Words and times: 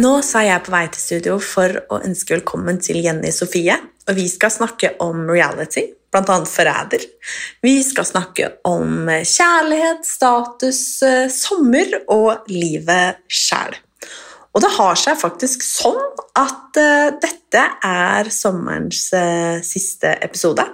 Nå 0.00 0.10
er 0.22 0.44
jeg 0.46 0.62
på 0.64 0.72
vei 0.72 0.84
til 0.88 1.02
studio 1.02 1.32
for 1.42 1.74
å 1.92 1.98
ønske 2.06 2.36
velkommen 2.36 2.78
til 2.80 3.00
Jenny 3.04 3.32
Sofie. 3.34 3.74
Og 4.08 4.16
vi 4.16 4.24
skal 4.30 4.52
snakke 4.54 4.94
om 5.04 5.26
reality, 5.28 5.82
bl.a. 6.14 6.36
Forræder. 6.48 7.04
Vi 7.60 7.74
skal 7.84 8.06
snakke 8.08 8.48
om 8.70 9.10
kjærlighet, 9.10 10.06
status, 10.06 10.80
sommer 11.34 11.98
og 12.14 12.48
livet 12.48 13.20
sjæl. 13.28 13.76
Og 14.54 14.64
det 14.64 14.72
har 14.78 15.00
seg 15.02 15.20
faktisk 15.20 15.66
sånn 15.66 16.00
at 16.38 16.80
eh, 16.80 17.12
dette 17.20 17.64
er 17.86 18.30
sommerens 18.32 19.04
eh, 19.14 19.60
siste 19.66 20.16
episode. 20.24 20.64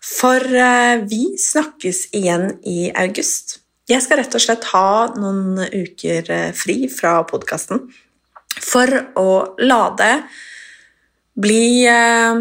For 0.00 0.40
eh, 0.40 1.02
vi 1.04 1.34
snakkes 1.38 2.06
igjen 2.16 2.54
i 2.64 2.88
august. 2.94 3.58
Jeg 3.90 4.06
skal 4.06 4.22
rett 4.22 4.38
og 4.38 4.42
slett 4.48 4.70
ha 4.72 5.10
noen 5.18 5.58
uker 5.74 6.54
fri 6.56 6.86
fra 6.94 7.18
podkasten 7.28 7.90
for 8.58 8.90
å 9.20 9.30
la 9.62 9.82
det 9.98 10.14
bli 11.40 11.86
eh, 11.86 12.40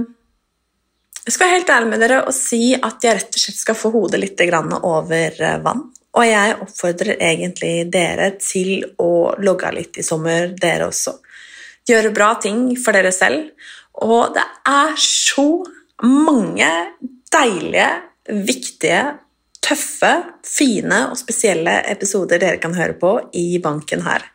Jeg 1.25 1.35
skal 1.35 1.45
være 1.45 1.57
helt 1.59 1.71
ærlig 1.75 1.91
med 1.91 2.03
dere 2.03 2.19
og 2.25 2.35
si 2.35 2.73
at 2.73 3.05
jeg 3.05 3.19
rett 3.19 3.37
og 3.37 3.43
slett 3.43 3.61
skal 3.61 3.77
få 3.77 3.91
hodet 3.93 4.21
litt 4.21 4.41
over 4.81 5.41
eh, 5.41 5.59
vann. 5.61 5.85
Og 6.17 6.25
jeg 6.25 6.55
oppfordrer 6.65 7.19
egentlig 7.21 7.91
dere 7.93 8.31
til 8.41 8.81
å 8.97 9.35
logge 9.45 9.71
litt 9.75 9.99
i 10.01 10.05
sommer, 10.05 10.55
dere 10.57 10.89
også. 10.89 11.19
Gjøre 11.89 12.13
bra 12.13 12.33
ting 12.41 12.73
for 12.81 12.97
dere 12.97 13.11
selv. 13.13 13.51
Og 14.01 14.33
det 14.33 14.45
er 14.67 14.95
så 14.97 15.47
mange 16.01 16.69
deilige, 17.29 17.89
viktige, 18.29 19.03
tøffe, 19.61 20.11
fine 20.45 21.03
og 21.11 21.17
spesielle 21.19 21.81
episoder 21.91 22.41
dere 22.41 22.61
kan 22.61 22.73
høre 22.77 22.95
på 22.97 23.13
i 23.37 23.59
banken 23.61 24.01
her. 24.05 24.25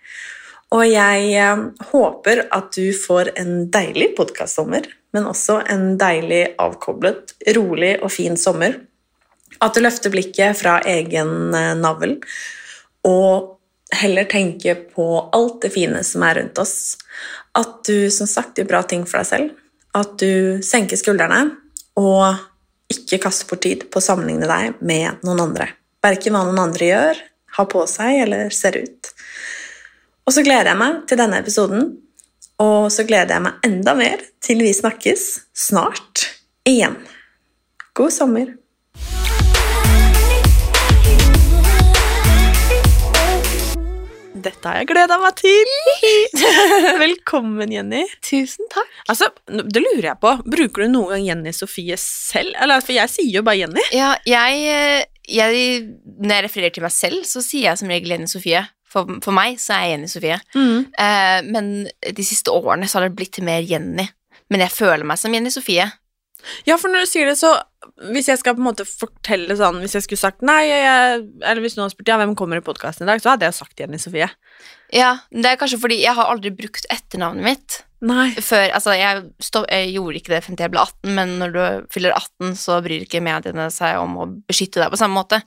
Og 0.74 0.82
jeg 0.90 1.30
eh, 1.38 1.64
håper 1.92 2.46
at 2.54 2.72
du 2.74 2.90
får 2.96 3.34
en 3.38 3.66
deilig 3.72 4.12
podkastsommer, 4.18 4.88
men 5.14 5.28
også 5.30 5.60
en 5.70 5.94
deilig 6.00 6.56
avkoblet, 6.58 7.36
rolig 7.54 7.94
og 8.02 8.10
fin 8.12 8.38
sommer. 8.40 8.80
At 9.62 9.76
du 9.76 9.84
løfter 9.84 10.10
blikket 10.10 10.58
fra 10.58 10.80
egen 10.90 11.54
eh, 11.54 11.74
navl 11.78 12.16
og 13.06 13.60
heller 13.94 14.26
tenker 14.26 14.80
på 14.96 15.06
alt 15.36 15.60
det 15.62 15.70
fine 15.74 16.00
som 16.06 16.24
er 16.26 16.40
rundt 16.40 16.58
oss. 16.58 16.96
At 17.54 17.84
du 17.86 18.10
som 18.10 18.26
sagt 18.26 18.58
gjør 18.58 18.70
bra 18.72 18.82
ting 18.88 19.04
for 19.06 19.20
deg 19.20 19.30
selv. 19.30 19.52
At 19.94 20.16
du 20.18 20.64
senker 20.66 20.98
skuldrene 20.98 21.44
og 22.00 22.40
ikke 22.90 23.20
kaster 23.22 23.46
bort 23.48 23.62
tid 23.62 23.86
på 23.92 24.00
å 24.00 24.04
sammenligne 24.04 24.48
deg 24.50 24.80
med 24.82 25.22
noen 25.26 25.44
andre. 25.46 25.68
Verken 26.04 26.34
hva 26.34 26.42
noen 26.48 26.62
andre 26.64 26.88
gjør, 26.88 27.20
har 27.54 27.68
på 27.70 27.84
seg 27.86 28.24
eller 28.24 28.50
ser 28.54 28.80
ut. 28.82 29.12
Og 30.24 30.32
så 30.32 30.40
gleder 30.40 30.70
jeg 30.70 30.80
meg 30.80 31.02
til 31.04 31.18
denne 31.20 31.36
episoden, 31.42 31.88
og 32.64 32.86
så 32.88 33.04
gleder 33.04 33.34
jeg 33.36 33.44
meg 33.44 33.64
enda 33.66 33.92
mer 33.98 34.22
til 34.40 34.62
vi 34.64 34.70
snakkes 34.72 35.24
snart 35.52 36.22
igjen. 36.64 36.94
God 37.92 38.08
sommer! 38.14 38.54
Dette 44.32 44.64
har 44.64 44.78
jeg 44.80 44.88
gleda 44.94 45.18
meg 45.20 45.36
til! 45.42 45.74
Velkommen, 47.04 47.74
Jenny. 47.76 48.06
Tusen 48.24 48.64
takk. 48.72 48.88
Altså, 49.12 49.28
Det 49.44 49.82
lurer 49.84 50.08
jeg 50.14 50.20
på. 50.24 50.32
Bruker 50.56 50.86
du 50.86 50.94
noen 50.94 51.18
gang 51.18 51.26
Jenny 51.28 51.52
Sofie 51.52 52.00
selv? 52.00 52.56
Eller, 52.64 52.80
for 52.80 52.96
jeg 52.96 53.12
sier 53.12 53.42
jo 53.42 53.44
bare 53.44 53.60
Jenny. 53.60 53.84
Ja, 53.92 54.14
jeg, 54.24 54.64
eh, 54.72 55.04
jeg 55.28 55.84
Når 56.16 56.38
jeg 56.38 56.48
refererer 56.48 56.76
til 56.76 56.88
meg 56.88 56.96
selv, 56.96 57.28
så 57.28 57.44
sier 57.44 57.68
jeg 57.68 57.82
som 57.82 57.92
regel 57.92 58.16
Jenny 58.16 58.32
Sofie. 58.32 58.64
For, 58.94 59.16
for 59.24 59.34
meg 59.34 59.58
så 59.62 59.74
er 59.76 59.82
jeg 59.88 59.96
Jenny 59.96 60.12
Sofie. 60.12 60.38
Eh, 60.54 61.40
men 61.50 61.72
de 62.14 62.26
siste 62.26 62.54
årene 62.54 62.86
så 62.88 63.00
har 63.00 63.08
det 63.08 63.16
blitt 63.18 63.40
mer 63.44 63.64
Jenny. 63.66 64.06
Men 64.52 64.62
jeg 64.66 64.74
føler 64.76 65.04
meg 65.08 65.18
som 65.18 65.34
Jenny 65.34 65.50
Sofie. 65.50 65.90
Ja, 66.68 66.76
for 66.76 66.92
når 66.92 67.06
du 67.06 67.08
sier 67.08 67.24
det, 67.30 67.38
så 67.40 67.54
Hvis 68.12 68.26
jeg 68.28 68.36
skal 68.36 68.52
på 68.52 68.60
en 68.60 68.66
måte 68.66 68.84
fortelle 68.84 69.54
sånn 69.56 69.78
Hvis 69.80 69.94
jeg 69.96 70.04
skulle 70.04 70.20
sagt 70.20 70.42
nei, 70.44 70.66
jeg, 70.68 71.22
eller 71.40 71.62
hvis 71.64 71.72
noen 71.78 71.86
hadde 71.86 71.94
spurt 71.94 72.10
ja, 72.10 72.18
hvem 72.20 72.34
kommer 72.36 72.60
i 72.60 72.64
podkasten 72.64 73.06
i 73.06 73.08
dag, 73.08 73.22
så 73.24 73.30
hadde 73.32 73.48
jeg 73.48 73.56
sagt 73.56 73.80
Jenny 73.80 73.96
Sofie. 74.02 74.28
Ja, 74.92 75.14
Det 75.32 75.48
er 75.54 75.56
kanskje 75.60 75.80
fordi 75.80 76.02
jeg 76.02 76.12
har 76.18 76.28
aldri 76.28 76.52
brukt 76.52 76.84
etternavnet 76.92 77.46
mitt. 77.48 77.78
Nei. 78.04 78.28
Før, 78.36 78.66
altså 78.76 78.92
jeg, 78.98 79.22
stopp, 79.40 79.64
jeg 79.72 79.94
gjorde 79.94 80.20
ikke 80.20 80.34
det 80.34 80.42
frem 80.44 80.58
til 80.58 80.66
jeg 80.66 80.74
ble 80.74 80.82
18, 80.84 81.14
men 81.16 81.34
når 81.40 81.54
du 81.54 81.60
fyller 81.94 82.12
18, 82.12 82.52
så 82.60 82.76
bryr 82.84 83.06
ikke 83.06 83.24
mediene 83.24 83.70
seg 83.72 83.96
om 84.02 84.18
å 84.20 84.26
beskytte 84.44 84.82
deg 84.82 84.92
på 84.92 85.00
samme 85.00 85.16
måte. 85.16 85.40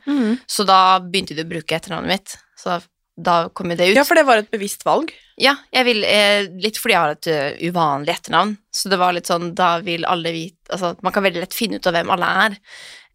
Så 0.49 0.65
da 0.65 0.97
begynte 1.03 1.37
de 1.37 1.45
å 1.45 1.51
bruke 1.53 1.77
etternavnet 1.77 2.09
mitt. 2.15 2.37
Så 2.57 2.79
da, 3.17 3.49
kom 3.53 3.71
det 3.73 3.81
ut. 3.81 3.97
Ja, 3.97 4.05
for 4.05 4.19
det 4.19 4.27
var 4.27 4.41
et 4.41 4.51
bevisst 4.53 4.85
valg. 4.85 5.09
Ja, 5.41 5.55
vil, 5.85 6.03
eh, 6.05 6.47
litt 6.61 6.77
fordi 6.81 6.95
jeg 6.95 7.01
har 7.01 7.15
et 7.15 7.29
uh, 7.29 7.67
uvanlig 7.69 8.13
etternavn. 8.13 8.55
Så 8.73 8.89
det 8.93 8.99
var 9.01 9.13
litt 9.13 9.29
sånn, 9.29 9.51
da 9.57 9.77
vil 9.85 10.05
alle 10.09 10.33
vite 10.35 10.55
Altså, 10.67 10.97
man 10.99 11.13
kan 11.15 11.23
veldig 11.23 11.39
lett 11.45 11.55
finne 11.55 11.77
ut 11.79 11.87
av 11.87 11.93
hvem 11.95 12.09
alle 12.11 12.29
er. 12.43 12.55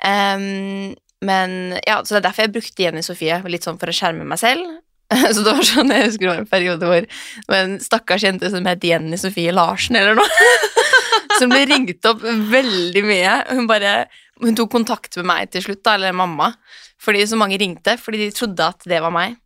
Um, 0.09 0.95
men 1.23 1.77
ja, 1.85 1.99
så 2.01 2.15
det 2.15 2.23
er 2.23 2.25
derfor 2.31 2.47
jeg 2.47 2.55
brukte 2.55 2.83
Jenny 2.87 3.03
Sofie, 3.05 3.37
litt 3.53 3.67
sånn 3.67 3.77
for 3.79 3.93
å 3.93 3.95
skjerme 3.95 4.25
meg 4.25 4.41
selv. 4.41 4.65
Så 5.35 5.43
det 5.45 5.53
var 5.53 5.67
sånn, 5.69 5.93
jeg 5.93 6.07
husker 6.07 6.25
det 6.25 6.31
var 6.31 6.41
en 6.41 6.49
periode 6.49 6.89
hvor 6.89 7.05
det 7.05 7.51
var 7.53 7.67
en 7.67 7.75
stakkars 7.85 8.25
jente 8.25 8.49
som 8.49 8.65
het 8.65 8.87
Jenny 8.89 9.19
Sofie 9.21 9.53
Larsen 9.53 9.99
eller 10.01 10.17
noe, 10.17 10.47
som 11.39 11.53
ble 11.53 11.67
ringt 11.69 12.09
opp 12.09 12.25
veldig 12.25 13.05
mye. 13.05 13.35
Hun 13.53 13.69
bare, 13.69 14.07
hun 14.41 14.57
tok 14.57 14.73
kontakt 14.73 15.21
med 15.21 15.29
meg 15.29 15.53
til 15.53 15.67
slutt, 15.67 15.83
da, 15.85 15.99
eller 15.99 16.17
mamma, 16.17 16.55
fordi 17.03 17.27
så 17.29 17.37
mange 17.37 17.61
ringte, 17.61 17.99
fordi 18.01 18.25
de 18.25 18.33
trodde 18.33 18.73
at 18.73 18.89
det 18.89 19.05
var 19.05 19.13
meg. 19.13 19.37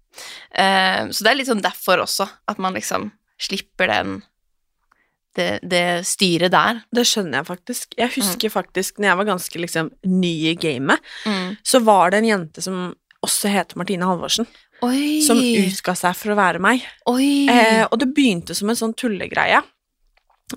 Eh, 0.55 1.09
så 1.11 1.25
det 1.25 1.31
er 1.33 1.39
litt 1.41 1.49
sånn 1.51 1.63
derfor 1.65 2.03
også, 2.05 2.29
at 2.49 2.59
man 2.63 2.75
liksom 2.75 3.11
slipper 3.39 3.87
den 3.93 4.23
det, 5.37 5.59
det 5.69 6.07
styret 6.09 6.51
der. 6.55 6.79
Det 6.97 7.03
skjønner 7.05 7.43
jeg 7.43 7.49
faktisk. 7.51 7.91
Jeg 8.01 8.09
husker 8.15 8.49
faktisk 8.55 8.97
når 8.99 9.11
jeg 9.11 9.19
var 9.21 9.27
ganske 9.29 9.61
liksom 9.61 9.91
ny 10.09 10.31
i 10.49 10.55
gamet, 10.57 11.03
Mm. 11.27 11.57
så 11.63 11.83
var 11.85 12.11
det 12.11 12.23
en 12.23 12.29
jente 12.31 12.63
som 12.65 12.95
også 13.27 13.51
het 13.53 13.75
Martine 13.77 14.07
Halvorsen, 14.09 14.47
Oi! 14.83 15.21
som 15.27 15.37
utga 15.37 15.95
seg 15.95 16.17
for 16.17 16.33
å 16.33 16.37
være 16.39 16.59
meg. 16.61 16.81
Eh, 17.53 17.85
og 17.91 17.99
det 18.01 18.15
begynte 18.17 18.55
som 18.57 18.71
en 18.73 18.77
sånn 18.77 18.95
tullegreie. 18.97 19.61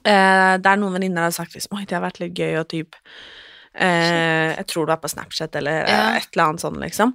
Eh, 0.05 0.55
der 0.61 0.77
noen 0.77 0.93
venninner 0.95 1.23
hadde 1.27 1.33
sagt 1.35 1.55
liksom, 1.57 1.75
Oi, 1.77 1.83
det 1.83 1.95
har 1.97 2.03
vært 2.05 2.19
litt 2.21 2.35
gøy, 2.37 2.59
og 2.61 2.67
typ 2.69 2.95
eh, 3.73 4.55
Jeg 4.55 4.67
tror 4.67 4.85
du 4.85 4.91
er 4.93 4.97
på 5.01 5.09
Snapchat, 5.11 5.55
eller 5.59 5.87
Ja. 5.89 6.15
et 6.17 6.27
eller 6.35 6.43
annet 6.53 6.61
sånn, 6.61 6.79
liksom. 6.79 7.13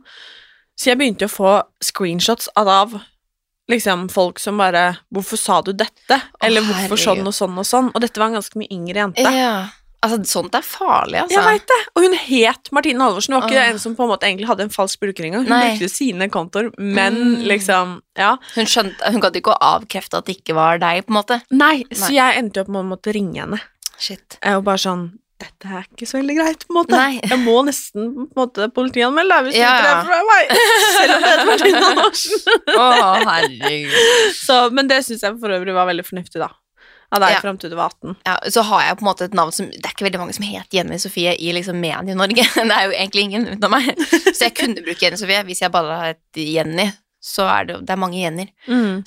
Så 0.77 0.91
jeg 0.91 0.99
begynte 0.99 1.27
å 1.29 1.31
få 1.31 1.63
screenshots 1.85 2.49
av, 2.57 3.01
liksom 3.71 4.09
folk 4.11 4.39
som 4.39 4.59
bare 4.59 4.99
'Hvorfor 5.13 5.39
sa 5.39 5.61
du 5.63 5.73
dette?' 5.73 6.21
Eller 6.43 6.61
'Hvorfor 6.61 6.97
sånn 6.99 7.17
herregud. 7.17 7.27
og 7.27 7.35
sånn 7.35 7.59
og 7.59 7.65
sånn?' 7.65 7.93
Og 7.95 8.01
dette 8.01 8.19
var 8.19 8.27
en 8.27 8.35
ganske 8.41 8.57
mye 8.59 8.69
yngre 8.71 8.95
jente. 8.95 9.23
Ja. 9.33 9.69
Altså, 10.05 10.19
sånt 10.27 10.55
er 10.55 10.61
farlig, 10.61 11.17
altså. 11.23 11.33
Jeg 11.41 11.45
veit 11.45 11.67
det! 11.67 11.87
Og 11.97 12.03
hun 12.03 12.13
het 12.13 12.69
Martine 12.73 12.99
Halvorsen. 13.01 13.33
Hun 13.33 13.41
var 13.41 13.49
ikke 13.49 13.57
Åh. 13.63 13.71
en 13.71 13.79
som 13.79 13.97
på 13.97 14.03
en 14.03 14.11
måte 14.11 14.27
egentlig 14.29 14.47
hadde 14.47 14.61
en 14.61 14.69
falsk 14.69 15.01
bruker 15.01 15.25
engang. 15.25 15.47
Hun 15.49 15.59
Nei. 15.59 15.79
brukte 15.79 15.89
sine 15.89 16.29
kontoer, 16.29 16.71
men 16.79 17.15
Mm. 17.39 17.45
liksom 17.47 18.03
Ja. 18.15 18.37
Hun 18.55 18.67
skjønte, 18.67 19.01
hun 19.11 19.21
gadd 19.23 19.33
ikke 19.35 19.57
å 19.57 19.59
avkrefte 19.59 20.19
at 20.19 20.27
det 20.27 20.37
ikke 20.45 20.55
var 20.55 20.77
deg, 20.79 21.07
på 21.07 21.09
en 21.09 21.23
måte. 21.25 21.43
Nei, 21.51 21.85
så 21.91 22.11
Nei. 22.11 22.15
jeg 22.17 22.37
endte 22.45 22.55
jo 22.57 22.61
opp 22.61 22.69
med 22.69 22.85
å 22.85 22.89
måtte 22.99 23.15
ringe 23.15 23.41
henne. 23.41 23.61
Shit. 23.99 24.37
Jeg 24.43 24.53
var 24.53 24.61
bare 24.61 24.77
sånn 24.77 25.19
dette 25.45 25.71
er 25.79 25.85
ikke 25.87 26.09
så 26.11 26.19
veldig 26.19 26.37
greit, 26.41 26.65
på 26.67 26.73
en 26.75 26.79
måte. 26.81 26.97
Nei. 26.99 27.21
Jeg 27.23 27.39
må 27.45 27.55
nesten 27.69 28.11
på 28.17 28.25
en 28.25 28.41
måte 28.43 28.67
politianmelde 28.75 29.39
hvis 29.47 29.61
Ja, 29.61 29.71
du 29.71 29.79
ikke 29.79 29.93
ja. 29.93 29.95
er 29.95 30.11
fra 30.11 30.19
meg. 30.33 30.53
Selv 30.97 31.15
om 31.15 31.23
det 31.25 31.31
heter 31.31 31.49
Martina 31.53 31.95
Norsen. 32.01 32.59
Å, 32.75 32.89
herregud. 33.29 33.97
Så, 34.41 34.59
men 34.75 34.91
det 34.91 35.01
syns 35.07 35.25
jeg 35.27 35.39
for 35.43 35.55
øvrig 35.57 35.77
var 35.77 35.89
veldig 35.93 36.07
fornuftig, 36.09 36.43
da. 36.43 36.51
Av 37.15 37.21
deg 37.23 37.35
Ja. 37.37 37.41
fram 37.45 37.59
til 37.63 37.71
du 37.71 37.77
var 37.79 37.93
18. 37.95 38.17
Ja, 38.27 38.33
så 38.51 38.65
har 38.67 38.81
jeg 38.89 38.97
på 38.99 39.05
en 39.05 39.07
måte 39.13 39.27
et 39.29 39.35
navn 39.39 39.53
som 39.55 39.69
Det 39.71 39.85
er 39.87 39.93
ikke 39.93 40.07
veldig 40.09 40.19
mange 40.19 40.35
som 40.35 40.47
heter 40.49 40.75
Jenny 40.81 40.97
Sofie 40.99 41.37
i 41.39 41.53
liksom 41.55 41.77
Medie-Norge. 41.79 42.43
Det 42.57 42.65
er 42.75 42.89
jo 42.89 42.97
egentlig 42.97 43.23
ingen 43.29 43.45
utenom 43.53 43.77
meg. 43.77 43.93
Så 44.33 44.49
jeg 44.49 44.55
kunne 44.59 44.83
bruke 44.83 44.99
Jenny 45.05 45.21
Sofie. 45.21 45.45
Hvis 45.47 45.63
jeg 45.63 45.71
bare 45.77 45.95
hadde 46.01 46.15
hett 46.17 46.43
Jenny, 46.43 46.89
så 47.25 47.47
er 47.49 47.69
det, 47.69 47.77
det 47.87 47.95
er 47.95 48.01
mange 48.03 48.19
Jenner. 48.19 48.51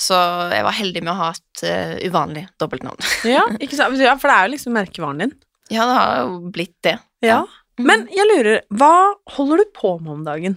Så 0.02 0.16
jeg 0.54 0.64
var 0.70 0.78
heldig 0.78 1.04
med 1.04 1.12
å 1.14 1.18
ha 1.20 1.28
et 1.36 1.66
uh, 1.68 1.98
uvanlig 2.08 2.46
dobbeltnavn. 2.62 3.04
Ja, 3.28 3.44
ikke 3.66 3.76
sant? 3.82 4.00
ja, 4.00 4.16
for 4.22 4.32
det 4.32 4.38
er 4.40 4.48
jo 4.48 4.54
liksom 4.56 4.78
merkevaren 4.78 5.26
din. 5.26 5.36
Ja, 5.70 5.86
det 5.86 5.96
har 5.98 6.20
jo 6.24 6.52
blitt 6.54 6.78
det. 6.86 6.98
Ja. 7.26 7.42
Men 7.78 8.08
jeg 8.14 8.26
lurer, 8.30 8.62
hva 8.74 9.14
holder 9.36 9.62
du 9.62 9.74
på 9.76 9.98
med 10.02 10.14
om 10.16 10.24
dagen? 10.26 10.56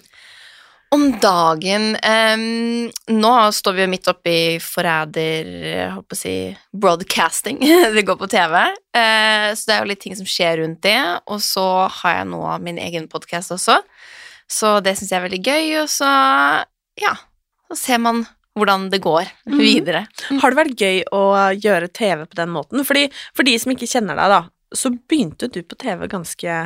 Om 0.90 1.04
dagen 1.22 1.92
um, 1.94 2.88
Nå 3.14 3.32
står 3.54 3.76
vi 3.76 3.82
jo 3.84 3.90
midt 3.92 4.08
oppi 4.10 4.38
forræder 4.58 5.50
Jeg 5.68 5.90
holdt 5.92 6.08
på 6.10 6.16
å 6.16 6.18
si 6.18 6.34
broadcasting. 6.74 7.60
det 7.94 8.02
går 8.08 8.18
på 8.18 8.30
TV. 8.32 8.56
Uh, 8.96 9.52
så 9.54 9.68
det 9.68 9.76
er 9.76 9.84
jo 9.84 9.90
litt 9.92 10.02
ting 10.02 10.18
som 10.18 10.26
skjer 10.26 10.58
rundt 10.64 10.82
det. 10.86 10.98
Og 11.30 11.38
så 11.44 11.66
har 12.00 12.20
jeg 12.20 12.30
nå 12.32 12.42
min 12.64 12.80
egen 12.82 13.06
podkast 13.12 13.54
også, 13.54 13.78
så 14.50 14.74
det 14.82 14.96
syns 14.98 15.12
jeg 15.12 15.20
er 15.20 15.28
veldig 15.28 15.42
gøy. 15.46 15.72
Og 15.84 15.90
så, 15.92 16.10
ja, 16.98 17.14
så 17.70 17.78
ser 17.78 18.02
man 18.02 18.24
hvordan 18.58 18.88
det 18.90 18.98
går 19.04 19.28
videre. 19.46 20.08
Har 20.42 20.50
det 20.50 20.58
vært 20.58 20.82
gøy 20.82 21.04
å 21.14 21.22
gjøre 21.54 21.92
TV 21.94 22.24
på 22.26 22.40
den 22.40 22.50
måten? 22.50 22.82
Fordi, 22.86 23.06
for 23.36 23.46
de 23.46 23.54
som 23.62 23.70
ikke 23.70 23.88
kjenner 23.88 24.18
deg, 24.18 24.34
da, 24.34 24.40
så 24.76 24.92
begynte 25.10 25.48
du 25.52 25.62
på 25.62 25.78
TV 25.80 26.06
ganske 26.12 26.58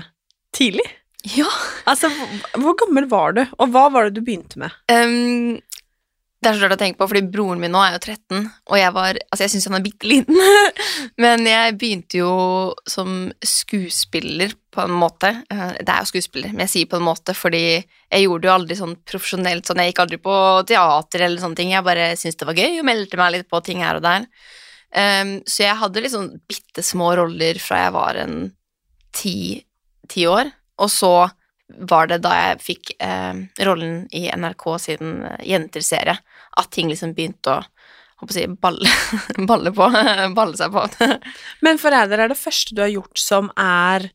tidlig. 0.55 0.87
Ja. 1.35 1.49
Altså, 1.89 2.11
hvor- 2.53 2.77
gammel 2.85 3.07
var 3.09 3.33
du, 3.33 3.47
og 3.59 3.71
hva 3.73 3.87
var 3.93 4.05
det 4.11 4.19
du 4.19 4.25
begynte 4.27 4.59
med? 4.61 4.71
Um, 4.93 5.61
det 6.45 6.51
er 6.51 6.59
så 6.59 6.67
rart 6.67 6.75
å 6.77 6.81
tenke 6.83 6.99
på, 7.01 7.07
fordi 7.09 7.23
broren 7.33 7.59
min 7.63 7.73
nå 7.73 7.81
er 7.81 7.95
jo 7.95 8.01
13, 8.05 8.51
og 8.69 8.77
jeg 8.77 8.93
var 8.93 9.17
Altså, 9.33 9.47
jeg 9.47 9.53
syns 9.55 9.65
han 9.71 9.79
er 9.79 9.85
bitte 9.87 10.05
liten, 10.11 10.37
men 11.25 11.47
jeg 11.49 11.79
begynte 11.81 12.19
jo 12.21 12.35
som 12.87 13.31
skuespiller 13.41 14.53
på 14.75 14.85
en 14.85 14.93
måte. 15.01 15.31
Eh, 15.49 15.73
Det 15.81 15.89
er 15.89 16.03
jo 16.05 16.11
skuespiller, 16.13 16.53
men 16.53 16.67
jeg 16.67 16.73
sier 16.75 16.91
på 16.91 16.99
en 17.01 17.07
måte 17.09 17.33
fordi 17.33 17.63
jeg 17.81 18.27
gjorde 18.27 18.43
det 18.45 18.51
jo 18.51 18.57
aldri 18.59 18.77
sånn 18.77 18.95
profesjonelt, 19.09 19.65
sånn 19.65 19.81
jeg 19.81 19.95
gikk 19.95 20.03
aldri 20.05 20.21
på 20.21 20.37
teater 20.69 21.25
eller 21.25 21.41
sånne 21.41 21.57
ting. 21.57 21.73
Jeg 21.73 21.87
bare 21.89 22.11
syntes 22.21 22.37
det 22.43 22.51
var 22.51 22.61
gøy 22.61 22.79
og 22.83 22.89
meldte 22.93 23.17
meg 23.23 23.33
litt 23.39 23.49
på 23.49 23.63
ting 23.65 23.81
her 23.81 23.97
og 23.97 24.05
der. 24.05 24.29
Ehm, 24.95 25.39
så 25.47 25.67
jeg 25.67 25.81
hadde 25.81 26.11
sånn 26.11 26.35
bitte 26.49 26.85
små 26.87 27.15
roller 27.19 27.59
fra 27.63 27.85
jeg 27.87 27.95
var 27.97 28.21
en 28.23 28.37
ti, 29.15 29.39
ti 30.11 30.27
år, 30.31 30.51
og 30.83 30.91
så 30.91 31.15
var 31.91 32.11
det 32.11 32.21
da 32.23 32.35
jeg 32.37 32.63
fikk 32.63 32.91
eh, 33.03 33.41
rollen 33.67 34.05
i 34.15 34.27
NRK 34.31 34.67
sin 34.83 35.23
eh, 35.27 35.47
Jenter-serie, 35.49 36.17
at 36.61 36.71
ting 36.75 36.91
liksom 36.91 37.15
begynte 37.17 37.57
å 37.57 37.63
håper 38.21 38.37
si, 38.37 38.45
balle, 38.61 38.91
balle 39.51 39.73
på. 39.75 39.89
balle 40.39 40.59
seg 40.59 40.75
på. 40.75 40.85
Men 41.65 41.81
Forræder 41.83 42.25
er 42.25 42.31
det 42.31 42.39
første 42.39 42.77
du 42.77 42.85
har 42.85 42.93
gjort 42.93 43.21
som 43.21 43.51
er 43.59 44.09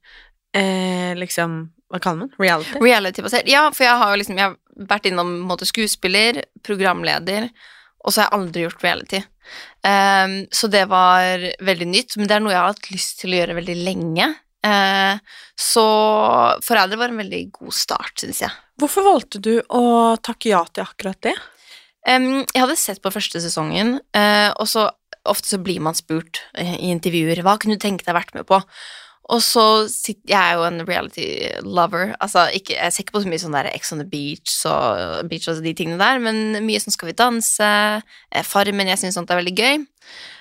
eh, 0.56 1.12
liksom 1.20 1.62
Hva 1.90 2.00
kaller 2.04 2.28
man 2.28 2.34
Reality? 2.40 2.80
Reality-basert. 2.84 3.50
Ja, 3.50 3.68
for 3.74 3.88
jeg 3.88 4.00
har 4.02 4.14
jo 4.14 4.22
liksom 4.22 4.40
jeg 4.40 4.52
har 4.52 4.58
vært 4.90 5.10
innom 5.10 5.34
måte, 5.50 5.68
skuespiller, 5.68 6.44
programleder, 6.64 7.50
og 8.04 8.14
så 8.14 8.22
har 8.22 8.30
jeg 8.30 8.40
aldri 8.40 8.66
gjort 8.66 8.86
reality. 8.86 9.22
Um, 9.84 10.36
så 10.54 10.70
det 10.72 10.86
var 10.92 11.44
veldig 11.66 11.88
nytt, 11.90 12.16
men 12.18 12.30
det 12.30 12.38
er 12.38 12.44
noe 12.44 12.54
jeg 12.54 12.62
har 12.62 12.74
hatt 12.74 12.92
lyst 12.94 13.20
til 13.22 13.34
å 13.34 13.42
gjøre 13.42 13.58
veldig 13.60 13.78
lenge. 13.82 14.30
Uh, 14.66 15.16
så 15.60 15.86
Forræder 16.66 17.00
var 17.00 17.12
en 17.12 17.22
veldig 17.22 17.42
god 17.56 17.76
start, 17.76 18.16
syns 18.22 18.44
jeg. 18.44 18.52
Hvorfor 18.80 19.08
valgte 19.08 19.42
du 19.44 19.54
å 19.76 19.84
takke 20.24 20.52
ja 20.54 20.62
til 20.72 20.86
akkurat 20.86 21.20
det? 21.26 21.36
Um, 22.08 22.46
jeg 22.48 22.64
hadde 22.64 22.80
sett 22.80 23.04
på 23.04 23.12
første 23.14 23.42
sesongen, 23.44 23.98
uh, 24.16 24.50
og 24.56 24.68
så 24.72 24.88
ofte 25.30 25.52
så 25.52 25.60
blir 25.62 25.82
man 25.84 25.98
spurt 25.98 26.42
i 26.58 26.90
intervjuer 26.94 27.44
hva 27.46 27.58
kunne 27.60 27.76
du 27.78 27.84
tenke 27.84 28.08
deg 28.08 28.16
vært 28.16 28.32
med 28.38 28.48
på. 28.50 28.62
Og 29.30 29.42
så 29.46 29.64
sitter 29.92 30.32
Jeg 30.32 30.40
er 30.40 30.58
jo 30.58 30.66
en 30.66 30.82
reality 30.88 31.26
lover. 31.66 32.16
Altså, 32.20 32.48
ikke, 32.56 32.76
jeg 32.76 32.94
ser 32.94 33.06
ikke 33.06 33.16
på 33.18 33.24
så 33.24 33.32
mye 33.32 33.42
sånn 33.42 33.58
der 33.58 33.70
Ex 33.72 33.94
on 33.94 34.02
the 34.02 34.08
Beach 34.10 34.56
og, 34.70 35.30
beach 35.30 35.48
og 35.52 35.62
de 35.66 35.74
tingene 35.78 36.00
der, 36.02 36.22
men 36.24 36.60
mye 36.66 36.82
sånn 36.82 36.96
Skal 36.96 37.12
vi 37.12 37.18
danse, 37.20 37.70
eh, 38.34 38.46
Farmen, 38.48 38.90
jeg 38.90 39.02
syns 39.02 39.20
sånt 39.20 39.30
er 39.34 39.42
veldig 39.42 39.56
gøy. 39.56 39.84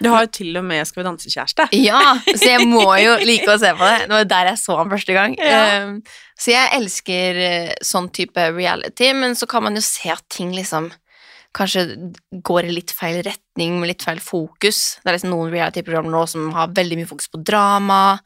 Du 0.00 0.08
har 0.12 0.24
jo 0.24 0.30
til 0.38 0.56
og 0.56 0.64
med 0.64 0.86
Skal 0.88 1.02
vi 1.02 1.08
danse-kjæreste. 1.08 1.68
Ja, 1.88 2.00
så 2.30 2.54
jeg 2.54 2.68
må 2.68 2.86
jo 3.02 3.18
like 3.28 3.50
å 3.52 3.58
se 3.60 3.74
på 3.76 3.90
det. 3.90 4.06
Det 4.06 4.16
var 4.16 4.30
der 4.32 4.52
jeg 4.52 4.62
så 4.62 4.78
han 4.80 4.94
første 4.94 5.18
gang. 5.18 5.36
Ja. 5.36 5.60
Um, 5.84 5.98
så 6.38 6.54
jeg 6.54 6.72
elsker 6.78 7.42
eh, 7.42 7.74
sånn 7.84 8.08
type 8.14 8.48
reality, 8.54 9.12
men 9.16 9.36
så 9.36 9.48
kan 9.50 9.66
man 9.66 9.76
jo 9.76 9.84
se 9.84 10.12
at 10.14 10.24
ting 10.32 10.54
liksom 10.56 10.88
kanskje 11.56 12.12
går 12.44 12.68
i 12.68 12.74
litt 12.74 12.92
feil 12.94 13.22
retning 13.24 13.78
med 13.80 13.90
litt 13.92 14.04
feil 14.04 14.20
fokus. 14.22 14.98
Det 15.00 15.10
er 15.10 15.16
liksom 15.16 15.32
noen 15.32 15.52
reality-programmer 15.52 16.12
nå 16.12 16.22
som 16.30 16.50
har 16.54 16.74
veldig 16.76 17.00
mye 17.00 17.08
fokus 17.08 17.30
på 17.32 17.40
drama. 17.42 18.18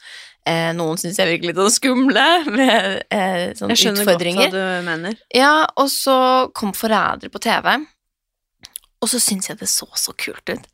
Eh, 0.48 0.72
noen 0.74 0.98
syns 0.98 1.20
jeg 1.20 1.28
virker 1.28 1.52
litt 1.52 1.58
sånn 1.60 1.74
skumle 1.74 2.24
med 2.56 3.04
eh, 3.14 3.52
sånne 3.54 3.76
Jeg 3.76 3.82
skjønner 3.84 4.06
utfordringer. 4.08 4.48
godt 4.48 4.56
hva 4.58 4.80
du 4.80 4.88
mener. 4.88 5.20
Ja, 5.36 5.52
og 5.78 5.90
så 5.92 6.16
kom 6.58 6.72
Forrædere 6.74 7.30
på 7.30 7.42
TV, 7.42 7.76
og 9.02 9.10
så 9.10 9.20
syns 9.22 9.50
jeg 9.50 9.60
det 9.60 9.70
så 9.70 9.86
så 9.98 10.14
kult 10.18 10.42
ut. 10.50 10.66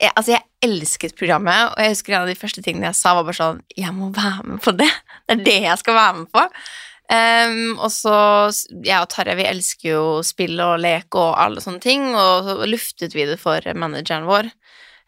Jeg, 0.00 0.10
altså, 0.14 0.32
jeg 0.32 0.44
elsket 0.64 1.12
programmet, 1.18 1.74
og 1.74 1.84
jeg 1.84 1.92
husker 1.92 2.14
en 2.16 2.24
av 2.24 2.30
de 2.32 2.38
første 2.40 2.64
tingene 2.64 2.88
jeg 2.88 2.96
sa, 2.96 3.12
var 3.18 3.26
bare 3.28 3.36
sånn 3.36 3.58
Jeg 3.76 3.92
må 3.92 4.08
være 4.16 4.46
med 4.48 4.62
på 4.64 4.72
det! 4.78 4.88
Det 5.28 5.36
er 5.36 5.44
det 5.44 5.60
jeg 5.66 5.80
skal 5.82 5.96
være 6.00 6.18
med 6.22 6.32
på! 6.32 6.48
Um, 7.04 7.74
og 7.84 7.90
så 7.92 8.14
Jeg 8.80 8.96
og 9.04 9.10
Tarjei, 9.12 9.34
vi 9.36 9.44
elsker 9.44 9.90
jo 9.90 10.04
spill 10.24 10.56
og 10.64 10.78
lek 10.80 11.12
og 11.20 11.34
alle 11.36 11.60
sånne 11.60 11.84
ting, 11.84 12.06
og 12.16 12.48
så 12.48 12.56
luftet 12.64 13.12
vi 13.16 13.26
det 13.28 13.36
for 13.42 13.60
manageren 13.76 14.24
vår. 14.28 14.48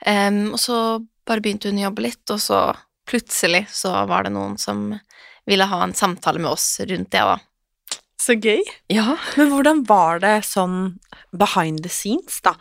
Um, 0.04 0.42
og 0.52 0.60
så 0.60 0.80
bare 1.26 1.40
begynte 1.40 1.72
hun 1.72 1.80
å 1.80 1.86
jobbe 1.88 2.04
litt, 2.04 2.24
og 2.28 2.42
så 2.44 2.60
plutselig 3.06 3.64
så 3.72 3.92
var 4.10 4.26
det 4.26 4.32
noen 4.34 4.56
som 4.58 4.88
ville 5.46 5.64
ha 5.70 5.82
en 5.84 5.94
samtale 5.94 6.40
med 6.42 6.50
oss 6.50 6.80
rundt 6.82 7.10
det, 7.14 7.22
da. 7.22 7.36
Så 8.20 8.34
gøy. 8.40 8.62
Ja. 8.90 9.16
Men 9.36 9.50
hvordan 9.52 9.82
var 9.86 10.18
det 10.24 10.40
sånn 10.48 10.96
behind 11.36 11.82
the 11.84 11.90
scenes, 11.92 12.40
da? 12.42 12.54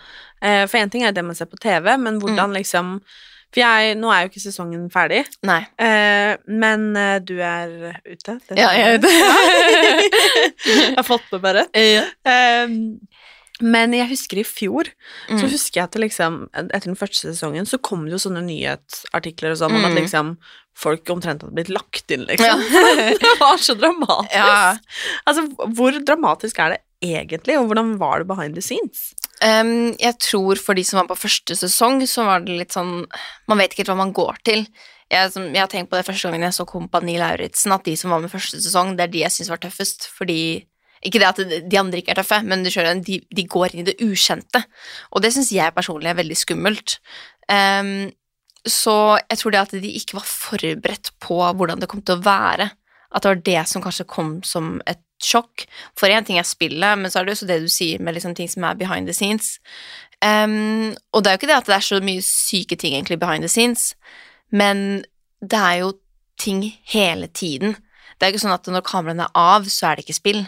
Eh, 0.44 0.65
For 0.68 0.77
én 0.77 0.92
ting 0.94 1.06
er 1.07 1.15
det 1.15 1.24
man 1.25 1.36
ser 1.38 1.47
på 1.50 1.57
TV, 1.63 1.95
men 1.97 2.19
hvordan 2.21 2.53
liksom 2.53 3.00
For 3.56 3.62
jeg, 3.63 3.95
nå 3.97 4.09
er 4.12 4.25
jo 4.25 4.30
ikke 4.33 4.44
sesongen 4.44 4.89
ferdig, 4.92 5.21
Nei. 5.47 5.62
eh, 5.80 6.36
men 6.51 6.89
eh, 7.00 7.19
du 7.24 7.38
er 7.39 7.95
ute? 8.03 8.36
Det 8.50 8.57
Ja, 8.59 8.69
jeg 8.75 8.83
er 8.83 8.98
ute. 9.00 9.12
jeg 10.67 10.96
har 10.98 11.08
fått 11.08 11.29
med 11.31 11.46
meg 11.46 11.55
rett. 11.62 11.79
Eh, 11.79 12.75
men 13.62 13.93
jeg 13.93 14.09
husker 14.09 14.38
i 14.41 14.43
fjor, 14.43 14.89
så 15.29 15.43
Mm. 15.45 15.50
husker 15.51 15.79
jeg 15.79 15.83
at 15.83 15.95
liksom 15.95 16.50
Etter 16.53 16.85
den 16.89 16.95
første 17.00 17.31
sesongen 17.33 17.65
så 17.65 17.77
kom 17.81 18.05
det 18.05 18.12
jo 18.12 18.29
sånne 18.29 18.43
nyhetsartikler 18.43 19.51
og 19.51 19.57
sånn 19.62 19.75
om 19.75 19.85
at 19.85 19.91
Mm. 19.93 20.01
liksom 20.03 20.38
folk 20.75 21.05
omtrent 21.07 21.41
hadde 21.41 21.55
blitt 21.55 21.69
lagt 21.69 22.12
inn, 22.12 22.25
Ja. 22.27 22.55
liksom. 22.57 22.59
det 23.24 23.39
var 23.39 23.57
så 23.57 23.75
dramatisk. 23.79 24.33
Ja. 24.35 24.75
Altså, 25.25 25.47
hvor 25.74 25.91
dramatisk 26.03 26.59
er 26.59 26.69
det 26.75 26.81
egentlig, 27.01 27.57
og 27.57 27.67
hvordan 27.69 27.97
var 27.97 28.19
det 28.19 28.27
behind 28.27 28.55
the 28.55 28.62
scenes? 28.62 29.13
Um, 29.41 29.95
jeg 30.00 30.17
tror 30.19 30.57
for 30.59 30.74
de 30.75 30.83
som 30.83 31.00
var 31.00 31.07
på 31.15 31.19
første 31.19 31.55
sesong, 31.55 32.01
så 32.07 32.25
var 32.25 32.39
det 32.43 32.57
litt 32.57 32.71
sånn 32.71 33.05
Man 33.47 33.57
vet 33.57 33.71
ikke 33.71 33.83
helt 33.85 33.91
hva 33.93 33.97
man 33.97 34.13
går 34.13 34.38
til. 34.43 34.67
Jeg, 35.12 35.31
som, 35.31 35.43
jeg 35.53 35.59
har 35.62 35.67
tenkt 35.67 35.89
på 35.91 35.97
det 36.00 36.05
første 36.07 36.24
gangen 36.31 36.41
jeg 36.41 36.55
så 36.55 36.65
Kompani 36.65 37.17
Lauritzen, 37.19 37.71
at 37.75 37.83
de 37.83 37.95
som 37.95 38.09
var 38.12 38.19
med 38.19 38.31
første 38.31 38.57
sesong, 38.59 38.95
det 38.97 39.03
er 39.03 39.07
de 39.13 39.19
jeg 39.19 39.31
syns 39.31 39.50
var 39.50 39.57
tøffest, 39.62 40.07
fordi 40.17 40.65
ikke 41.05 41.21
det 41.21 41.27
at 41.29 41.41
de 41.69 41.79
andre 41.79 42.01
ikke 42.01 42.15
er 42.15 42.19
tøffe, 42.19 42.41
men 42.43 42.65
de, 42.65 43.19
de 43.21 43.47
går 43.47 43.74
inn 43.74 43.83
i 43.83 43.88
det 43.91 43.97
ukjente. 44.03 44.63
Og 45.13 45.24
det 45.24 45.33
syns 45.35 45.53
jeg 45.53 45.75
personlig 45.75 46.12
er 46.12 46.19
veldig 46.19 46.38
skummelt. 46.39 46.97
Um, 47.51 48.09
så 48.65 49.19
jeg 49.29 49.39
tror 49.39 49.53
det 49.53 49.62
at 49.62 49.75
de 49.83 49.93
ikke 50.00 50.17
var 50.17 50.25
forberedt 50.25 51.13
på 51.21 51.38
hvordan 51.38 51.81
det 51.81 51.89
kom 51.91 52.01
til 52.01 52.17
å 52.17 52.25
være, 52.25 52.71
at 53.15 53.24
det 53.24 53.31
var 53.31 53.43
det 53.45 53.62
som 53.69 53.83
kanskje 53.83 54.07
kom 54.09 54.39
som 54.43 54.79
et 54.89 55.01
sjokk. 55.24 55.67
For 55.97 56.12
én 56.12 56.25
ting 56.25 56.39
er 56.41 56.47
spillet, 56.47 57.00
men 57.00 57.12
så 57.12 57.19
er 57.19 57.25
det 57.25 57.35
jo 57.35 57.39
også 57.39 57.50
det 57.50 57.62
du 57.63 57.69
sier 57.71 58.01
med 58.03 58.17
liksom 58.17 58.33
ting 58.35 58.50
som 58.51 58.65
er 58.67 58.79
behind 58.79 59.07
the 59.07 59.15
scenes. 59.15 59.59
Um, 60.25 60.95
og 61.13 61.24
det 61.24 61.29
er 61.29 61.38
jo 61.38 61.43
ikke 61.43 61.51
det 61.51 61.59
at 61.62 61.69
det 61.69 61.77
er 61.77 61.85
så 61.85 62.01
mye 62.03 62.25
syke 62.25 62.77
ting 62.81 62.95
egentlig 62.95 63.19
behind 63.21 63.45
the 63.45 63.51
scenes, 63.51 63.93
men 64.50 65.05
det 65.43 65.59
er 65.59 65.81
jo 65.83 65.93
ting 66.41 66.63
hele 66.89 67.27
tiden. 67.27 67.77
Det 68.15 68.25
er 68.25 68.31
jo 68.31 68.35
ikke 68.35 68.45
sånn 68.47 68.57
at 68.57 68.67
når 68.71 68.85
kameraene 68.88 69.27
er 69.27 69.39
av, 69.39 69.67
så 69.69 69.89
er 69.89 69.97
det 69.97 70.05
ikke 70.05 70.17
spill. 70.17 70.41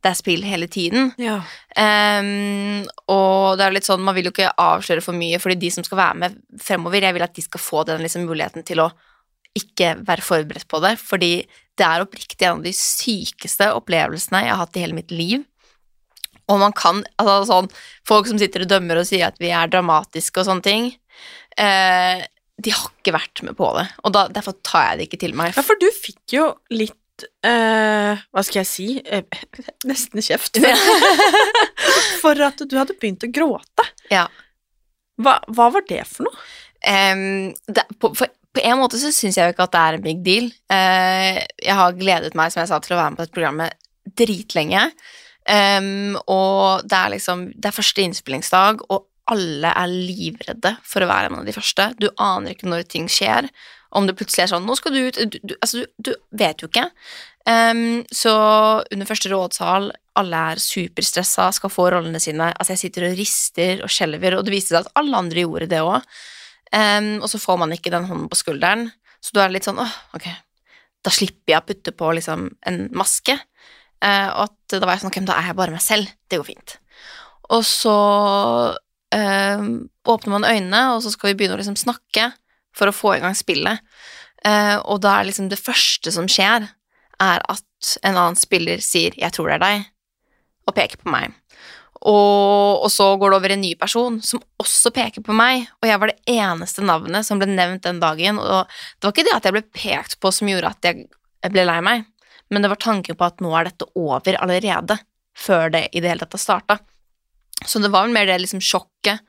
Det 0.00 0.08
er 0.08 0.16
spill 0.16 0.44
hele 0.48 0.64
tiden. 0.72 1.10
Ja. 1.20 1.42
Um, 1.76 2.86
og 3.12 3.58
det 3.60 3.66
er 3.66 3.74
litt 3.74 3.88
sånn, 3.88 4.00
man 4.04 4.16
vil 4.16 4.30
jo 4.30 4.32
ikke 4.32 4.52
avsløre 4.60 5.04
for 5.04 5.16
mye, 5.16 5.40
fordi 5.42 5.58
de 5.60 5.72
som 5.74 5.84
skal 5.84 6.00
være 6.00 6.20
med 6.22 6.38
fremover, 6.62 7.04
jeg 7.04 7.16
vil 7.16 7.26
at 7.26 7.36
de 7.36 7.44
skal 7.44 7.62
få 7.62 7.84
den 7.88 8.00
liksom 8.04 8.24
muligheten 8.28 8.64
til 8.66 8.80
å 8.86 8.88
ikke 9.58 9.96
være 10.06 10.24
forberedt 10.24 10.68
på 10.70 10.80
det, 10.84 10.94
fordi 11.02 11.32
det 11.76 11.86
er 11.86 12.04
oppriktig 12.04 12.46
en 12.46 12.60
av 12.60 12.66
de 12.66 12.72
sykeste 12.76 13.70
opplevelsene 13.76 14.44
jeg 14.44 14.52
har 14.54 14.60
hatt 14.62 14.78
i 14.78 14.84
hele 14.84 14.96
mitt 14.96 15.12
liv. 15.12 15.44
Og 16.50 16.58
man 16.62 16.74
kan, 16.74 17.04
altså 17.20 17.46
sånn, 17.50 17.70
folk 18.08 18.28
som 18.30 18.40
sitter 18.40 18.64
og 18.64 18.72
dømmer 18.72 19.00
og 19.00 19.08
sier 19.08 19.28
at 19.28 19.38
vi 19.42 19.52
er 19.54 19.70
dramatiske 19.70 20.42
og 20.42 20.48
sånne 20.48 20.66
ting, 20.66 20.90
uh, 21.60 22.22
de 22.60 22.72
har 22.74 22.88
ikke 22.90 23.14
vært 23.16 23.42
med 23.46 23.56
på 23.58 23.68
det. 23.76 23.86
Og 24.04 24.14
da, 24.14 24.26
derfor 24.32 24.56
tar 24.66 24.90
jeg 24.90 24.98
det 24.98 25.06
ikke 25.08 25.20
til 25.22 25.36
meg. 25.38 25.54
Ja, 25.56 25.64
for 25.66 25.80
du 25.80 25.88
fikk 25.94 26.36
jo 26.36 26.50
litt 26.72 26.96
eh, 27.46 28.20
Hva 28.30 28.42
skal 28.46 28.60
jeg 28.62 28.68
si 28.68 28.86
eh, 29.00 29.24
Nesten 29.90 30.22
kjeft. 30.24 30.60
for 32.22 32.40
at 32.46 32.60
du 32.64 32.76
hadde 32.78 32.96
begynt 33.00 33.26
å 33.26 33.32
gråte. 33.32 33.86
Ja. 34.12 34.26
Hva, 35.20 35.38
hva 35.52 35.70
var 35.74 35.86
det 35.88 36.02
for 36.08 36.28
noe? 36.28 36.44
Um, 36.80 37.50
det, 37.68 37.84
på, 38.00 38.12
for, 38.16 38.30
på 38.56 38.62
en 38.64 38.78
måte 38.80 38.96
så 39.00 39.10
syns 39.12 39.36
jeg 39.36 39.50
jo 39.50 39.54
ikke 39.54 39.66
at 39.68 39.74
det 39.74 39.80
er 39.80 39.98
en 39.98 40.04
big 40.04 40.22
deal. 40.24 40.48
Uh, 40.72 41.40
jeg 41.60 41.76
har 41.76 41.98
gledet 41.98 42.36
meg 42.38 42.52
som 42.52 42.62
jeg 42.62 42.70
sa, 42.72 42.80
til 42.80 42.96
å 42.96 43.00
være 43.00 43.12
med 43.12 43.20
på 43.20 43.26
dette 43.26 43.36
programmet 43.36 43.90
dritlenge. 44.20 44.86
Um, 45.50 46.16
og 46.30 46.84
det 46.86 46.96
er 46.98 47.12
liksom 47.14 47.46
Det 47.56 47.70
er 47.70 47.74
første 47.74 48.04
innspillingsdag, 48.04 48.84
og 48.92 49.08
alle 49.30 49.70
er 49.76 49.92
livredde 49.92 50.74
for 50.86 51.04
å 51.04 51.10
være 51.10 51.30
en 51.30 51.40
av 51.40 51.46
de 51.48 51.54
første. 51.54 51.90
Du 52.00 52.08
aner 52.18 52.54
ikke 52.54 52.70
når 52.70 52.88
ting 52.90 53.06
skjer. 53.10 53.48
Om 53.96 54.06
det 54.06 54.16
plutselig 54.18 54.44
er 54.44 54.52
sånn 54.52 54.66
'Nå 54.66 54.76
skal 54.78 54.94
du 54.94 55.00
ut' 55.08 55.18
Du, 55.30 55.38
du, 55.42 55.54
altså, 55.60 55.84
du, 55.98 56.10
du 56.12 56.14
vet 56.30 56.62
jo 56.62 56.68
ikke. 56.70 56.90
Um, 57.48 58.04
så 58.12 58.32
under 58.92 59.08
første 59.08 59.30
rådsal, 59.32 59.90
alle 60.20 60.42
er 60.52 60.60
superstressa, 60.62 61.48
skal 61.56 61.72
få 61.72 61.88
rollene 61.90 62.20
sine. 62.20 62.52
Altså, 62.52 62.74
jeg 62.76 62.84
sitter 62.84 63.08
og 63.08 63.16
rister 63.18 63.82
og 63.82 63.90
skjelver, 63.90 64.36
og 64.36 64.44
det 64.44 64.54
viste 64.54 64.74
seg 64.74 64.84
at 64.84 64.92
alle 65.00 65.16
andre 65.16 65.42
gjorde 65.42 65.70
det 65.70 65.80
òg. 65.82 66.04
Um, 66.70 67.18
og 67.22 67.28
så 67.32 67.40
får 67.42 67.58
man 67.58 67.72
ikke 67.74 67.90
den 67.90 68.06
hånden 68.06 68.28
på 68.30 68.38
skulderen, 68.38 68.90
så 69.20 69.34
du 69.34 69.40
er 69.42 69.50
litt 69.50 69.66
sånn 69.66 69.80
åh, 69.82 69.94
ok, 70.14 70.28
da 71.02 71.10
slipper 71.10 71.54
jeg 71.54 71.58
å 71.58 71.66
putte 71.66 71.92
på 71.96 72.12
liksom 72.14 72.46
en 72.68 72.84
maske. 72.94 73.34
Uh, 74.00 74.30
og 74.36 74.44
at 74.46 74.76
da 74.76 74.84
var 74.84 74.94
jeg 74.94 75.02
sånn, 75.02 75.10
ok, 75.10 75.24
da 75.26 75.40
er 75.40 75.50
jeg 75.50 75.58
bare 75.58 75.74
meg 75.74 75.82
selv, 75.82 76.12
det 76.30 76.38
går 76.38 76.50
fint. 76.52 76.76
Og 77.50 77.64
så 77.66 77.96
eh, 79.14 79.62
åpner 80.06 80.32
man 80.32 80.46
øynene, 80.46 80.82
og 80.94 81.02
så 81.02 81.12
skal 81.12 81.32
vi 81.32 81.40
begynne 81.40 81.56
å 81.56 81.60
liksom 81.60 81.78
snakke 81.78 82.30
for 82.76 82.90
å 82.90 82.94
få 82.94 83.16
i 83.16 83.22
gang 83.22 83.36
spillet. 83.36 83.82
Eh, 84.46 84.76
og 84.80 85.02
da 85.04 85.18
er 85.18 85.28
liksom 85.28 85.50
det 85.50 85.60
første 85.60 86.12
som 86.14 86.28
skjer, 86.30 86.68
er 87.20 87.44
at 87.52 87.96
en 88.06 88.16
annen 88.16 88.38
spiller 88.38 88.80
sier 88.80 89.12
'jeg 89.16 89.32
tror 89.32 89.48
det 89.48 89.54
er 89.60 89.66
deg', 89.66 89.86
og 90.68 90.74
peker 90.74 90.96
på 90.96 91.10
meg. 91.10 91.34
Og, 92.00 92.80
og 92.80 92.88
så 92.88 93.16
går 93.20 93.30
det 93.30 93.36
over 93.36 93.52
en 93.52 93.60
ny 93.60 93.74
person 93.76 94.22
som 94.24 94.40
også 94.62 94.92
peker 94.96 95.20
på 95.20 95.36
meg, 95.36 95.66
og 95.82 95.88
jeg 95.88 96.00
var 96.00 96.08
det 96.08 96.32
eneste 96.32 96.80
navnet 96.80 97.26
som 97.26 97.38
ble 97.38 97.50
nevnt 97.50 97.84
den 97.84 98.00
dagen. 98.00 98.38
Og 98.40 98.64
det 98.64 99.04
var 99.04 99.12
ikke 99.12 99.26
det 99.28 99.36
at 99.36 99.44
jeg 99.44 99.52
ble 99.52 99.62
pekt 99.76 100.16
på 100.20 100.32
som 100.32 100.48
gjorde 100.48 100.70
at 100.72 100.88
jeg 100.88 101.52
ble 101.52 101.66
lei 101.68 101.80
meg, 101.84 102.06
men 102.48 102.62
det 102.62 102.70
var 102.72 102.80
tanken 102.80 103.18
på 103.18 103.26
at 103.26 103.44
nå 103.44 103.52
er 103.52 103.68
dette 103.68 103.88
over 103.94 104.38
allerede, 104.40 104.96
før 105.36 105.68
det 105.76 105.88
i 105.92 106.00
det 106.00 106.08
hele 106.08 106.24
tatt 106.24 106.38
har 106.38 106.44
starta. 106.46 106.78
Så 107.68 107.78
det 107.84 107.92
var 107.92 108.06
vel 108.06 108.16
mer 108.16 108.26
det 108.26 108.38
liksom 108.40 108.62
sjokket 108.64 109.20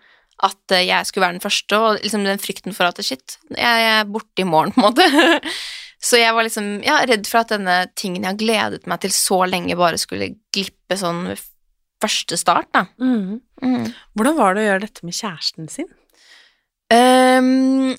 at 0.45 0.74
eh, 0.75 0.88
jeg 0.88 1.07
skulle 1.07 1.27
være 1.27 1.38
den 1.38 1.43
første, 1.43 1.77
og 1.77 2.01
liksom 2.01 2.25
den 2.25 2.41
frykten 2.41 2.75
for 2.75 2.89
at 2.89 3.01
shit, 3.05 3.38
jeg 3.53 3.88
er 3.91 4.10
borte 4.10 4.43
i 4.43 4.48
morgen, 4.48 4.74
på 4.75 4.81
en 4.81 4.89
måte. 4.89 5.51
Så 6.01 6.17
jeg 6.17 6.33
var 6.33 6.48
liksom 6.48 6.79
ja, 6.86 6.98
redd 7.05 7.29
for 7.29 7.43
at 7.43 7.53
denne 7.53 7.83
tingen 8.00 8.25
jeg 8.25 8.33
har 8.33 8.41
gledet 8.41 8.89
meg 8.89 9.03
til 9.03 9.13
så 9.13 9.43
lenge, 9.45 9.77
bare 9.77 10.01
skulle 10.01 10.33
glippe 10.53 10.98
sånn 10.98 11.27
ved 11.29 11.43
første 12.01 12.38
start, 12.39 12.69
da. 12.74 12.88
Mm. 12.98 13.91
Hvordan 14.17 14.38
var 14.39 14.55
det 14.55 14.63
å 14.63 14.69
gjøre 14.71 14.86
dette 14.88 15.05
med 15.05 15.13
kjæresten 15.13 15.67
sin? 15.69 15.89
Um, 16.91 17.93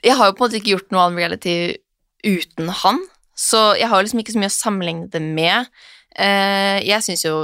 jeg 0.00 0.16
har 0.16 0.30
jo 0.30 0.34
på 0.34 0.42
en 0.42 0.46
måte 0.46 0.58
ikke 0.58 0.72
gjort 0.72 0.94
noe 0.94 1.04
annet 1.06 1.20
reality 1.20 1.56
uten 2.24 2.72
han, 2.82 3.02
så 3.36 3.74
jeg 3.78 3.88
har 3.92 4.00
liksom 4.00 4.22
ikke 4.22 4.34
så 4.34 4.40
mye 4.40 4.52
å 4.52 4.56
sammenligne 4.56 5.10
det 5.12 5.22
med. 5.24 5.68
Uh, 6.16 6.80
jeg 6.80 7.04
syns 7.04 7.26
jo 7.28 7.34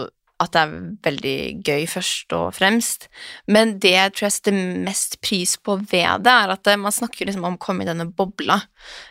at 0.43 0.52
det 0.52 0.62
er 0.62 0.73
veldig 1.07 1.37
gøy, 1.64 1.85
først 1.88 2.35
og 2.37 2.47
fremst, 2.57 3.09
men 3.49 3.76
det 3.81 3.95
jeg 3.95 4.12
tror 4.12 4.26
jeg 4.26 4.35
setter 4.35 4.59
mest 4.85 5.19
pris 5.25 5.57
på 5.57 5.78
ved 5.81 6.26
det, 6.26 6.33
er 6.33 6.52
at 6.52 6.71
eh, 6.71 6.81
man 6.81 6.95
snakker 6.95 7.28
liksom 7.28 7.47
om 7.49 7.57
å 7.57 7.62
komme 7.62 7.87
i 7.87 7.88
denne 7.88 8.09
bobla, 8.12 8.59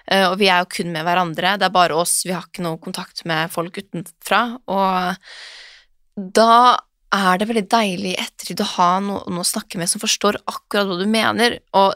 eh, 0.05 0.27
og 0.29 0.37
vi 0.41 0.51
er 0.53 0.61
jo 0.61 0.71
kun 0.77 0.93
med 0.93 1.07
hverandre, 1.07 1.55
det 1.57 1.69
er 1.69 1.75
bare 1.75 1.97
oss, 1.97 2.19
vi 2.27 2.35
har 2.35 2.45
ikke 2.45 2.65
noe 2.65 2.81
kontakt 2.81 3.25
med 3.29 3.53
folk 3.53 3.81
utenfra, 3.81 4.43
og 4.69 5.15
da 6.15 6.77
er 7.15 7.39
det 7.39 7.47
veldig 7.49 7.67
deilig 7.71 8.13
i 8.13 8.21
ettertid 8.21 8.61
å 8.61 8.71
ha 8.75 8.89
noen 9.03 9.39
å 9.39 9.47
snakke 9.47 9.79
med 9.79 9.89
som 9.89 10.03
forstår 10.03 10.41
akkurat 10.45 10.89
hva 10.89 10.99
du 10.99 11.09
mener, 11.09 11.59
og 11.77 11.95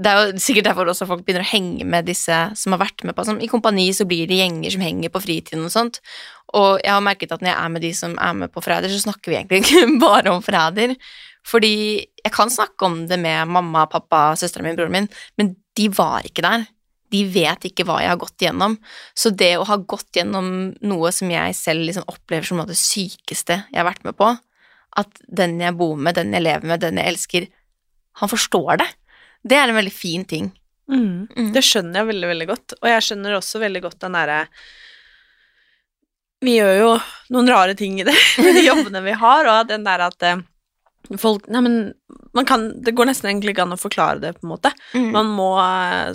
det 0.00 0.10
er 0.10 0.20
jo 0.20 0.40
sikkert 0.40 0.70
derfor 0.70 0.88
også 0.88 1.06
folk 1.08 1.24
begynner 1.26 1.44
å 1.44 1.50
henge 1.50 1.84
med 1.88 2.06
disse 2.08 2.36
som 2.56 2.74
har 2.74 2.80
vært 2.80 3.04
med 3.04 3.16
på 3.16 3.24
sånn, 3.28 3.40
I 3.44 3.50
kompani 3.50 3.90
så 3.96 4.06
blir 4.08 4.30
det 4.30 4.38
gjenger 4.40 4.72
som 4.72 4.84
henger 4.84 5.12
på 5.12 5.22
fritiden 5.22 5.66
og 5.66 5.74
sånt, 5.74 6.00
og 6.56 6.80
jeg 6.80 6.94
har 6.94 7.04
merket 7.04 7.34
at 7.34 7.44
når 7.44 7.52
jeg 7.52 7.58
er 7.60 7.74
med 7.74 7.84
de 7.84 7.92
som 7.96 8.16
er 8.16 8.38
med 8.42 8.52
på 8.54 8.62
Forræder, 8.64 8.92
så 8.92 9.04
snakker 9.04 9.32
vi 9.32 9.38
egentlig 9.38 9.62
ikke 9.64 9.84
bare 10.06 10.32
om 10.32 10.44
Forræder, 10.44 10.96
fordi 11.46 11.74
jeg 12.24 12.32
kan 12.34 12.52
snakke 12.52 12.88
om 12.88 13.02
det 13.10 13.18
med 13.20 13.48
mamma, 13.48 13.86
pappa, 13.90 14.30
søstera 14.38 14.64
mi, 14.66 14.74
broren 14.76 14.96
min, 14.96 15.08
men 15.40 15.54
de 15.76 15.88
var 15.96 16.26
ikke 16.26 16.44
der. 16.44 16.66
De 17.10 17.24
vet 17.32 17.64
ikke 17.66 17.86
hva 17.88 17.98
jeg 18.02 18.12
har 18.12 18.20
gått 18.20 18.42
igjennom. 18.42 18.76
Så 19.18 19.32
det 19.34 19.54
å 19.58 19.66
ha 19.66 19.78
gått 19.80 20.14
gjennom 20.14 20.70
noe 20.86 21.10
som 21.14 21.32
jeg 21.32 21.56
selv 21.58 21.86
liksom 21.88 22.06
opplever 22.12 22.46
som 22.46 22.60
det 22.68 22.78
sykeste 22.78 23.56
jeg 23.64 23.80
har 23.80 23.88
vært 23.88 24.04
med 24.06 24.18
på, 24.18 24.28
at 25.00 25.22
den 25.26 25.58
jeg 25.62 25.76
bor 25.78 25.96
med, 25.96 26.18
den 26.18 26.34
jeg 26.36 26.44
lever 26.44 26.70
med, 26.70 26.82
den 26.82 27.00
jeg 27.00 27.14
elsker, 27.14 27.48
han 28.20 28.30
forstår 28.30 28.82
det. 28.82 28.88
Det 29.42 29.56
er 29.56 29.68
en 29.72 29.78
veldig 29.78 29.92
fin 29.94 30.24
ting. 30.28 30.50
Mm. 30.90 31.52
Det 31.54 31.62
skjønner 31.62 32.00
jeg 32.02 32.08
veldig, 32.10 32.28
veldig 32.32 32.46
godt, 32.50 32.72
og 32.82 32.88
jeg 32.90 33.02
skjønner 33.06 33.36
også 33.38 33.60
veldig 33.62 33.82
godt 33.84 34.00
den 34.02 34.16
derre 34.18 34.40
Vi 36.42 36.54
gjør 36.56 36.72
jo 36.80 36.88
noen 37.36 37.50
rare 37.52 37.74
ting 37.78 38.00
i 38.00 38.06
det, 38.08 38.14
med 38.42 38.54
de 38.56 38.64
jobbene 38.66 39.02
vi 39.04 39.12
har, 39.20 39.46
og 39.52 39.68
den 39.70 39.84
der 39.86 40.02
at 40.08 40.22
eh, 40.26 40.40
folk 41.20 41.46
Nei, 41.52 41.60
men 41.66 41.78
man 42.36 42.46
kan 42.48 42.68
Det 42.82 42.94
går 42.96 43.10
nesten 43.10 43.30
egentlig 43.30 43.54
ikke 43.54 43.66
an 43.68 43.76
å 43.76 43.80
forklare 43.80 44.20
det, 44.22 44.34
på 44.38 44.46
en 44.46 44.52
måte. 44.54 44.72
Mm. 44.94 45.08
Man 45.14 45.30
må 45.36 45.48
eh, 45.62 46.12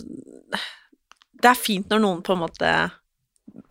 Det 1.41 1.49
er 1.51 1.59
fint 1.59 1.89
når 1.91 2.03
noen 2.03 2.21
på 2.25 2.35
en 2.35 2.43
måte 2.45 2.75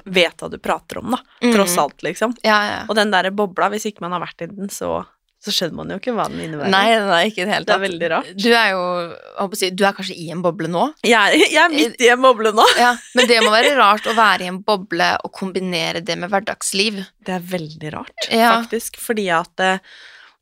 vet 0.09 0.41
hva 0.41 0.49
du 0.53 0.57
prater 0.63 0.99
om, 1.03 1.13
da. 1.13 1.19
Tross 1.53 1.75
Mm. 1.77 1.81
alt, 1.83 2.03
liksom. 2.07 2.33
Ja, 2.47 2.57
ja. 2.71 2.81
Og 2.89 2.97
den 2.97 3.11
derre 3.13 3.31
bobla, 3.35 3.67
hvis 3.73 3.85
ikke 3.91 4.05
man 4.05 4.13
har 4.17 4.23
vært 4.23 4.45
i 4.45 4.49
den, 4.49 4.71
så, 4.73 5.03
så 5.45 5.53
skjønner 5.53 5.77
man 5.77 5.91
jo 5.93 5.97
ikke 6.01 6.13
hva 6.17 6.25
den 6.33 6.41
innebærer. 6.41 6.71
Nei, 6.73 6.85
nei, 7.05 7.19
ikke 7.29 7.43
i 7.43 7.45
det 7.45 7.53
hele 7.53 7.67
Det 7.69 7.75
er 7.75 7.83
veldig 7.83 8.09
rart. 8.15 8.31
Du 8.41 8.47
er 8.57 8.71
jo 8.73 9.49
si, 9.61 9.69
Du 9.77 9.85
er 9.85 9.93
kanskje 9.97 10.17
i 10.17 10.31
en 10.33 10.41
boble 10.45 10.71
nå? 10.73 10.87
Jeg, 11.05 11.41
jeg 11.53 11.61
er 11.61 11.73
midt 11.75 12.01
i 12.01 12.09
en 12.15 12.23
boble 12.25 12.53
nå. 12.57 12.65
Ja, 12.81 12.95
men 13.19 13.29
det 13.29 13.41
må 13.45 13.53
være 13.53 13.75
rart 13.77 14.09
å 14.09 14.15
være 14.17 14.47
i 14.47 14.51
en 14.53 14.63
boble 14.65 15.11
og 15.21 15.33
kombinere 15.37 16.01
det 16.05 16.17
med 16.23 16.33
hverdagsliv. 16.33 17.03
Det 17.25 17.37
er 17.37 17.45
veldig 17.53 17.93
rart, 17.97 18.29
Ja. 18.33 18.55
faktisk, 18.63 18.97
fordi 19.05 19.27
at 19.37 19.61
eh, 19.61 19.79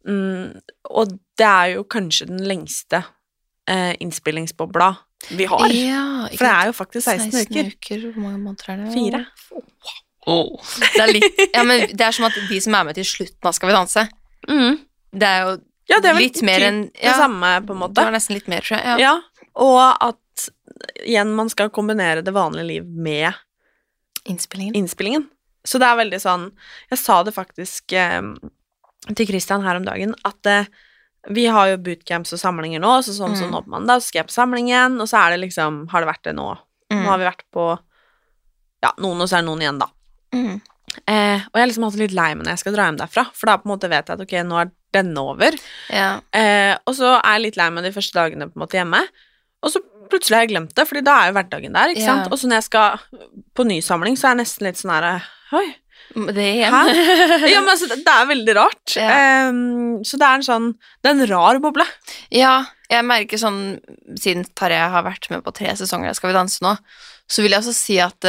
mm, 0.09 0.61
Og 0.95 1.17
det 1.39 1.49
er 1.49 1.75
jo 1.77 1.83
kanskje 1.91 2.29
den 2.31 2.45
lengste 2.47 3.03
eh, 3.67 3.97
innspillingsbobla 4.01 4.93
vi 5.39 5.45
har. 5.47 5.67
Ja, 5.71 6.07
For 6.35 6.47
det 6.47 6.55
er 6.55 6.71
jo 6.71 6.73
faktisk 6.79 7.07
16, 7.11 7.69
uker. 7.75 8.09
Hvor 8.15 8.23
mange 8.25 8.41
måneder 8.43 8.73
er 8.75 8.81
det? 8.87 8.95
Fire. 8.95 9.25
Det 10.27 11.03
er 11.03 11.11
litt 11.11 11.41
Ja, 11.55 11.63
men 11.67 11.87
det 11.91 12.05
er 12.07 12.15
som 12.15 12.27
at 12.29 12.37
de 12.49 12.59
som 12.63 12.75
er 12.79 12.87
med 12.87 12.95
til 12.99 13.07
slutten 13.09 13.49
av 13.49 13.55
Skal 13.59 13.73
vi 13.73 13.75
danse, 13.79 14.09
Mm. 14.51 14.81
Det 15.13 15.29
er 15.29 15.43
jo 15.47 15.53
Ja, 15.91 15.99
det 16.01 16.09
er 16.11 16.15
vel 16.15 16.23
litt 16.23 16.43
mer 16.47 16.61
enn 16.61 16.77
enn 16.85 16.91
det 16.95 17.15
samme, 17.19 17.49
på 17.67 17.73
en 17.75 17.79
Det 17.79 17.83
måte. 17.83 18.05
var 18.07 18.13
nesten 18.15 18.35
litt 18.39 18.49
mer, 18.49 18.61
tror 18.65 18.79
jeg. 18.79 18.87
Ja. 18.87 18.97
Ja, 18.99 19.49
og 19.57 19.97
at 20.01 20.49
igjen 21.05 21.35
man 21.37 21.51
skal 21.53 21.69
kombinere 21.71 22.23
det 22.25 22.33
vanlige 22.33 22.67
liv 22.67 22.87
med 22.87 23.35
Innspillingen. 24.25 24.75
innspillingen. 24.79 25.27
Så 25.65 25.79
det 25.79 25.87
er 25.87 25.97
veldig 25.99 26.21
sånn 26.23 26.51
Jeg 26.91 26.99
sa 26.99 27.23
det 27.23 27.35
faktisk 27.35 27.93
eh, 27.93 28.23
til 29.15 29.27
Christian 29.27 29.63
her 29.67 29.77
om 29.77 29.85
dagen, 29.85 30.15
at 30.25 30.47
eh, 30.47 30.65
vi 31.31 31.47
har 31.47 31.69
jo 31.71 31.77
bootcamps 31.79 32.33
og 32.35 32.39
samlinger 32.41 32.81
nå, 32.83 32.97
så 33.03 33.13
sånn 33.15 33.37
som 33.37 33.49
Mm. 33.51 33.53
nå 33.53 33.63
på 33.65 33.71
mandag, 33.71 34.01
så 34.03 34.09
skal 34.11 34.21
jeg 34.23 34.27
på 34.31 34.35
samlingen, 34.39 35.01
og 35.01 35.07
så 35.11 35.19
er 35.27 35.31
det 35.37 35.41
liksom 35.49 35.89
Har 35.91 36.01
det 36.01 36.09
vært 36.09 36.23
det 36.25 36.35
nå? 36.35 36.57
Mm. 36.91 37.03
Nå 37.05 37.09
har 37.11 37.19
vi 37.19 37.25
vært 37.25 37.45
på 37.53 37.79
Ja, 38.83 38.93
noen, 38.99 39.21
og 39.23 39.29
så 39.29 39.37
er 39.39 39.43
det 39.43 39.47
noen 39.51 39.61
igjen, 39.63 39.79
da. 39.79 39.87
Mm. 40.35 40.61
Eh, 41.07 41.39
og 41.47 41.55
jeg 41.55 41.63
har 41.63 41.67
liksom 41.71 41.85
alltid 41.85 42.01
litt 42.01 42.13
lei 42.19 42.35
meg 42.35 42.45
når 42.47 42.53
jeg 42.57 42.59
skal 42.59 42.73
dra 42.75 42.87
hjem 42.89 42.99
derfra, 42.99 43.27
for 43.33 43.47
da 43.47 43.57
på 43.59 43.67
en 43.69 43.73
måte 43.77 43.89
vet 43.89 44.07
jeg 44.09 44.15
at 44.19 44.21
ok, 44.27 44.33
nå 44.49 44.59
er 44.61 44.71
denne 44.95 45.23
over. 45.33 45.57
Ja. 45.93 46.21
Eh, 46.37 46.75
og 46.87 46.95
så 46.99 47.15
er 47.19 47.37
jeg 47.39 47.45
litt 47.49 47.59
lei 47.61 47.69
meg 47.75 47.85
de 47.89 47.93
første 47.95 48.19
dagene 48.19 48.49
på 48.51 48.57
en 48.59 48.65
måte 48.65 48.79
hjemme, 48.81 49.03
og 49.63 49.71
så 49.73 49.81
plutselig 50.13 50.37
har 50.37 50.43
jeg 50.45 50.51
glemt 50.53 50.75
det, 50.77 50.85
fordi 50.89 51.05
da 51.07 51.15
er 51.23 51.31
jo 51.31 51.37
hverdagen 51.39 51.73
der, 51.77 51.93
ikke 51.95 52.03
Ja. 52.03 52.11
sant. 52.15 52.33
Og 52.33 52.39
så 52.41 52.49
når 52.51 52.59
jeg 52.61 52.67
skal 52.69 52.99
på 53.57 53.65
ny 53.69 53.79
samling, 53.81 54.17
så 54.19 54.27
er 54.29 54.35
jeg 54.37 54.43
nesten 54.45 54.67
litt 54.69 54.81
sånn 54.81 54.93
her 54.93 55.23
Oi, 55.53 55.69
Det 56.13 56.43
er 56.45 56.57
igjen. 56.59 56.91
ja, 57.53 57.61
men 57.63 57.71
altså, 57.73 57.89
det, 57.89 58.03
det 58.05 58.13
er 58.13 58.27
veldig 58.29 58.55
rart. 58.59 58.97
Ja. 58.97 59.09
Eh, 59.17 59.53
så 60.05 60.19
det 60.21 60.27
er 60.29 60.35
en 60.41 60.45
sånn 60.45 60.67
Det 61.01 61.09
er 61.09 61.15
en 61.17 61.27
rar 61.31 61.61
boble. 61.65 61.87
Ja, 62.35 62.65
jeg 62.93 63.05
merker 63.09 63.41
sånn 63.41 63.79
Siden 64.21 64.45
Tarjei 64.59 64.83
har 64.93 65.05
vært 65.07 65.31
med 65.33 65.45
på 65.47 65.55
tre 65.57 65.73
sesonger 65.79 66.11
av 66.13 66.19
Skal 66.19 66.33
vi 66.33 66.37
danse 66.37 66.61
nå, 66.65 66.75
så 67.31 67.41
vil 67.45 67.55
jeg 67.55 67.63
også 67.63 67.73
si 67.77 67.97
at 68.03 68.29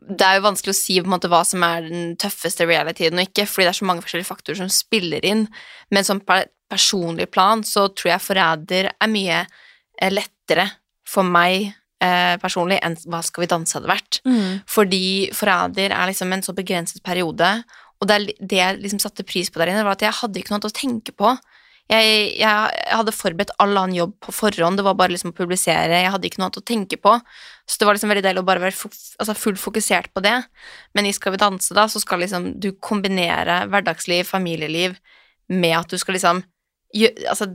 det, 0.00 0.24
er 0.24 0.38
jo 0.38 0.46
vanskelig 0.46 0.74
å 0.74 0.78
si 0.78 0.98
på 1.00 1.08
en 1.08 1.14
måte 1.14 1.30
hva 1.30 1.42
som 1.46 1.64
er 1.66 1.88
den 1.88 2.14
tøffeste 2.20 2.66
realityen 2.68 3.18
og 3.18 3.28
ikke, 3.28 3.46
fordi 3.48 3.68
det 3.68 3.72
er 3.74 3.80
så 3.80 3.88
mange 3.90 4.04
forskjellige 4.04 4.30
faktorer 4.30 4.60
som 4.62 4.72
spiller 4.72 5.26
inn. 5.26 5.44
Men 5.92 6.06
som 6.06 6.22
personlig 6.24 7.28
plan 7.34 7.64
så 7.66 7.88
tror 7.92 8.14
jeg 8.14 8.24
Forræder 8.24 8.90
er 8.92 9.12
mye 9.12 9.42
eh, 9.42 10.12
lettere 10.12 10.68
for 11.08 11.26
meg 11.26 11.72
eh, 12.02 12.36
personlig 12.42 12.80
enn 12.84 12.96
Hva 13.10 13.22
skal 13.26 13.44
vi 13.44 13.50
danse 13.50 13.76
hadde 13.76 13.90
vært. 13.90 14.20
Fordi 14.70 15.04
Forræder 15.36 15.94
er 15.96 16.10
liksom 16.10 16.32
en 16.32 16.44
så 16.46 16.56
begrenset 16.56 17.02
periode, 17.06 17.54
og 18.00 18.08
det, 18.08 18.36
det 18.40 18.60
jeg 18.60 18.80
liksom 18.80 19.00
satte 19.02 19.26
pris 19.28 19.50
på 19.52 19.60
der 19.60 19.72
inne, 19.72 19.84
var 19.84 19.98
at 19.98 20.06
jeg 20.06 20.16
hadde 20.22 20.40
ikke 20.40 20.54
noe 20.54 20.60
annet 20.60 20.70
å 20.70 20.78
tenke 20.78 21.12
på. 21.12 21.34
Jeg, 21.90 22.06
jeg, 22.38 22.38
jeg 22.38 22.96
hadde 22.96 23.12
forberedt 23.12 23.52
all 23.58 23.74
annen 23.74 23.96
jobb 23.98 24.12
på 24.22 24.32
forhånd, 24.32 24.78
det 24.78 24.86
var 24.86 24.94
bare 24.96 25.12
liksom 25.12 25.32
å 25.32 25.36
publisere, 25.36 25.98
jeg 26.04 26.12
hadde 26.14 26.28
ikke 26.28 26.40
noe 26.40 26.48
annet 26.48 26.60
å 26.62 26.68
tenke 26.70 27.00
på. 27.02 27.16
Så 27.70 27.78
det 27.78 27.86
var 27.86 27.94
liksom 27.94 28.10
veldig 28.10 28.24
deilig 28.26 28.42
å 28.42 28.48
bare 28.48 28.62
være 28.64 28.90
altså 29.22 29.34
fullt 29.38 29.60
fokusert 29.62 30.10
på 30.14 30.22
det. 30.26 30.36
Men 30.98 31.06
i 31.06 31.14
Skal 31.14 31.36
vi 31.36 31.42
danse, 31.42 31.74
da, 31.76 31.86
så 31.86 32.02
skal 32.02 32.24
liksom 32.24 32.52
du 32.58 32.72
kombinere 32.82 33.62
hverdagsliv, 33.70 34.26
familieliv, 34.26 34.96
med 35.50 35.76
at 35.78 35.90
du 35.90 35.98
skal 36.00 36.18
liksom 36.18 36.46
Altså, 37.30 37.46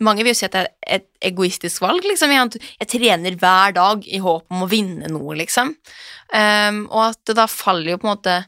mange 0.00 0.24
vil 0.24 0.32
jo 0.32 0.38
si 0.38 0.46
at 0.46 0.54
det 0.54 0.60
er 0.64 0.94
et 0.96 1.08
egoistisk 1.28 1.82
valg, 1.84 2.00
liksom. 2.06 2.30
Jeg, 2.32 2.60
jeg 2.80 2.88
trener 2.88 3.34
hver 3.36 3.74
dag 3.76 4.06
i 4.08 4.20
håp 4.24 4.54
om 4.54 4.62
å 4.64 4.68
vinne 4.70 5.10
noe, 5.12 5.34
liksom. 5.36 5.74
Um, 6.32 6.78
og 6.86 7.02
at 7.10 7.20
det 7.28 7.36
da 7.36 7.44
faller 7.52 7.92
jo 7.92 7.98
på 8.00 8.08
en 8.08 8.14
måte 8.14 8.38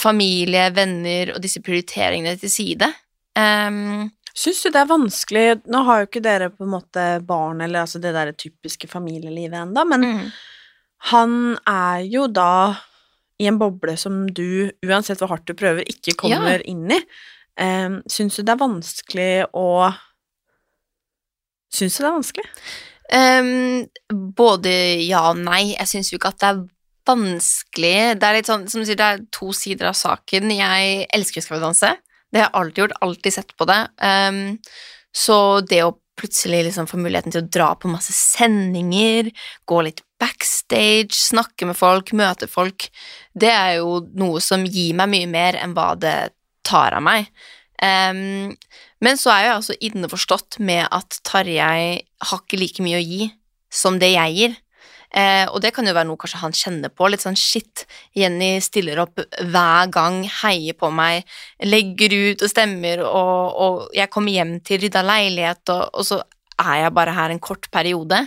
familie, 0.00 0.70
venner 0.72 1.34
og 1.34 1.42
disse 1.44 1.60
prioriteringene 1.64 2.38
til 2.40 2.52
side. 2.52 2.88
Um, 3.36 4.08
Syns 4.38 4.60
du 4.62 4.70
det 4.70 4.82
er 4.82 4.90
vanskelig 4.90 5.46
Nå 5.66 5.80
har 5.88 6.02
jo 6.02 6.08
ikke 6.08 6.22
dere 6.22 6.50
på 6.52 6.66
en 6.66 6.74
måte 6.76 7.06
barn, 7.26 7.62
eller 7.64 7.82
altså 7.82 8.00
det 8.02 8.14
der 8.14 8.34
typiske 8.38 8.90
familielivet 8.90 9.64
ennå, 9.64 9.84
men 9.88 10.04
mm. 10.04 10.28
han 11.12 11.32
er 11.66 12.04
jo 12.06 12.28
da 12.30 12.52
i 13.38 13.46
en 13.46 13.58
boble 13.58 13.94
som 13.98 14.24
du, 14.34 14.70
uansett 14.86 15.20
hvor 15.22 15.30
hardt 15.32 15.46
du 15.46 15.54
prøver, 15.58 15.86
ikke 15.86 16.16
kommer 16.18 16.62
inn 16.66 16.88
i. 16.90 16.98
Um, 17.58 18.00
Syns 18.10 18.38
du 18.38 18.44
det 18.46 18.54
er 18.54 18.60
vanskelig 18.60 19.32
å 19.58 19.68
Syns 21.74 21.98
du 21.98 22.02
det 22.02 22.08
er 22.08 22.16
vanskelig? 22.16 22.48
Um, 23.08 23.86
både 24.36 24.72
ja 25.04 25.26
og 25.32 25.40
nei. 25.42 25.74
Jeg 25.74 25.90
syns 25.90 26.10
jo 26.12 26.18
ikke 26.18 26.32
at 26.32 26.40
det 26.42 26.50
er 26.50 26.60
vanskelig. 27.08 27.96
Det 28.20 28.28
er 28.28 28.36
litt 28.38 28.48
sånn, 28.48 28.66
som 28.70 28.82
du 28.82 28.88
sier, 28.88 28.98
det 29.00 29.08
er 29.08 29.24
to 29.34 29.50
sider 29.56 29.90
av 29.90 29.96
saken. 29.98 30.52
Jeg 30.54 31.08
elsker 31.14 31.44
Skal 31.44 31.58
vi 31.58 31.64
danse. 31.66 31.92
Det 32.32 32.42
har 32.42 32.48
jeg 32.48 32.60
alltid 32.60 32.82
gjort, 32.82 32.98
alltid 33.06 33.34
sett 33.34 33.56
på 33.56 33.66
det. 33.68 33.80
Um, 34.02 34.42
så 35.16 35.38
det 35.64 35.82
å 35.86 35.96
plutselig 36.18 36.64
liksom 36.66 36.88
få 36.90 36.98
muligheten 36.98 37.32
til 37.32 37.44
å 37.44 37.50
dra 37.52 37.68
på 37.78 37.90
masse 37.90 38.12
sendinger, 38.14 39.30
gå 39.68 39.82
litt 39.86 40.02
backstage, 40.18 41.14
snakke 41.14 41.68
med 41.68 41.78
folk, 41.78 42.10
møte 42.16 42.48
folk, 42.50 42.88
det 43.38 43.52
er 43.54 43.76
jo 43.78 44.00
noe 44.18 44.42
som 44.42 44.66
gir 44.66 44.96
meg 44.98 45.12
mye 45.12 45.30
mer 45.30 45.60
enn 45.60 45.76
hva 45.76 45.92
det 46.00 46.16
tar 46.66 46.96
av 46.98 47.04
meg. 47.06 47.30
Um, 47.78 48.56
men 49.04 49.18
så 49.20 49.30
er 49.30 49.44
jeg 49.44 49.54
altså 49.54 49.76
inneforstått 49.86 50.58
med 50.58 50.88
at 50.90 51.20
Tarjei 51.26 52.00
har 52.02 52.40
ikke 52.42 52.58
like 52.58 52.82
mye 52.82 52.98
å 52.98 53.04
gi 53.04 53.28
som 53.70 54.00
det 54.02 54.10
jeg 54.16 54.34
gir. 54.34 54.56
Eh, 55.08 55.46
og 55.48 55.62
det 55.64 55.72
kan 55.72 55.88
jo 55.88 55.94
være 55.96 56.08
noe 56.10 56.20
kanskje 56.20 56.42
han 56.42 56.56
kjenner 56.56 56.92
på. 56.92 57.08
Litt 57.08 57.24
sånn 57.24 57.38
shit, 57.38 57.86
Jenny 58.16 58.58
stiller 58.64 59.00
opp 59.04 59.22
hver 59.24 59.92
gang, 59.92 60.20
heier 60.42 60.76
på 60.76 60.90
meg, 60.92 61.28
legger 61.64 62.14
ut 62.14 62.44
og 62.44 62.52
stemmer, 62.52 63.04
og, 63.08 63.58
og 63.64 63.96
jeg 63.96 64.12
kommer 64.12 64.36
hjem 64.36 64.58
til 64.66 64.82
rydda 64.84 65.04
leilighet, 65.06 65.64
og, 65.74 65.84
og, 65.94 66.08
så 66.08 66.22
er 66.58 66.84
jeg 66.84 66.96
bare 66.96 67.16
her 67.16 67.32
en 67.32 67.42
kort 67.42 67.70
periode. 67.72 68.24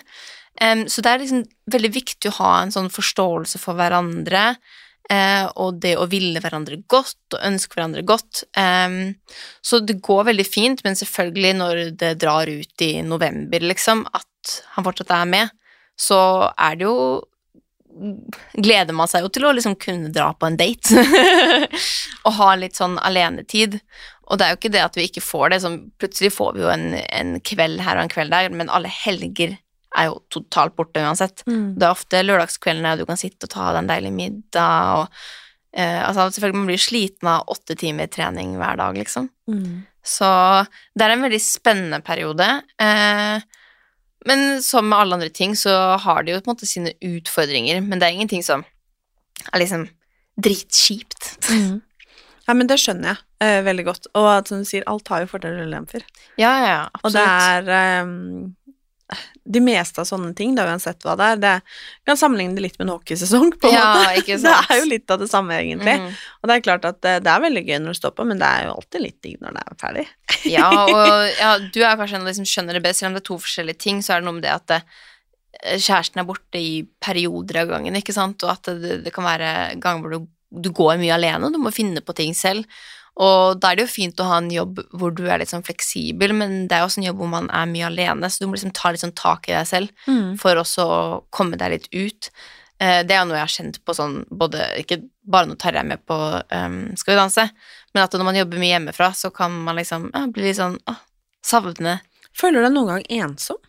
Em, 0.61 0.85
så 0.89 1.03
det 1.03 1.11
er 1.11 1.23
liksom 1.23 1.43
veldig 1.73 1.91
viktig 1.93 2.31
å 2.31 2.37
ha 2.39 2.53
en 2.61 2.73
sånn 2.73 2.89
forståelse 2.93 3.61
for 3.61 3.77
hverandre, 3.77 4.55
eh, 5.11 5.45
og 5.61 5.81
det 5.83 5.93
å 5.99 6.07
ville 6.09 6.41
hverandre 6.41 6.81
godt 6.89 7.35
og 7.35 7.45
ønske 7.51 7.77
hverandre 7.77 8.05
godt. 8.07 8.45
Em, 8.57 9.19
så 9.61 9.83
det 9.85 9.99
går 10.01 10.31
veldig 10.31 10.47
fint, 10.47 10.83
men 10.87 10.97
selvfølgelig 10.97 11.55
når 11.59 11.81
det 11.99 12.15
drar 12.23 12.49
ut 12.49 12.87
i 12.87 12.93
november, 13.05 13.69
liksom, 13.69 14.07
at 14.15 14.61
han 14.73 14.87
fortsatt 14.87 15.13
er 15.19 15.27
med, 15.29 15.57
så 15.99 16.21
er 16.55 16.79
det 16.79 16.87
jo 16.89 16.95
Gleder 18.55 18.95
man 18.95 19.09
seg 19.11 19.25
jo 19.25 19.29
til 19.35 19.43
å 19.49 19.49
liksom 19.51 19.73
kunne 19.75 20.13
dra 20.15 20.29
på 20.31 20.47
en 20.47 20.55
date 20.55 21.01
og 22.25 22.37
ha 22.37 22.53
litt 22.55 22.77
sånn 22.79 22.95
alenetid. 23.03 23.75
Og 24.31 24.39
det 24.39 24.45
er 24.45 24.53
jo 24.53 24.59
ikke 24.61 24.71
det 24.71 24.83
at 24.85 24.95
vi 24.95 25.03
ikke 25.09 25.23
får 25.25 25.51
det, 25.51 25.57
sånn 25.65 25.75
plutselig 25.99 26.31
får 26.31 26.53
vi 26.55 26.63
jo 26.63 26.69
en, 26.71 26.85
en 27.03 27.33
kveld 27.43 27.83
her 27.83 27.99
og 27.99 28.05
en 28.05 28.13
kveld 28.13 28.31
der, 28.31 28.47
men 28.55 28.71
alle 28.71 28.87
helger 28.87 29.57
er 29.99 30.07
jo 30.07 30.21
totalt 30.31 30.77
borte 30.79 31.03
uansett. 31.03 31.43
Det 31.75 31.83
er 31.83 31.91
ofte 31.91 32.23
lørdagskveldene 32.23 32.95
du 33.01 33.05
kan 33.09 33.19
sitte 33.19 33.49
og 33.49 33.51
ta 33.57 33.73
deg 33.73 33.81
en 33.83 33.91
deilig 33.91 34.15
middag 34.15 35.01
og 35.01 35.21
eh, 35.75 35.99
altså 36.07 36.29
Selvfølgelig 36.31 36.61
man 36.61 36.69
blir 36.71 36.85
sliten 36.87 37.27
av 37.33 37.51
åtte 37.51 37.75
timer 37.75 38.07
trening 38.07 38.55
hver 38.55 38.79
dag, 38.79 38.95
liksom. 39.03 39.27
Så 40.01 40.29
det 40.95 41.05
er 41.05 41.13
en 41.17 41.27
veldig 41.27 41.41
spennende 41.43 41.99
periode. 42.07 42.47
Eh, 42.81 43.43
men 44.29 44.61
som 44.63 44.89
med 44.89 44.99
alle 44.99 45.17
andre 45.17 45.31
ting, 45.33 45.55
så 45.57 45.73
har 46.01 46.23
det 46.23 46.35
jo 46.35 46.41
på 46.41 46.51
en 46.51 46.53
måte 46.55 46.69
sine 46.69 46.93
utfordringer, 47.01 47.81
men 47.81 48.01
det 48.01 48.07
er 48.07 48.17
ingenting 48.17 48.45
som 48.45 48.65
er 49.49 49.63
liksom 49.63 49.87
dritkjipt. 50.41 51.35
Ja, 52.47 52.55
men 52.57 52.67
det 52.69 52.79
skjønner 52.81 53.13
jeg 53.13 53.19
uh, 53.43 53.65
veldig 53.67 53.83
godt. 53.87 54.07
Og 54.17 54.25
at, 54.31 54.49
som 54.49 54.63
du 54.63 54.67
sier, 54.67 54.85
alt 54.89 55.07
har 55.13 55.23
jo 55.23 55.29
fordeler 55.31 55.63
og 55.63 55.71
ulemper. 55.71 56.05
Ja, 56.41 56.49
ja, 56.57 56.71
ja, 56.71 56.81
Og 57.01 57.13
det 57.13 57.21
er 57.23 57.69
ehm, 57.77 58.17
De 59.43 59.61
meste 59.63 60.03
av 60.03 60.05
sånne 60.05 60.35
ting, 60.37 60.53
da 60.57 60.67
uansett 60.69 61.01
hva 61.05 61.15
det 61.17 61.27
er, 61.33 61.39
det 61.41 61.53
kan 62.05 62.19
sammenligne 62.19 62.53
det 62.57 62.65
litt 62.67 62.75
med 62.77 62.87
en 62.87 62.93
hockeysesong, 62.93 63.53
på 63.57 63.71
en 63.71 63.73
Ja, 63.73 63.85
måte. 63.97 64.37
Det 64.45 64.53
er 64.53 64.81
jo 64.81 64.89
litt 64.89 65.13
av 65.13 65.21
det 65.23 65.29
samme, 65.31 65.57
egentlig. 65.57 65.95
Mm. 65.97 66.11
Og 66.41 66.49
det 66.49 66.57
er 66.57 66.65
klart 66.67 66.85
at 66.85 66.99
det, 67.01 67.15
det 67.25 67.31
er 67.33 67.45
veldig 67.45 67.63
gøy 67.67 67.79
når 67.81 67.95
du 67.95 67.99
står 68.01 68.13
på, 68.17 68.27
men 68.29 68.41
det 68.41 68.49
er 68.49 68.67
jo 68.67 68.75
alltid 68.75 69.05
litt 69.05 69.17
digg 69.25 69.39
når 69.41 69.57
det 69.57 69.63
er 69.65 69.79
ferdig. 69.81 70.07
Ja, 70.55 70.69
og 70.69 71.09
ja, 71.41 71.55
du 71.61 71.79
er 71.81 71.97
kanskje 71.97 72.19
en 72.19 72.27
av 72.27 72.31
de 72.31 72.37
som 72.41 72.49
skjønner 72.49 72.77
det 72.77 72.83
best, 72.85 73.01
selv 73.01 73.11
om 73.11 73.17
det 73.17 73.23
er 73.23 73.29
to 73.31 73.39
forskjellige 73.41 73.81
ting, 73.87 74.03
så 74.05 74.15
er 74.15 74.21
det 74.21 74.29
noe 74.29 74.37
med 74.37 74.45
det 74.45 74.53
at 74.53 74.69
det, 74.71 74.81
kjæresten 75.61 76.21
er 76.21 76.27
borte 76.27 76.61
i 76.61 76.81
perioder 77.03 77.61
av 77.63 77.73
gangen, 77.75 77.97
ikke 77.99 78.15
sant, 78.15 78.43
og 78.45 78.53
at 78.53 78.71
det, 78.81 79.01
det 79.05 79.13
kan 79.13 79.27
være 79.27 79.51
ganger 79.81 80.05
hvor 80.05 80.15
du, 80.15 80.31
du 80.63 80.71
går 80.75 80.97
mye 81.01 81.15
alene, 81.17 81.47
og 81.47 81.53
du 81.55 81.61
må 81.61 81.73
finne 81.75 82.01
på 82.05 82.15
ting 82.17 82.33
selv. 82.37 82.65
Og 83.19 83.59
da 83.59 83.71
er 83.71 83.75
det 83.75 83.83
jo 83.85 83.91
fint 83.91 84.19
å 84.23 84.27
ha 84.29 84.37
en 84.39 84.49
jobb 84.53 84.79
hvor 84.95 85.11
du 85.11 85.25
er 85.27 85.41
litt 85.41 85.51
sånn 85.51 85.65
fleksibel, 85.67 86.31
men 86.33 86.67
det 86.67 86.77
er 86.77 86.81
jo 86.81 86.87
også 86.87 87.01
en 87.01 87.07
jobb 87.09 87.17
hvor 87.19 87.31
man 87.33 87.49
er 87.51 87.67
mye 87.67 87.89
alene, 87.89 88.29
så 88.31 88.39
du 88.39 88.47
må 88.47 88.55
liksom 88.55 88.71
ta 88.73 88.91
litt 88.91 89.03
sånn 89.03 89.15
tak 89.19 89.49
i 89.49 89.53
deg 89.53 89.67
selv 89.67 89.91
for 90.39 90.55
også 90.55 90.85
å 90.87 91.01
komme 91.29 91.59
deg 91.59 91.73
litt 91.75 91.89
ut. 91.91 92.31
Eh, 92.79 93.03
Det 93.05 93.13
er 93.13 93.19
jo 93.19 93.27
noe 93.29 93.37
jeg 93.37 93.45
har 93.45 93.55
kjent 93.57 93.81
på 93.85 93.93
sånn 93.93 94.25
både 94.31 94.63
Ikke 94.81 95.01
bare 95.21 95.45
nå 95.45 95.55
tar 95.55 95.75
er 95.75 95.83
med 95.85 96.01
på 96.07 96.15
um, 96.15 96.95
Skal 96.97 97.13
vi 97.13 97.19
danse, 97.19 97.43
men 97.93 98.03
at 98.03 98.13
når 98.13 98.25
man 98.25 98.39
jobber 98.39 98.57
mye 98.57 98.73
hjemmefra, 98.73 99.11
så 99.13 99.29
kan 99.29 99.51
man 99.51 99.75
liksom 99.77 100.09
ja, 100.13 100.25
bli 100.31 100.47
litt 100.47 100.57
sånn 100.57 100.79
å, 100.89 100.95
savne 101.45 101.99
Føler 102.33 102.61
du 102.61 102.65
deg 102.65 102.73
noen 102.73 102.89
gang 102.93 103.05
ensom? 103.27 103.59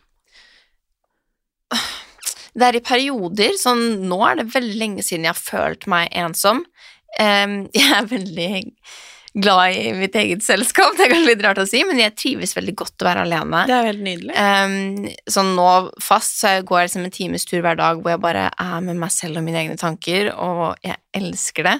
Det 2.54 2.66
er 2.68 2.76
i 2.76 2.84
perioder, 2.84 3.56
sånn 3.58 4.04
nå 4.08 4.18
er 4.28 4.38
det 4.38 4.50
veldig 4.54 4.76
lenge 4.78 5.04
siden 5.04 5.24
jeg 5.26 5.32
har 5.32 5.40
følt 5.40 5.86
meg 5.88 6.10
ensom. 6.12 6.62
Um, 7.18 7.54
jeg 7.76 7.88
er 7.96 8.08
veldig 8.10 8.48
glad 9.34 9.76
i 9.76 9.92
mitt 9.96 10.16
eget 10.18 10.44
selskap, 10.44 10.92
det 10.96 11.06
er 11.06 11.12
kanskje 11.14 11.30
litt 11.32 11.44
rart 11.46 11.60
å 11.62 11.66
si, 11.68 11.82
men 11.88 12.00
jeg 12.00 12.14
trives 12.18 12.56
veldig 12.56 12.74
godt 12.82 13.04
å 13.04 13.08
være 13.08 13.26
alene. 13.26 13.64
Det 13.68 13.76
er 13.76 13.90
helt 13.90 14.04
nydelig. 14.06 14.34
Um, 14.36 15.10
sånn 15.36 15.54
nå 15.58 15.68
fast 16.04 16.40
så 16.40 16.56
jeg 16.56 16.66
går 16.68 16.82
jeg 16.82 16.90
liksom 16.90 17.06
en 17.08 17.14
times 17.18 17.46
tur 17.48 17.62
hver 17.64 17.78
dag 17.80 18.00
hvor 18.00 18.14
jeg 18.14 18.22
bare 18.24 18.48
er 18.50 18.82
med 18.84 19.00
meg 19.00 19.14
selv 19.14 19.40
og 19.40 19.46
mine 19.46 19.62
egne 19.64 19.78
tanker, 19.80 20.32
og 20.36 20.82
jeg 20.84 20.98
elsker 21.16 21.70
det. 21.70 21.76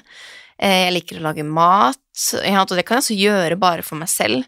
Eh, 0.63 0.85
Jeg 0.87 0.95
liker 0.95 1.19
å 1.19 1.27
lage 1.27 1.45
mat, 1.47 1.99
og 2.37 2.77
det 2.77 2.87
kan 2.87 3.01
jeg 3.01 3.05
også 3.05 3.19
gjøre 3.19 3.59
bare 3.61 3.85
for 3.87 3.99
meg 4.01 4.11
selv. 4.13 4.47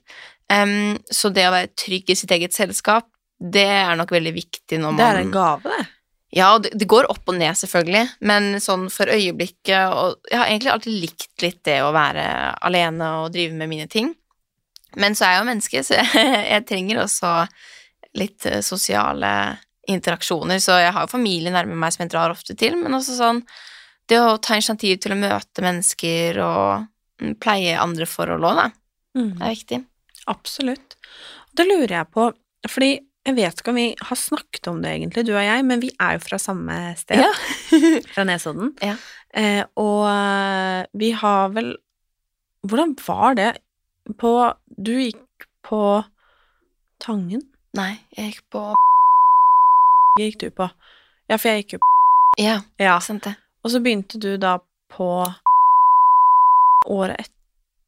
Um, 0.52 0.94
så 1.10 1.32
det 1.32 1.48
å 1.48 1.54
være 1.54 1.72
trygg 1.80 2.12
i 2.12 2.16
sitt 2.18 2.32
eget 2.36 2.54
selskap, 2.56 3.08
det 3.40 3.66
er 3.66 3.96
nok 3.98 4.12
veldig 4.14 4.32
viktig 4.36 4.78
når 4.78 4.92
man 4.94 5.00
Det 5.00 5.06
er 5.08 5.20
en 5.24 5.32
gave, 5.34 5.72
det. 5.72 5.86
Ja, 6.34 6.48
og 6.56 6.64
det, 6.66 6.88
går 6.90 7.06
opp 7.12 7.30
og 7.30 7.36
ned, 7.38 7.54
selvfølgelig, 7.54 8.08
men 8.26 8.58
sånn 8.62 8.88
for 8.90 9.10
øyeblikket 9.12 9.94
og 9.94 10.16
Jeg 10.30 10.40
har 10.40 10.48
egentlig 10.50 10.72
alltid 10.72 10.96
likt 11.04 11.44
litt 11.44 11.60
det 11.68 11.78
å 11.84 11.92
være 11.94 12.24
alene 12.66 13.10
og 13.20 13.32
drive 13.34 13.54
med 13.54 13.70
mine 13.70 13.86
ting. 13.90 14.10
Men 14.98 15.14
så 15.14 15.26
er 15.26 15.34
jeg 15.34 15.42
jo 15.42 15.48
menneske, 15.50 15.82
så 15.86 16.00
jeg, 16.00 16.24
jeg 16.54 16.66
trenger 16.66 17.04
også 17.04 17.30
litt 18.18 18.46
eh, 18.50 18.62
sosiale 18.66 19.30
interaksjoner. 19.90 20.58
Så 20.62 20.78
jeg 20.80 20.92
har 20.96 21.06
jo 21.06 21.12
familie 21.12 21.54
nærme 21.54 21.78
meg 21.78 21.94
som 21.94 22.04
jeg 22.04 22.14
drar 22.14 22.34
ofte 22.34 22.56
til, 22.58 22.78
men 22.80 22.98
også 22.98 23.18
sånn 23.18 23.44
Det 24.10 24.18
å 24.20 24.36
ta 24.36 24.58
initiativ 24.58 24.98
til 25.00 25.14
å 25.14 25.16
møte 25.16 25.62
mennesker 25.64 26.38
og 26.44 26.82
mm, 27.22 27.38
pleie 27.40 27.78
andre 27.80 28.04
forhold 28.10 28.44
òg, 28.44 28.58
da. 28.58 28.66
Mm. 29.16 29.30
Det 29.38 29.46
er 29.46 29.54
viktig. 29.54 29.78
Absolutt. 30.28 30.96
Det 31.56 31.64
lurer 31.64 31.94
jeg 32.02 32.10
på, 32.12 32.26
fordi 32.68 32.90
jeg 33.24 33.36
vet 33.38 33.60
ikke 33.60 33.72
om 33.72 33.78
vi 33.80 33.86
har 34.04 34.18
snakket 34.20 34.68
om 34.68 34.82
det 34.84 34.90
egentlig, 34.94 35.24
du 35.26 35.32
og 35.34 35.44
jeg, 35.44 35.64
men 35.64 35.80
vi 35.80 35.90
er 36.00 36.16
jo 36.18 36.22
fra 36.26 36.38
samme 36.40 36.76
sted. 37.00 37.22
Ja. 37.24 37.30
fra 38.14 38.24
Nesodden. 38.28 38.74
Ja. 38.84 38.96
Eh, 39.34 39.62
og 39.80 40.04
eh, 40.10 40.84
vi 40.94 41.10
har 41.18 41.48
vel 41.56 41.72
Hvordan 42.64 42.92
var 43.04 43.34
det 43.36 43.48
på 44.20 44.30
Du 44.78 44.92
gikk 44.94 45.48
på 45.66 45.80
Tangen? 47.02 47.42
Nei, 47.76 47.98
jeg 48.16 48.30
gikk 48.36 48.44
på 48.54 48.62
Gikk 50.20 50.38
du 50.44 50.46
på? 50.54 50.68
Ja, 51.28 51.36
for 51.36 51.50
jeg 51.50 51.64
gikk 51.64 51.74
jo 51.76 51.80
Ja, 52.38 52.60
Ja. 52.78 52.98
sant 53.00 53.24
det. 53.26 53.34
Og 53.64 53.72
så 53.74 53.80
begynte 53.82 54.20
du 54.22 54.36
da 54.38 54.58
på 54.92 55.08
året 56.86 57.20
et, 57.24 57.32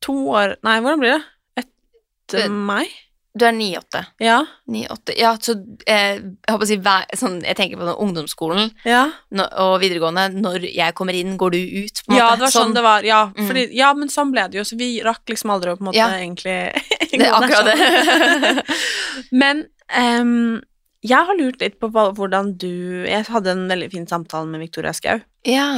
To 0.04 0.14
år 0.34 0.56
Nei, 0.66 0.76
hvordan 0.80 1.00
blir 1.00 1.14
det? 1.16 1.64
Etter 1.64 2.50
meg? 2.52 2.90
Du 3.36 3.44
er 3.44 3.52
9-8. 3.52 4.00
Ja. 4.24 4.38
9-8. 4.72 5.12
Ja, 5.20 5.34
så 5.36 5.52
eh, 5.86 6.14
jeg 6.16 6.48
håper 6.48 6.64
å 6.64 6.68
si 6.70 6.76
hver, 6.80 7.04
sånn, 7.20 7.34
Jeg 7.44 7.56
tenker 7.58 7.76
på 7.76 7.84
den 7.84 7.98
ungdomsskolen 8.06 8.70
Ja. 8.88 9.02
nå- 9.36 9.48
og 9.60 9.74
videregående. 9.82 10.24
Når 10.40 10.64
jeg 10.72 10.94
kommer 10.96 11.12
inn, 11.18 11.36
går 11.36 11.50
du 11.52 11.58
ut? 11.84 12.00
På 12.06 12.12
en 12.14 12.16
ja, 12.16 12.30
måte. 12.30 12.36
det 12.38 12.46
var 12.46 12.54
sånn, 12.56 12.74
det 12.74 12.82
var. 12.86 13.02
Ja, 13.04 13.20
Mm. 13.36 13.46
fordi, 13.50 13.66
ja, 13.76 13.92
men 13.94 14.08
sånn 14.08 14.32
ble 14.32 14.48
det 14.48 14.56
jo, 14.56 14.64
så 14.64 14.78
vi 14.80 15.02
rakk 15.04 15.26
liksom 15.28 15.50
aldri 15.52 15.70
å 15.74 15.76
på 15.76 15.84
en 15.84 15.90
måte 15.92 16.00
Ja. 16.00 16.08
egentlig 16.16 16.72
Det 17.12 17.20
er 17.20 17.36
akkurat 17.36 17.64
det. 17.68 18.64
Men 19.32 19.64
um, 19.96 20.62
jeg 21.06 21.26
har 21.28 21.36
lurt 21.38 21.60
litt 21.62 21.76
på 21.78 21.90
hvordan 21.92 22.56
du 22.58 23.04
Jeg 23.06 23.26
hadde 23.30 23.52
en 23.52 23.68
veldig 23.70 23.90
fin 23.92 24.06
samtale 24.10 24.48
med 24.50 24.60
Victoria 24.64 24.92
Skau 24.96 25.20
ja. 25.46 25.68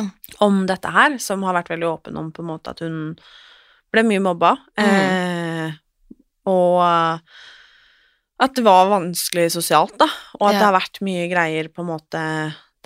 om 0.41 0.63
dette 0.67 0.89
her, 0.95 1.19
som 1.21 1.43
har 1.45 1.55
vært 1.59 1.69
veldig 1.75 1.89
åpen 1.91 2.17
om 2.17 2.31
på 2.33 2.41
en 2.45 2.49
måte 2.55 2.71
at 2.73 2.81
hun 2.81 3.17
ble 3.93 4.03
mye 4.05 4.21
mobba, 4.21 4.51
eh, 4.77 4.85
og 6.49 7.21
at 8.39 8.55
det 8.55 8.63
var 8.67 8.91
vanskelig 8.93 9.49
sosialt, 9.57 9.97
da, 9.99 10.07
og 10.39 10.49
at 10.49 10.55
Ja. 10.55 10.59
det 10.59 10.67
har 10.69 10.77
vært 10.79 11.01
mye 11.03 11.29
greier 11.31 11.69
på 11.75 11.83
en 11.83 11.91
måte 11.91 12.21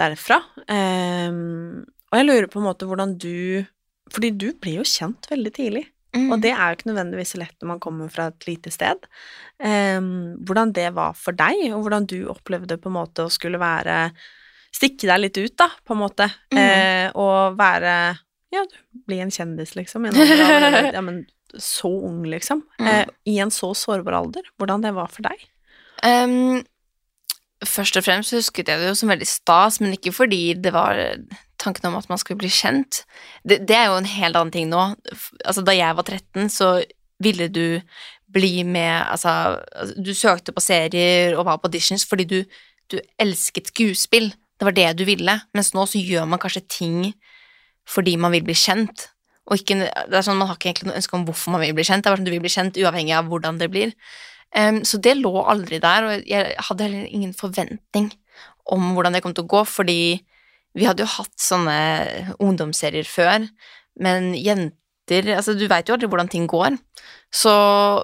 derfra. 0.01 0.38
Um, 0.64 1.85
og 2.11 2.18
jeg 2.18 2.29
lurer 2.29 2.48
på 2.53 2.61
en 2.61 2.68
måte 2.70 2.88
hvordan 2.88 3.18
du 3.20 3.66
Fordi 4.12 4.29
du 4.37 4.51
blir 4.61 4.81
jo 4.83 4.85
kjent 4.85 5.25
veldig 5.31 5.51
tidlig. 5.57 5.87
Mm. 6.12 6.27
Og 6.35 6.40
det 6.42 6.51
er 6.53 6.66
jo 6.68 6.77
ikke 6.77 6.88
nødvendigvis 6.90 7.31
så 7.33 7.38
lett 7.40 7.55
når 7.62 7.68
man 7.70 7.79
kommer 7.81 8.11
fra 8.12 8.27
et 8.29 8.44
lite 8.44 8.68
sted. 8.75 9.07
Um, 9.57 10.35
hvordan 10.44 10.75
det 10.77 10.90
var 10.92 11.14
for 11.16 11.33
deg, 11.33 11.70
og 11.72 11.87
hvordan 11.87 12.05
du 12.11 12.18
opplevde 12.29 12.77
på 12.77 12.90
en 12.90 12.98
måte 12.98 13.25
å 13.25 13.33
skulle 13.33 13.61
være 13.62 14.11
Stikke 14.72 15.05
deg 15.05 15.18
litt 15.20 15.37
ut, 15.37 15.53
da, 15.61 15.66
på 15.85 15.92
en 15.92 16.01
måte. 16.01 16.27
Mm. 16.53 16.61
Uh, 16.61 17.09
og 17.20 17.57
være 17.59 17.94
Ja, 18.53 18.62
du 18.68 18.77
blir 19.07 19.20
en 19.25 19.33
kjendis, 19.33 19.75
liksom. 19.77 20.07
Ja, 20.12 21.01
men 21.05 21.27
så 21.61 21.91
ung, 22.09 22.23
liksom. 22.29 22.62
Mm. 22.81 22.88
Eh, 22.88 23.07
I 23.33 23.38
en 23.45 23.53
så 23.55 23.73
sårbar 23.77 24.19
alder. 24.23 24.47
Hvordan 24.59 24.85
det 24.85 24.95
var 24.97 25.11
for 25.12 25.27
deg. 25.27 25.43
Um, 26.03 26.62
først 27.62 27.99
og 27.99 28.07
fremst 28.07 28.35
husket 28.35 28.71
jeg 28.71 28.81
det 28.81 28.91
jo 28.91 28.99
som 28.99 29.12
veldig 29.12 29.29
stas, 29.29 29.81
men 29.83 29.95
ikke 29.97 30.15
fordi 30.15 30.43
det 30.59 30.73
var 30.75 30.99
tanken 31.62 31.91
om 31.91 31.99
at 32.01 32.09
man 32.11 32.19
skulle 32.21 32.43
bli 32.43 32.51
kjent. 32.53 33.05
Det, 33.47 33.62
det 33.69 33.77
er 33.77 33.91
jo 33.91 34.01
en 34.01 34.11
helt 34.11 34.38
annen 34.38 34.55
ting 34.55 34.69
nå. 34.71 34.88
Altså, 35.45 35.65
da 35.65 35.75
jeg 35.77 35.99
var 35.99 36.09
13, 36.09 36.51
så 36.53 36.75
ville 37.23 37.49
du 37.53 37.81
bli 38.33 38.62
med 38.65 39.05
Altså, 39.12 39.61
altså, 39.77 39.95
du 40.01 40.15
søkte 40.17 40.55
på 40.57 40.62
serier 40.65 41.37
og 41.37 41.47
var 41.47 41.59
på 41.61 41.69
auditions 41.69 42.07
fordi 42.09 42.25
du, 42.25 42.38
du 42.91 42.99
elsket 43.21 43.69
skuespill. 43.69 44.33
Det 44.33 44.69
var 44.69 44.77
det 44.77 44.88
du 44.99 45.05
ville. 45.09 45.37
Mens 45.55 45.73
nå 45.77 45.87
så 45.91 46.01
gjør 46.01 46.29
man 46.29 46.41
kanskje 46.43 46.65
ting 46.69 47.12
fordi 47.88 48.17
man 48.17 48.33
vil 48.33 48.45
bli 48.47 48.55
kjent. 48.57 49.09
Og 49.53 49.61
ikke, 49.61 49.77
det 49.85 50.17
er 50.17 50.25
sånn, 50.25 50.38
Man 50.41 50.49
har 50.49 50.57
ikke 50.57 50.71
egentlig 50.71 50.88
noe 50.88 50.97
ønske 50.97 51.17
om 51.19 51.27
hvorfor 51.29 51.53
man 51.53 51.61
vil 51.61 51.75
bli 51.77 51.85
kjent. 51.85 52.05
Det 52.05 52.09
er 52.09 52.15
bare 52.15 52.23
sånn 52.23 52.31
du 52.31 52.33
vil 52.33 52.45
bli 52.45 52.53
kjent 52.53 52.79
uavhengig 52.81 53.15
av 53.19 53.29
hvordan 53.29 53.61
det 53.61 53.69
blir. 53.73 53.93
Um, 54.57 54.83
så 54.88 55.01
det 55.01 55.15
lå 55.21 55.33
aldri 55.49 55.81
der, 55.81 56.07
og 56.09 56.29
jeg 56.29 56.57
hadde 56.69 56.87
heller 56.87 57.09
ingen 57.09 57.33
forventning 57.37 58.11
om 58.73 58.93
hvordan 58.97 59.17
det 59.17 59.23
kom 59.25 59.35
til 59.37 59.47
å 59.47 59.53
gå, 59.53 59.62
fordi 59.69 60.01
vi 60.77 60.88
hadde 60.88 61.05
jo 61.05 61.12
hatt 61.19 61.35
sånne 61.41 61.77
ungdomsserier 62.41 63.09
før, 63.09 63.49
men 64.01 64.33
jenter 64.37 64.71
Altså, 65.12 65.53
du 65.59 65.67
veit 65.69 65.91
jo 65.91 65.97
aldri 65.97 66.09
hvordan 66.09 66.29
ting 66.31 66.45
går. 66.49 66.77
Så 67.35 67.51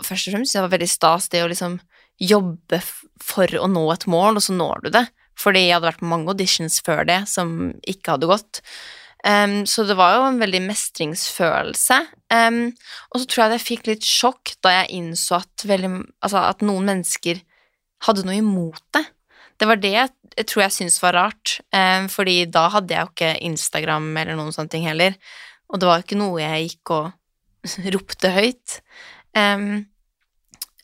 først 0.05 0.29
og 0.29 0.35
fremst 0.35 0.53
det 0.53 0.61
var 0.61 0.73
veldig 0.75 0.89
stas 0.91 1.29
det 1.33 1.41
å 1.41 1.47
liksom 1.49 1.79
jobbe 2.21 2.81
for 3.23 3.55
å 3.55 3.69
nå 3.71 3.85
et 3.95 4.05
mål, 4.11 4.37
og 4.37 4.45
så 4.45 4.53
når 4.53 4.83
du 4.83 4.89
det. 4.99 5.05
Fordi 5.39 5.63
jeg 5.63 5.77
hadde 5.77 5.89
vært 5.89 6.03
på 6.03 6.11
mange 6.11 6.35
auditions 6.35 6.81
før 6.85 7.07
det 7.09 7.21
som 7.31 7.71
ikke 7.87 8.17
hadde 8.17 8.29
gått. 8.29 8.61
Em, 9.27 9.67
så 9.67 9.83
det 9.89 9.97
var 9.99 10.15
jo 10.15 10.27
en 10.29 10.39
veldig 10.39 10.61
mestringsfølelse. 10.69 11.99
Um, 12.31 12.61
og 13.11 13.21
så 13.21 13.27
tror 13.27 13.43
jeg 13.43 13.49
at 13.49 13.57
jeg 13.57 13.67
fikk 13.67 13.91
litt 13.91 14.07
sjokk 14.07 14.55
da 14.63 14.75
jeg 14.77 15.01
innså 15.01 15.41
at, 15.41 15.67
veldig, 15.67 15.91
altså 16.23 16.45
at 16.45 16.63
noen 16.67 16.87
mennesker 16.93 17.43
hadde 18.07 18.27
noe 18.29 18.39
imot 18.39 18.83
det. 18.95 19.05
Det 19.59 19.67
var 19.67 19.83
det 19.83 19.91
jeg, 19.91 20.15
tror 20.47 20.65
jeg 20.65 20.77
syntes 20.77 21.03
var 21.03 21.17
rart, 21.19 21.59
um, 21.75 22.07
fordi 22.13 22.41
da 22.47 22.69
hadde 22.77 22.95
jeg 22.95 23.03
jo 23.03 23.13
ikke 23.15 23.35
Instagram 23.51 24.11
eller 24.15 24.39
noen 24.39 24.55
sånne 24.55 24.71
ting 24.71 24.87
heller, 24.87 25.19
og 25.69 25.81
det 25.81 25.89
var 25.89 25.99
jo 25.99 26.07
ikke 26.07 26.21
noe 26.21 26.43
jeg 26.45 26.69
gikk 26.69 26.95
og 26.95 27.09
ropte 27.97 28.35
høyt. 28.39 28.83
Um, 29.37 29.87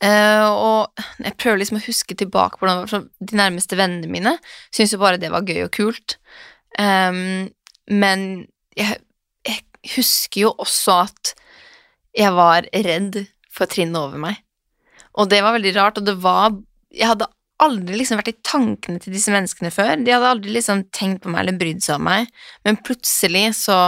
Uh, 0.03 0.49
og 0.51 1.03
jeg 1.23 1.37
prøver 1.39 1.61
liksom 1.61 1.77
å 1.79 1.85
huske 1.85 2.17
tilbake 2.19 2.59
på 2.59 2.67
hvordan 2.67 3.05
de 3.23 3.37
nærmeste 3.39 3.77
vennene 3.79 4.09
mine 4.11 4.33
syntes 4.67 4.91
jo 4.91 4.99
bare 4.99 5.17
det 5.17 5.29
var 5.31 5.47
gøy 5.47 5.63
og 5.63 5.71
kult. 5.73 6.17
Em, 6.77 7.47
men 7.91 8.45
jeg, 8.77 8.99
jeg 9.45 9.61
husker 9.95 10.45
jo 10.45 10.53
også 10.61 10.99
at 11.05 11.33
jeg 12.15 12.31
var 12.35 12.67
redd 12.71 13.25
for 13.51 13.69
trinnet 13.71 13.99
over 13.99 14.21
meg. 14.21 14.39
Og 15.15 15.29
det 15.31 15.41
var 15.43 15.55
veldig 15.55 15.73
rart, 15.77 15.99
og 15.99 16.07
det 16.07 16.15
var 16.23 16.55
Jeg 16.95 17.09
hadde 17.11 17.27
aldri 17.63 17.97
liksom 17.97 18.19
vært 18.19 18.31
i 18.31 18.39
tankene 18.43 19.01
til 19.03 19.15
disse 19.15 19.31
menneskene 19.31 19.71
før. 19.71 19.95
De 19.99 20.13
hadde 20.13 20.31
aldri 20.31 20.53
liksom 20.55 20.85
tenkt 20.95 21.23
på 21.23 21.31
meg 21.31 21.43
eller 21.43 21.59
brydd 21.59 21.83
seg 21.83 21.99
om 21.99 22.07
meg, 22.07 22.29
men 22.67 22.79
plutselig 22.83 23.45
så, 23.59 23.79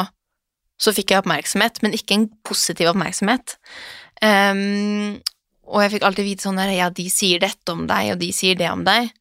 så 0.80 0.94
fikk 0.96 1.14
jeg 1.14 1.24
oppmerksomhet, 1.24 1.82
men 1.84 1.96
ikke 1.96 2.18
en 2.18 2.28
positiv 2.48 2.92
oppmerksomhet. 2.92 3.58
Um, 4.24 5.20
og 5.68 5.84
jeg 5.84 5.96
fikk 5.96 6.08
alltid 6.08 6.28
vite 6.28 6.48
sånn 6.48 6.60
der 6.60 6.74
Ja, 6.76 6.88
de 6.92 7.08
sier 7.12 7.44
dette 7.44 7.76
om 7.76 7.86
deg, 7.90 8.14
og 8.16 8.22
de 8.24 8.32
sier 8.36 8.60
det 8.60 8.70
om 8.72 8.84
deg. 8.88 9.12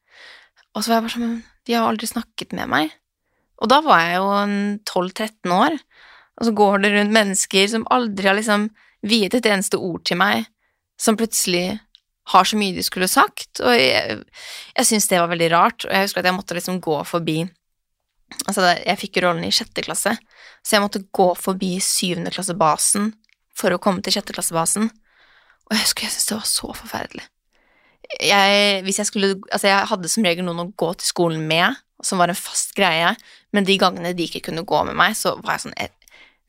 Og 0.74 0.82
så 0.82 0.92
var 0.92 0.98
jeg 0.98 1.06
bare 1.06 1.16
sånn 1.16 1.36
De 1.66 1.74
har 1.74 1.86
aldri 1.90 2.10
snakket 2.10 2.54
med 2.58 2.70
meg. 2.70 2.94
Og 3.62 3.70
da 3.72 3.80
var 3.84 4.02
jeg 4.04 4.18
jo 4.18 4.26
12-13 4.84 5.54
år, 5.56 5.78
og 6.36 6.48
så 6.48 6.52
går 6.52 6.82
det 6.82 6.92
rundt 6.92 7.16
mennesker 7.16 7.70
som 7.72 7.86
aldri 7.92 8.28
har 8.28 8.36
liksom 8.36 8.68
viet 9.06 9.36
et 9.36 9.48
eneste 9.48 9.80
ord 9.80 10.02
til 10.04 10.20
meg, 10.20 10.48
som 11.00 11.16
plutselig 11.16 11.78
har 12.32 12.48
så 12.48 12.58
mye 12.58 12.74
de 12.74 12.82
skulle 12.82 13.08
sagt, 13.08 13.60
og 13.62 13.70
jeg, 13.76 14.18
jeg 14.74 14.88
syns 14.88 15.06
det 15.08 15.20
var 15.22 15.30
veldig 15.30 15.50
rart, 15.52 15.86
og 15.86 15.94
jeg 15.94 16.08
husker 16.08 16.22
at 16.22 16.28
jeg 16.28 16.36
måtte 16.36 16.58
liksom 16.58 16.82
gå 16.84 16.98
forbi 17.06 17.44
Altså, 18.50 18.72
jeg 18.82 18.98
fikk 18.98 19.20
rollen 19.22 19.44
i 19.46 19.52
sjette 19.54 19.84
klasse, 19.86 20.10
så 20.58 20.74
jeg 20.74 20.82
måtte 20.82 21.04
gå 21.14 21.28
forbi 21.38 21.76
syvende 21.78 22.32
klassebasen 22.34 23.12
for 23.54 23.70
å 23.70 23.78
komme 23.78 24.02
til 24.02 24.16
sjette 24.16 24.34
klassebasen, 24.34 24.88
og 24.90 25.74
jeg 25.76 25.84
husker 25.84 26.06
jeg 26.06 26.14
syntes 26.14 26.26
det 26.32 26.38
var 26.40 26.48
så 26.50 26.72
forferdelig. 26.74 27.26
Jeg, 28.22 28.82
hvis 28.86 28.98
jeg 28.98 29.08
skulle 29.08 29.28
Altså, 29.50 29.66
jeg 29.66 29.86
hadde 29.90 30.10
som 30.10 30.26
regel 30.26 30.46
noen 30.46 30.62
å 30.62 30.72
gå 30.78 30.92
til 30.98 31.08
skolen 31.08 31.46
med, 31.46 31.78
som 32.04 32.20
var 32.20 32.32
en 32.32 32.38
fast 32.38 32.74
greie, 32.76 33.14
men 33.56 33.66
de 33.66 33.78
gangene 33.80 34.14
de 34.16 34.26
ikke 34.28 34.44
kunne 34.50 34.66
gå 34.68 34.82
med 34.88 34.98
meg, 34.98 35.16
så 35.18 35.36
var 35.40 35.56
jeg 35.56 35.66
sånn 35.66 35.78
jeg 35.78 35.92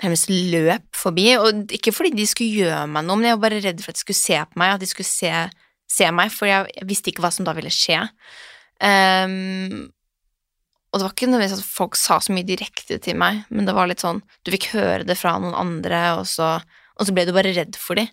nærmest 0.04 0.30
løp 0.30 0.98
forbi, 0.98 1.28
og 1.40 1.74
ikke 1.74 1.94
fordi 1.96 2.14
de 2.18 2.28
skulle 2.30 2.64
gjøre 2.66 2.86
meg 2.92 3.06
noe, 3.08 3.18
men 3.18 3.32
jeg 3.32 3.38
var 3.38 3.46
bare 3.48 3.62
redd 3.64 3.82
for 3.82 3.94
at 3.94 3.98
de 3.98 4.04
skulle 4.06 4.20
se 4.20 4.42
på 4.46 4.62
meg, 4.62 4.76
at 4.76 4.84
de 4.84 4.90
skulle 4.90 5.10
se, 5.10 5.32
se 5.90 6.10
meg, 6.14 6.34
for 6.34 6.50
jeg, 6.50 6.88
visste 6.90 7.12
ikke 7.12 7.24
hva 7.26 7.32
som 7.34 7.48
da 7.48 7.56
ville 7.58 7.74
skje. 7.74 8.04
Um, 8.78 9.88
og 10.92 11.00
det 11.00 11.08
var 11.08 11.16
ikke 11.16 11.32
nødvendigvis 11.32 11.58
at 11.64 11.72
folk 11.80 11.98
sa 12.00 12.20
så 12.22 12.36
mye 12.36 12.48
direkte 12.48 13.00
til 13.04 13.18
meg, 13.20 13.42
men 13.50 13.68
det 13.68 13.76
var 13.78 13.90
litt 13.90 14.04
sånn, 14.04 14.22
du 14.46 14.54
fikk 14.54 14.70
høre 14.76 15.08
det 15.08 15.18
fra 15.18 15.36
noen 15.42 15.58
andre, 15.58 16.04
og 16.22 16.28
så, 16.30 16.58
og 16.98 17.10
så 17.10 17.16
ble 17.16 17.26
du 17.28 17.34
bare 17.36 17.56
redd 17.58 17.80
for 17.82 18.00
dem. 18.00 18.12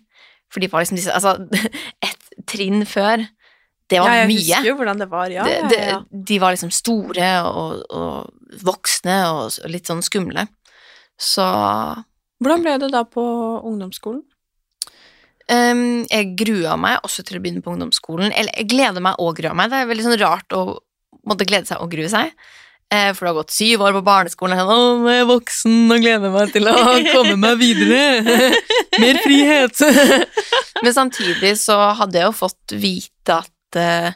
For 0.53 0.61
de 0.61 0.69
var 0.69 0.83
liksom 0.83 0.99
disse 0.99 1.13
Altså, 1.13 1.37
et 2.05 2.27
trinn 2.49 2.85
før, 2.87 3.23
det 3.91 4.01
var 4.01 4.09
ja, 4.09 4.21
jeg 4.23 4.29
mye 4.31 4.41
husker 4.41 4.69
jo 4.69 4.75
hvordan 4.79 5.01
det 5.01 5.07
var, 5.11 5.31
ja. 5.33 5.45
det, 5.45 5.57
det, 5.69 5.81
ja. 5.91 5.97
de 6.29 6.37
var 6.41 6.55
liksom 6.55 6.71
store 6.73 7.31
og, 7.45 7.83
og 7.93 8.61
voksne 8.65 9.17
og 9.29 9.69
litt 9.69 9.91
sånn 9.91 10.01
skumle. 10.05 10.47
Så 11.21 11.45
Hvordan 12.43 12.65
ble 12.65 12.73
det 12.81 12.89
da 12.91 13.05
på 13.07 13.23
ungdomsskolen? 13.63 14.23
Um, 15.45 16.01
jeg 16.09 16.33
grua 16.39 16.73
meg 16.81 17.05
også 17.05 17.23
til 17.23 17.37
å 17.37 17.43
begynne 17.43 17.61
på 17.63 17.71
ungdomsskolen. 17.75 18.33
Eller 18.33 18.51
jeg 18.57 18.71
gleder 18.73 19.03
meg 19.05 19.21
og 19.21 19.37
gruer 19.37 19.55
meg. 19.57 19.69
Det 19.71 19.81
er 19.81 19.89
veldig 19.91 20.05
sånn 20.07 20.19
rart 20.19 20.57
å 20.57 20.63
måtte 21.25 21.47
glede 21.47 21.69
seg 21.69 21.81
og 21.83 21.91
grue 21.93 22.09
seg. 22.11 22.33
Eh, 22.93 23.11
for 23.15 23.25
det 23.25 23.31
har 23.31 23.37
gått 23.39 23.53
syv 23.55 23.81
år 23.81 23.95
på 23.95 24.03
barneskolen, 24.05 24.59
og 24.61 24.61
er 24.61 24.69
sånn, 24.69 25.07
jeg 25.09 25.23
er 25.23 25.29
voksen 25.29 25.93
og 25.95 26.03
gleder 26.03 26.33
meg 26.33 26.51
til 26.53 26.69
å 26.69 26.75
komme 27.09 27.37
meg 27.41 27.57
videre. 27.61 28.35
Mer 29.01 29.21
frihet. 29.23 29.81
Men 30.85 30.93
samtidig 30.93 31.55
så 31.61 31.79
hadde 31.97 32.21
jeg 32.21 32.29
jo 32.29 32.35
fått 32.43 32.75
vite 32.77 33.39
at 33.39 33.51
eh, 33.79 34.13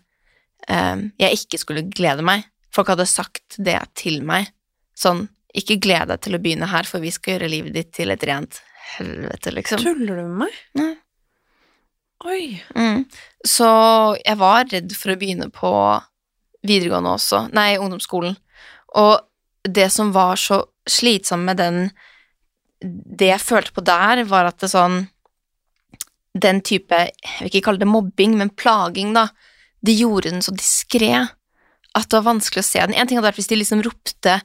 em, 0.70 1.10
jeg 1.22 1.42
ikke 1.42 1.62
skulle 1.62 1.86
glede 1.90 2.26
meg. 2.26 2.48
Folk 2.76 2.92
hadde 2.94 3.08
sagt 3.10 3.58
det 3.58 3.80
til 4.00 4.22
meg. 4.26 4.52
Sånn, 4.98 5.28
ikke 5.58 5.80
gled 5.82 6.12
deg 6.12 6.22
til 6.26 6.38
å 6.38 6.42
begynne 6.42 6.70
her, 6.70 6.88
for 6.88 7.02
vi 7.04 7.12
skal 7.14 7.36
gjøre 7.36 7.52
livet 7.52 7.76
ditt 7.78 7.94
til 7.98 8.14
et 8.14 8.26
rent 8.30 8.62
helvete, 8.98 9.54
liksom. 9.56 9.82
Tuller 9.84 10.20
du 10.22 10.26
med 10.28 10.44
meg? 10.46 10.60
Nei. 10.80 10.92
Oi. 12.28 12.44
Mm. 12.76 13.06
Så 13.48 13.70
jeg 14.20 14.38
var 14.42 14.68
redd 14.68 14.94
for 14.98 15.14
å 15.14 15.20
begynne 15.20 15.48
på 15.56 15.72
videregående 16.68 17.16
også, 17.16 17.46
nei, 17.56 17.78
ungdomsskolen. 17.80 18.36
Og 19.00 19.16
det 19.64 19.88
som 19.94 20.12
var 20.16 20.40
så 20.40 20.64
slitsomt 20.90 21.46
med 21.46 21.60
den 21.60 21.90
Det 22.80 23.28
jeg 23.28 23.44
følte 23.44 23.74
på 23.76 23.84
der, 23.86 24.24
var 24.26 24.48
at 24.48 24.62
det 24.64 24.70
sånn 24.72 25.04
Den 26.34 26.62
type 26.66 26.96
Jeg 26.96 27.36
vil 27.44 27.52
ikke 27.52 27.66
kalle 27.68 27.84
det 27.84 27.90
mobbing, 27.90 28.38
men 28.40 28.50
plaging, 28.50 29.14
da. 29.14 29.28
De 29.86 29.96
gjorde 29.96 30.34
den 30.34 30.44
så 30.46 30.54
diskré 30.56 31.14
at 31.98 32.10
det 32.10 32.20
var 32.20 32.28
vanskelig 32.34 32.64
å 32.64 32.68
se 32.68 32.82
den. 32.84 32.96
En 32.96 33.08
ting 33.08 33.18
hadde 33.18 33.30
vært 33.32 33.40
hvis 33.40 33.50
de 33.52 33.60
liksom 33.60 33.84
ropte 33.86 34.40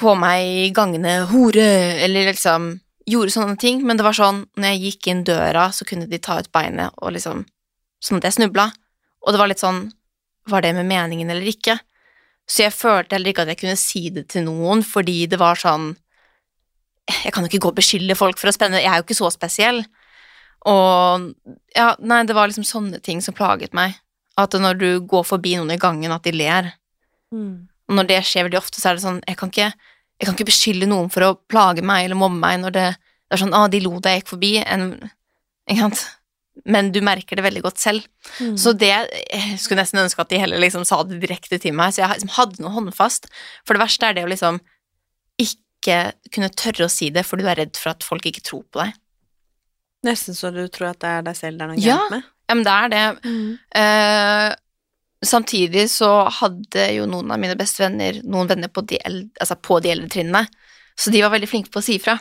på 0.00 0.14
meg 0.18 0.42
i 0.44 0.70
gangene 0.74 1.22
'hore', 1.30 2.02
eller 2.04 2.32
liksom 2.32 2.80
gjorde 3.06 3.34
sånne 3.34 3.56
ting, 3.60 3.82
men 3.86 3.96
det 3.96 4.04
var 4.06 4.16
sånn 4.16 4.44
når 4.56 4.74
jeg 4.74 4.84
gikk 4.84 5.08
inn 5.12 5.24
døra, 5.28 5.68
så 5.72 5.86
kunne 5.88 6.08
de 6.10 6.18
ta 6.18 6.38
ut 6.40 6.50
beinet 6.52 6.94
og 6.98 7.14
liksom 7.16 7.44
sånn 8.02 8.20
at 8.20 8.28
jeg 8.28 8.38
snubla. 8.38 8.70
Og 9.24 9.32
det 9.32 9.40
var 9.40 9.50
litt 9.50 9.62
sånn 9.62 9.92
Var 10.44 10.60
det 10.60 10.74
med 10.76 10.84
meningen 10.84 11.30
eller 11.32 11.46
ikke? 11.48 11.78
Så 12.44 12.66
jeg 12.66 12.76
følte 12.76 13.16
heller 13.16 13.32
ikke 13.32 13.46
at 13.46 13.52
jeg 13.54 13.60
kunne 13.62 13.78
si 13.80 14.10
det 14.12 14.26
til 14.28 14.44
noen, 14.44 14.82
fordi 14.84 15.24
det 15.24 15.38
var 15.40 15.56
sånn 15.56 15.94
Jeg 17.08 17.32
kan 17.32 17.44
jo 17.44 17.48
ikke 17.48 17.62
gå 17.64 17.70
og 17.72 17.78
beskylde 17.78 18.16
folk 18.16 18.36
for 18.36 18.48
å 18.48 18.52
spenne, 18.52 18.82
jeg 18.82 18.90
er 18.92 19.00
jo 19.00 19.06
ikke 19.06 19.16
så 19.16 19.30
spesiell. 19.32 19.82
Og 20.68 21.32
ja, 21.76 21.94
nei, 22.00 22.22
det 22.24 22.36
var 22.36 22.48
liksom 22.48 22.64
sånne 22.64 23.00
ting 23.04 23.20
som 23.24 23.36
plaget 23.36 23.72
meg. 23.76 23.96
At 24.40 24.54
når 24.58 24.78
du 24.80 24.88
går 25.06 25.24
forbi 25.28 25.56
noen 25.56 25.70
i 25.76 25.78
gangen, 25.78 26.10
at 26.12 26.24
de 26.26 26.32
ler. 26.34 26.72
Og 27.88 27.94
når 27.98 28.06
det 28.08 28.22
skjer 28.26 28.46
veldig 28.48 28.58
ofte, 28.58 28.80
så 28.80 28.90
er 28.90 28.96
det 28.98 29.04
sånn 29.04 29.20
Jeg 29.28 29.36
kan 29.36 29.50
ikke, 29.52 29.70
jeg 30.20 30.26
kan 30.26 30.34
ikke 30.36 30.48
beskylde 30.50 30.86
noen 30.90 31.10
for 31.12 31.26
å 31.26 31.34
plage 31.50 31.82
meg 31.84 32.06
eller 32.06 32.16
mobbe 32.18 32.38
meg 32.40 32.60
når 32.62 32.74
det, 32.74 32.84
det 33.28 33.36
er 33.36 33.42
sånn 33.42 33.54
Å, 33.56 33.66
de 33.70 33.80
lo 33.84 33.98
da 34.00 34.14
jeg 34.14 34.22
gikk 34.22 34.32
forbi. 34.34 34.52
En, 34.62 34.86
ikke 35.68 35.80
sant? 35.86 36.04
Men 36.70 36.92
du 36.94 37.00
merker 37.02 37.36
det 37.36 37.42
veldig 37.44 37.64
godt 37.64 37.80
selv. 37.82 38.04
Så 38.56 38.72
det 38.78 38.92
Jeg 38.92 39.58
skulle 39.58 39.82
nesten 39.82 39.98
ønske 40.04 40.22
at 40.22 40.30
de 40.30 40.38
heller 40.38 40.62
liksom 40.62 40.84
sa 40.86 41.02
det 41.02 41.18
direkte 41.22 41.58
til 41.58 41.74
meg, 41.74 41.92
så 41.92 42.04
jeg 42.04 42.20
liksom 42.20 42.34
hadde 42.36 42.62
noe 42.62 42.74
håndfast. 42.76 43.26
For 43.66 43.74
det 43.74 43.82
verste 43.82 44.06
er 44.06 44.14
det 44.14 44.24
å 44.24 44.30
liksom 44.30 44.60
ikke 45.42 45.98
kunne 46.32 46.48
tørre 46.54 46.86
å 46.86 46.92
si 46.92 47.10
det 47.10 47.26
for 47.26 47.36
du 47.36 47.44
er 47.50 47.58
redd 47.58 47.76
for 47.76 47.90
at 47.92 48.06
folk 48.06 48.24
ikke 48.30 48.44
tror 48.46 48.62
på 48.70 48.80
deg. 48.84 48.94
Nesten 50.04 50.36
så 50.36 50.50
du 50.52 50.62
tror 50.68 50.90
at 50.92 51.00
det 51.00 51.08
er 51.18 51.22
deg 51.30 51.36
selv 51.38 51.58
det 51.58 51.64
er 51.64 51.72
noe 51.72 51.80
Ja. 51.80 51.96
gærent 51.96 52.10
med. 52.10 52.22
Ja, 52.48 52.54
men 52.54 52.64
det 52.66 52.72
er 52.74 52.88
det. 52.92 53.04
Eh, 53.80 54.54
samtidig 55.24 55.86
så 55.90 56.10
hadde 56.40 56.84
jo 56.98 57.06
noen 57.08 57.30
av 57.32 57.40
mine 57.40 57.56
beste 57.56 57.80
venner 57.86 58.18
noen 58.28 58.50
venner 58.50 58.68
på 58.68 58.84
de, 58.86 58.98
eldre, 59.00 59.30
altså 59.40 59.56
på 59.64 59.78
de 59.84 59.92
eldre 59.94 60.10
trinnene, 60.12 60.44
så 60.98 61.10
de 61.10 61.22
var 61.24 61.32
veldig 61.32 61.48
flinke 61.50 61.72
på 61.72 61.80
å 61.80 61.86
si 61.86 61.96
ifra. 61.98 62.18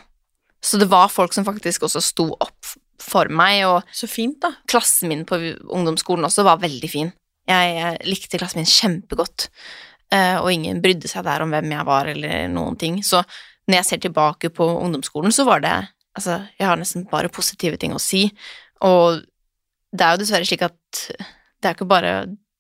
Så 0.64 0.80
det 0.80 0.88
var 0.88 1.12
folk 1.12 1.34
som 1.36 1.44
faktisk 1.46 1.84
også 1.84 2.00
sto 2.02 2.30
opp 2.40 2.72
for 3.04 3.28
meg, 3.28 3.66
og 3.68 3.84
Så 3.92 4.08
fint, 4.08 4.40
da. 4.40 4.54
klassen 4.72 5.10
min 5.12 5.26
på 5.28 5.36
ungdomsskolen 5.68 6.24
også 6.24 6.46
var 6.48 6.62
veldig 6.64 6.90
fin. 6.90 7.12
Jeg, 7.50 7.74
jeg 7.76 8.08
likte 8.08 8.40
klassen 8.40 8.62
min 8.62 8.70
kjempegodt, 8.72 9.50
eh, 10.16 10.38
og 10.40 10.48
ingen 10.54 10.80
brydde 10.82 11.10
seg 11.12 11.26
der 11.28 11.44
om 11.44 11.52
hvem 11.52 11.70
jeg 11.76 11.86
var 11.86 12.08
eller 12.08 12.48
noen 12.48 12.78
ting. 12.80 13.02
Så 13.04 13.20
når 13.68 13.76
jeg 13.82 13.86
ser 13.90 13.98
tilbake 14.08 14.50
på 14.56 14.64
ungdomsskolen, 14.80 15.36
så 15.36 15.44
var 15.46 15.60
det 15.60 15.76
Altså, 16.14 16.44
jeg 16.60 16.70
har 16.70 16.78
nesten 16.78 17.08
bare 17.10 17.32
positive 17.34 17.80
ting 17.82 17.96
å 17.96 18.02
si, 18.02 18.28
og 18.86 19.24
det 19.94 20.06
er 20.06 20.16
jo 20.16 20.22
dessverre 20.22 20.48
slik 20.48 20.66
at 20.66 21.04
det 21.10 21.70
er 21.70 21.76
ikke 21.76 21.90
bare 21.90 22.14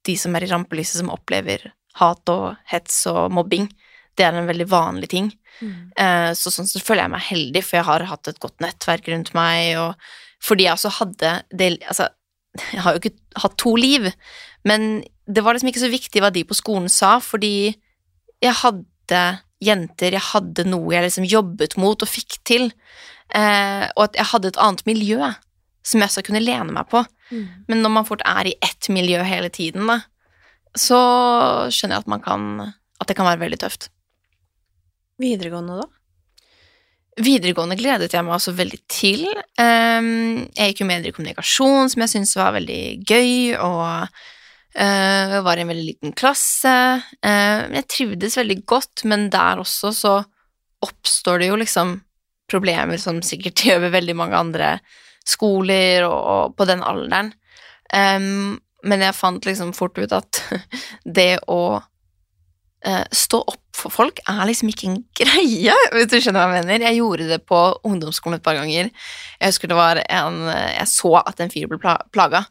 de 0.07 0.15
som 0.19 0.35
er 0.35 0.45
i 0.45 0.49
rampelyset 0.51 0.99
som 0.99 1.11
opplever 1.13 1.69
hat 1.99 2.29
og 2.33 2.55
hets 2.69 3.03
og 3.11 3.33
mobbing. 3.33 3.67
Det 4.17 4.25
er 4.25 4.35
en 4.37 4.49
veldig 4.49 4.67
vanlig 4.69 5.09
ting. 5.13 5.29
Mm. 5.61 5.93
Så 6.37 6.53
sånn 6.53 6.69
sett 6.69 6.85
føler 6.85 7.05
jeg 7.05 7.13
meg 7.13 7.25
heldig, 7.29 7.63
for 7.65 7.79
jeg 7.79 7.87
har 7.89 8.05
hatt 8.09 8.29
et 8.29 8.41
godt 8.41 8.63
nettverk 8.63 9.09
rundt 9.13 9.33
meg, 9.37 9.77
og 9.81 10.43
fordi 10.43 10.67
jeg 10.67 10.75
også 10.75 10.93
hadde 10.99 11.33
det 11.53 11.69
Altså, 11.87 12.09
jeg 12.69 12.83
har 12.85 12.93
jo 12.93 13.01
ikke 13.01 13.41
hatt 13.41 13.55
to 13.61 13.73
liv, 13.79 14.11
men 14.67 15.03
det 15.25 15.41
var 15.41 15.55
liksom 15.55 15.71
ikke 15.71 15.85
så 15.85 15.93
viktig 15.93 16.21
hva 16.21 16.29
de 16.33 16.43
på 16.45 16.57
skolen 16.57 16.89
sa, 16.91 17.15
fordi 17.23 17.73
jeg 18.43 18.55
hadde 18.59 19.23
jenter, 19.63 20.13
jeg 20.13 20.25
hadde 20.33 20.65
noe 20.67 20.91
jeg 20.93 21.07
liksom 21.07 21.25
jobbet 21.29 21.77
mot 21.81 22.03
og 22.03 22.09
fikk 22.11 22.37
til, 22.45 22.69
eh, 23.35 23.87
og 23.95 24.05
at 24.07 24.19
jeg 24.19 24.29
hadde 24.31 24.53
et 24.53 24.61
annet 24.61 24.85
miljø 24.89 25.33
som 25.83 25.99
jeg 25.99 26.09
også 26.09 26.23
kunne 26.25 26.43
lene 26.43 26.71
meg 26.71 26.87
på. 26.91 27.03
Men 27.67 27.81
når 27.83 27.91
man 27.91 28.07
fort 28.07 28.21
er 28.27 28.47
i 28.47 28.57
ett 28.63 28.89
miljø 28.93 29.23
hele 29.25 29.49
tiden, 29.53 29.87
da, 29.89 29.99
så 30.77 30.99
skjønner 31.73 31.97
jeg 31.97 32.05
at 32.05 32.09
man 32.09 32.23
kan 32.23 32.45
At 33.01 33.09
det 33.09 33.17
kan 33.17 33.27
være 33.27 33.41
veldig 33.41 33.57
tøft. 33.59 33.89
Videregående, 35.19 35.81
da? 35.81 35.89
Videregående 37.21 37.75
gledet 37.77 38.13
jeg 38.13 38.25
meg 38.25 38.37
også 38.37 38.53
veldig 38.55 38.79
til. 38.89 39.25
Ehm, 39.59 40.47
jeg 40.55 40.71
gikk 40.71 40.81
jo 40.81 40.87
med 40.87 41.05
i 41.05 41.11
kommunikasjon, 41.13 41.91
som 41.91 42.01
jeg 42.01 42.13
syntes 42.13 42.37
var 42.39 42.55
veldig 42.55 42.79
gøy, 43.03 43.33
og 43.59 44.07
eh, 44.73 45.35
var 45.45 45.59
i 45.59 45.65
en 45.65 45.69
veldig 45.73 45.85
liten 45.89 46.15
klasse. 46.17 46.73
Eh, 47.19 47.65
jeg 47.75 47.89
trivdes 47.91 48.39
veldig 48.39 48.57
godt, 48.65 49.03
men 49.09 49.27
der 49.33 49.61
også 49.61 49.91
så 49.93 50.15
oppstår 50.83 51.43
det 51.43 51.51
jo 51.51 51.59
liksom 51.59 51.97
problemer 52.53 53.01
som 53.01 53.23
sikkert 53.25 53.65
gjør 53.65 53.87
ved 53.87 53.97
veldig 53.97 54.17
mange 54.19 54.37
andre 54.39 54.75
skoler 55.27 56.05
og, 56.07 56.19
og 56.19 56.55
på 56.59 56.67
den 56.69 56.83
alderen. 56.85 57.33
Um, 57.93 58.59
men 58.83 59.03
jeg 59.05 59.15
fant 59.15 59.45
liksom 59.47 59.73
fort 59.75 59.97
ut 59.99 60.13
at 60.15 60.41
det 61.19 61.43
å 61.51 61.61
uh, 61.79 63.05
stå 63.15 63.43
opp 63.43 63.59
for 63.73 63.91
folk 63.91 64.19
er 64.29 64.43
liksom 64.47 64.69
ikke 64.69 64.89
en 64.89 64.99
greie, 65.17 65.75
hvis 65.95 66.09
du 66.11 66.19
skjønner 66.19 66.45
hva 66.45 66.59
jeg 66.59 66.67
mener. 66.67 66.85
Jeg 66.87 66.99
gjorde 66.99 67.29
det 67.31 67.39
på 67.49 67.61
ungdomsskolen 67.89 68.37
et 68.37 68.45
par 68.45 68.57
ganger. 68.59 68.91
Jeg 69.39 69.53
husker 69.53 69.71
det 69.71 69.79
var 69.79 69.99
en 70.03 70.43
Jeg 70.47 70.85
så 70.91 71.15
at 71.23 71.41
en 71.41 71.51
fyr 71.51 71.71
ble 71.71 71.79
pla 71.81 71.97
plaga. 72.13 72.45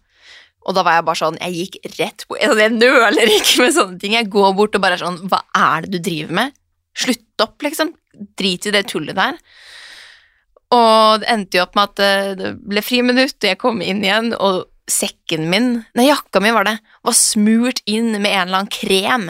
Og 0.67 0.77
da 0.77 0.85
var 0.87 0.99
jeg 0.99 1.07
bare 1.09 1.19
sånn 1.19 1.39
Jeg 1.41 1.55
gikk 1.57 1.79
rett 1.99 2.25
på 2.29 2.37
altså, 2.37 2.61
Jeg 2.63 2.75
nøler 2.77 3.33
ikke 3.39 3.65
med 3.65 3.77
sånne 3.77 3.99
ting. 4.03 4.17
Jeg 4.19 4.31
går 4.33 4.53
bort 4.59 4.77
og 4.79 4.85
bare 4.85 4.99
er 4.99 5.03
sånn 5.03 5.19
Hva 5.31 5.43
er 5.59 5.87
det 5.87 5.97
du 5.97 6.05
driver 6.11 6.39
med? 6.39 6.59
Slutt 6.93 7.45
opp, 7.45 7.57
liksom. 7.65 7.95
Drit 8.39 8.69
i 8.69 8.75
det 8.75 8.85
tullet 8.91 9.17
der. 9.17 9.39
Og 10.73 11.23
det 11.23 11.29
endte 11.29 11.59
jo 11.59 11.67
opp 11.67 11.77
med 11.77 11.91
at 11.91 12.39
det 12.41 12.53
ble 12.65 12.83
friminutt, 12.85 13.37
og 13.37 13.49
jeg 13.51 13.61
kom 13.61 13.83
inn 13.85 14.01
igjen, 14.05 14.33
og 14.39 14.65
sekken 14.91 15.49
min 15.51 15.69
Nei, 15.97 16.09
jakka 16.09 16.41
mi 16.43 16.53
var 16.55 16.67
det. 16.69 16.77
Var 17.07 17.17
smurt 17.17 17.83
inn 17.89 18.13
med 18.17 18.31
en 18.31 18.47
eller 18.47 18.63
annen 18.63 18.73
krem. 18.73 19.29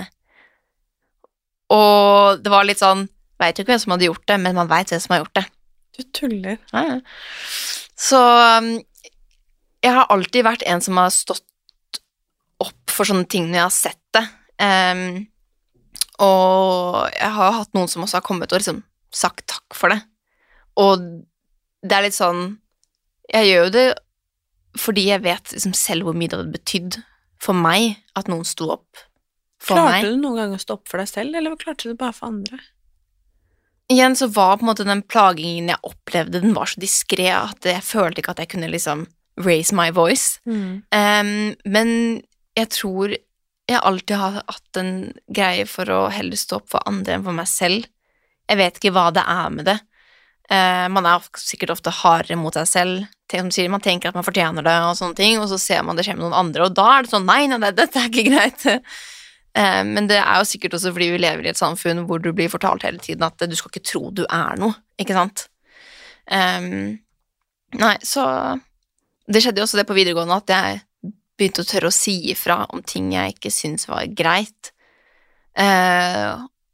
Og 1.72 2.42
det 2.42 2.52
var 2.52 2.68
litt 2.68 2.82
sånn 2.82 3.08
Veit 3.42 3.58
ikke 3.58 3.72
hvem 3.72 3.80
som 3.82 3.94
hadde 3.96 4.06
gjort 4.06 4.26
det, 4.30 4.36
men 4.38 4.54
man 4.54 4.68
veit 4.70 4.92
hvem 4.92 5.00
som 5.02 5.16
har 5.16 5.24
gjort 5.24 5.38
det. 5.40 5.46
Du 5.96 6.04
tuller. 6.14 6.60
Ja, 6.70 6.82
ja. 6.86 6.98
Så 7.98 8.20
um, 8.22 8.68
jeg 9.82 9.94
har 9.96 10.12
alltid 10.14 10.46
vært 10.46 10.62
en 10.70 10.84
som 10.84 11.00
har 11.00 11.10
stått 11.10 11.98
opp 12.62 12.92
for 12.92 13.08
sånne 13.08 13.26
ting 13.26 13.48
når 13.48 13.58
jeg 13.58 13.64
har 13.64 13.74
sett 13.74 14.02
det. 14.14 14.22
Um, 14.62 15.02
og 16.22 17.10
jeg 17.16 17.34
har 17.34 17.58
hatt 17.58 17.74
noen 17.74 17.90
som 17.90 18.06
også 18.06 18.20
har 18.20 18.26
kommet 18.28 18.54
og 18.54 18.62
liksom 18.62 18.84
sagt 19.10 19.48
takk 19.50 19.74
for 19.74 19.90
det. 19.90 19.98
Og 20.78 21.02
det 21.82 21.96
er 21.96 22.04
litt 22.06 22.16
sånn 22.16 22.42
Jeg 23.32 23.48
gjør 23.48 23.64
jo 23.66 23.72
det 23.74 23.86
fordi 24.80 25.02
jeg 25.10 25.20
vet 25.24 25.50
liksom 25.52 25.74
selv 25.76 26.06
hvor 26.06 26.16
mye 26.16 26.30
det 26.32 26.38
hadde 26.38 26.54
betydd 26.54 26.96
for 27.42 27.58
meg 27.58 27.98
at 28.16 28.30
noen 28.32 28.46
sto 28.48 28.70
opp 28.72 29.02
for 29.62 29.76
Klarte 29.76 29.90
meg. 29.90 30.06
du 30.06 30.22
noen 30.22 30.38
gang 30.40 30.54
å 30.56 30.60
stå 30.62 30.78
opp 30.78 30.88
for 30.88 31.02
deg 31.02 31.10
selv, 31.10 31.36
eller 31.36 31.58
klarte 31.60 31.84
du 31.84 31.92
det 31.92 31.98
bare 32.00 32.14
for 32.16 32.30
andre? 32.32 32.58
Igjen 33.92 34.16
så 34.16 34.30
var 34.32 34.56
på 34.56 34.64
en 34.64 34.70
måte 34.70 34.86
den 34.88 35.02
plagingen 35.04 35.68
jeg 35.68 35.82
opplevde, 35.84 36.40
den 36.40 36.54
var 36.56 36.70
så 36.70 36.80
diskré 36.80 37.28
at 37.34 37.66
jeg 37.68 37.84
følte 37.84 38.22
ikke 38.22 38.32
at 38.32 38.40
jeg 38.42 38.52
kunne 38.54 38.70
liksom 38.72 39.04
raise 39.44 39.76
my 39.76 39.90
voice. 39.92 40.40
Em, 40.48 41.52
men 41.68 41.92
jeg 42.56 42.72
tror 42.78 43.12
jeg 43.12 43.78
alltid 43.78 44.16
har 44.18 44.40
hatt 44.40 44.80
en 44.80 44.94
greie 45.28 45.66
for 45.68 45.88
å 45.92 46.06
heller 46.12 46.40
stå 46.40 46.62
opp 46.62 46.72
for 46.72 46.88
andre 46.88 47.18
enn 47.18 47.26
for 47.28 47.36
meg 47.36 47.48
selv. 47.50 47.86
Jeg 48.50 48.58
vet 48.60 48.80
ikke 48.80 48.94
hva 48.96 49.10
det 49.14 49.22
er 49.28 49.52
med 49.54 49.68
det. 49.68 49.78
Eh, 50.50 50.88
man 50.92 51.06
er 51.06 51.22
sikkert 51.38 51.76
ofte 51.76 51.92
hardere 52.02 52.38
mot 52.40 52.56
seg 52.56 52.68
selv. 52.68 53.10
Man 53.32 53.80
tenker 53.80 54.10
at 54.10 54.16
man 54.18 54.26
fortjener 54.26 54.64
det, 54.66 54.74
og 54.84 54.98
sånne 54.98 55.16
ting, 55.16 55.38
og 55.40 55.48
så 55.48 55.56
ser 55.60 55.84
man 55.86 55.96
det 55.96 56.04
skjer 56.04 56.18
med 56.18 56.26
noen 56.26 56.40
andre, 56.42 56.66
og 56.66 56.74
da 56.76 56.88
er 56.92 57.04
det 57.04 57.12
sånn 57.14 57.28
nei, 57.28 57.46
nei, 57.48 57.60
nei 57.62 57.72
dette 57.78 58.00
er 58.00 58.10
ikke 58.10 58.26
greit. 58.28 58.66
Eh, 59.56 59.80
men 59.88 60.10
det 60.10 60.18
er 60.20 60.40
jo 60.40 60.48
sikkert 60.48 60.76
også 60.76 60.92
fordi 60.92 61.10
vi 61.14 61.22
lever 61.22 61.46
i 61.46 61.52
et 61.52 61.60
samfunn 61.60 62.04
hvor 62.08 62.20
du 62.24 62.30
blir 62.36 62.52
fortalt 62.52 62.84
hele 62.88 63.00
tiden 63.02 63.24
at 63.26 63.40
du 63.40 63.56
skal 63.56 63.72
ikke 63.72 63.84
tro 63.84 64.06
du 64.12 64.22
er 64.24 64.60
noe, 64.60 64.76
ikke 65.00 65.16
sant? 65.16 65.46
Em, 66.24 66.94
nei, 67.76 67.96
så 68.06 68.24
Det 69.26 69.40
skjedde 69.42 69.60
jo 69.60 69.66
også 69.66 69.78
det 69.78 69.86
på 69.88 69.96
videregående 69.96 70.36
at 70.40 70.50
jeg 70.50 70.80
begynte 71.38 71.62
å 71.62 71.68
tørre 71.68 71.90
å 71.92 71.94
si 71.94 72.14
ifra 72.32 72.62
om 72.74 72.82
ting 72.84 73.12
jeg 73.14 73.36
ikke 73.36 73.52
syntes 73.54 73.86
var 73.88 74.08
greit. 74.12 74.72
Eh, 75.56 76.32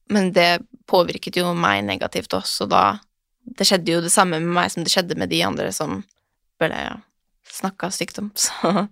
men 0.08 0.30
det 0.34 0.64
påvirket 0.88 1.38
jo 1.38 1.52
meg 1.54 1.84
negativt 1.86 2.34
også, 2.34 2.66
da 2.70 2.96
Det 3.56 3.66
skjedde 3.68 3.94
jo 3.94 4.04
det 4.04 4.12
samme 4.12 4.40
med 4.42 4.54
meg 4.58 4.72
som 4.72 4.84
det 4.84 4.92
skjedde 4.92 5.16
med 5.18 5.30
de 5.32 5.42
andre 5.46 5.70
som 5.74 6.02
ble 6.60 6.80
snakka 7.58 7.90
stygt 7.94 8.18
om, 8.20 8.30
så 8.38 8.88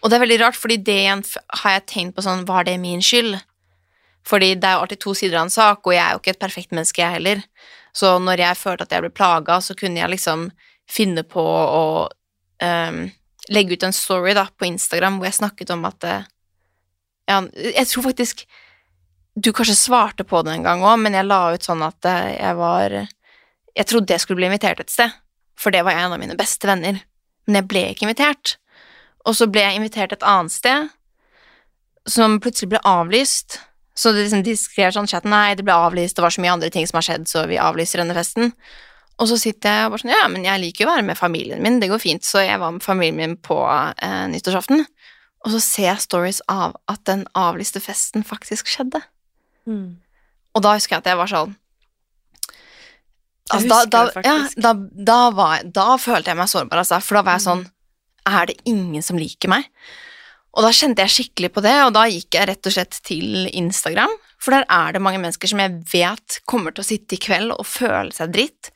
Og 0.00 0.10
det 0.10 0.16
er 0.16 0.24
veldig 0.24 0.40
rart, 0.42 0.58
fordi 0.60 0.78
det 0.84 0.98
igjen 1.04 1.24
har 1.62 1.78
jeg 1.78 1.86
tenkt 1.88 2.16
på 2.16 2.24
sånn 2.24 2.44
Var 2.48 2.66
det 2.68 2.76
min 2.80 3.02
skyld? 3.04 3.38
Fordi 4.24 4.54
det 4.56 4.68
er 4.68 4.76
jo 4.76 4.84
alltid 4.84 5.00
to 5.00 5.14
sider 5.16 5.38
av 5.38 5.46
en 5.46 5.52
sak, 5.52 5.84
og 5.84 5.92
jeg 5.92 6.00
er 6.04 6.14
jo 6.14 6.20
ikke 6.22 6.32
et 6.32 6.40
perfekt 6.40 6.72
menneske, 6.72 7.02
jeg 7.02 7.16
heller. 7.18 7.42
Så 7.92 8.16
når 8.18 8.40
jeg 8.40 8.58
følte 8.58 8.86
at 8.86 8.94
jeg 8.94 9.04
ble 9.04 9.10
plaga, 9.12 9.58
så 9.60 9.76
kunne 9.76 10.00
jeg 10.00 10.12
liksom 10.14 10.46
finne 10.90 11.24
på 11.28 11.44
å 11.44 11.84
um, 12.08 13.02
legge 13.52 13.76
ut 13.76 13.84
en 13.86 13.96
story 13.96 14.34
da, 14.36 14.46
på 14.48 14.68
Instagram 14.68 15.18
hvor 15.18 15.28
jeg 15.28 15.38
snakket 15.40 15.74
om 15.76 15.84
at 15.88 16.08
uh, 16.08 16.30
Ja, 17.28 17.40
jeg 17.56 17.88
tror 17.88 18.04
faktisk 18.10 18.44
du 19.34 19.48
kanskje 19.52 19.74
svarte 19.74 20.24
på 20.28 20.42
det 20.46 20.52
en 20.52 20.66
gang 20.66 20.82
òg, 20.84 20.98
men 21.00 21.16
jeg 21.16 21.26
la 21.26 21.54
ut 21.54 21.64
sånn 21.64 21.82
at 21.84 22.06
uh, 22.06 22.28
jeg 22.32 22.58
var 22.58 22.96
Jeg 23.74 23.90
trodde 23.90 24.14
jeg 24.14 24.22
skulle 24.22 24.38
bli 24.38 24.48
invitert 24.50 24.80
et 24.80 24.92
sted, 24.92 25.10
for 25.58 25.74
det 25.74 25.82
var 25.86 25.98
en 25.98 26.14
av 26.14 26.20
mine 26.22 26.36
beste 26.38 26.68
venner. 26.68 27.00
Men 27.46 27.60
jeg 27.60 27.68
ble 27.70 27.82
ikke 27.90 28.06
invitert. 28.06 28.56
Og 29.24 29.36
så 29.38 29.48
ble 29.50 29.64
jeg 29.64 29.78
invitert 29.78 30.14
et 30.14 30.26
annet 30.26 30.52
sted, 30.52 30.90
som 32.10 32.40
plutselig 32.42 32.74
ble 32.74 32.82
avlyst. 32.86 33.58
Så 33.96 34.12
det 34.12 34.26
liksom, 34.26 34.42
de 34.44 34.56
skrev 34.58 34.92
sånn 34.94 35.08
chatten 35.10 35.32
nei, 35.32 35.54
det 35.56 35.64
ble 35.66 35.74
avlyst, 35.74 36.16
det 36.18 36.24
var 36.24 36.34
så 36.34 36.42
mye 36.42 36.54
andre 36.56 36.70
ting 36.74 36.86
som 36.88 36.98
har 36.98 37.06
skjedd, 37.06 37.28
så 37.30 37.44
vi 37.50 37.60
avlyser 37.62 38.02
denne 38.02 38.16
festen. 38.16 38.52
og 39.16 39.28
så 39.30 39.36
sitter 39.38 39.70
jeg 39.70 39.86
og 39.86 39.92
bare 39.92 40.02
sånn 40.02 40.10
Ja, 40.10 40.28
men 40.28 40.44
jeg 40.44 40.60
liker 40.60 40.84
jo 40.84 40.88
å 40.88 40.94
være 40.96 41.06
med 41.06 41.18
familien 41.18 41.62
min, 41.62 41.78
det 41.80 41.88
går 41.88 42.02
fint. 42.02 42.24
Så 42.26 42.42
jeg 42.42 42.58
var 42.58 42.72
med 42.74 42.82
familien 42.82 43.16
min 43.16 43.36
på 43.36 43.58
eh, 43.70 44.24
nyttårsaften, 44.32 44.82
og 45.44 45.52
så 45.54 45.60
ser 45.62 45.88
jeg 45.92 46.02
stories 46.02 46.40
av 46.50 46.74
at 46.90 47.04
den 47.06 47.22
avlyste 47.38 47.80
festen 47.80 48.26
faktisk 48.26 48.66
skjedde. 48.66 49.00
Mm. 49.70 50.00
Og 50.54 50.62
da 50.62 50.74
husker 50.74 50.96
jeg 50.96 51.04
at 51.04 51.12
jeg 51.12 51.20
var 51.22 51.30
sånn 51.30 51.54
Jeg 51.54 51.63
altså, 53.52 53.68
da, 53.68 53.84
da, 54.14 54.24
ja, 54.24 54.36
da, 54.56 54.72
da, 55.10 55.20
var, 55.36 55.62
da 55.64 55.86
følte 56.00 56.32
jeg 56.32 56.40
meg 56.40 56.50
sårbar, 56.50 56.82
altså. 56.84 57.00
For 57.04 57.20
da 57.20 57.24
var 57.26 57.38
jeg 57.38 57.46
sånn 57.48 57.64
Er 58.24 58.48
det 58.48 58.56
ingen 58.64 59.04
som 59.04 59.18
liker 59.20 59.52
meg? 59.52 59.68
Og 60.54 60.62
da 60.64 60.70
kjente 60.72 61.02
jeg 61.04 61.12
skikkelig 61.12 61.50
på 61.52 61.62
det, 61.64 61.74
og 61.82 61.92
da 61.96 62.06
gikk 62.08 62.36
jeg 62.38 62.48
rett 62.48 62.68
og 62.70 62.74
slett 62.76 63.00
til 63.04 63.48
Instagram. 63.50 64.12
For 64.40 64.54
der 64.54 64.66
er 64.70 64.94
det 64.94 65.02
mange 65.02 65.18
mennesker 65.18 65.50
som 65.50 65.60
jeg 65.60 65.80
vet 65.90 66.38
kommer 66.48 66.72
til 66.72 66.84
å 66.84 66.86
sitte 66.86 67.16
i 67.16 67.20
kveld 67.20 67.52
og 67.56 67.66
føle 67.66 68.14
seg 68.14 68.32
dritt. 68.32 68.70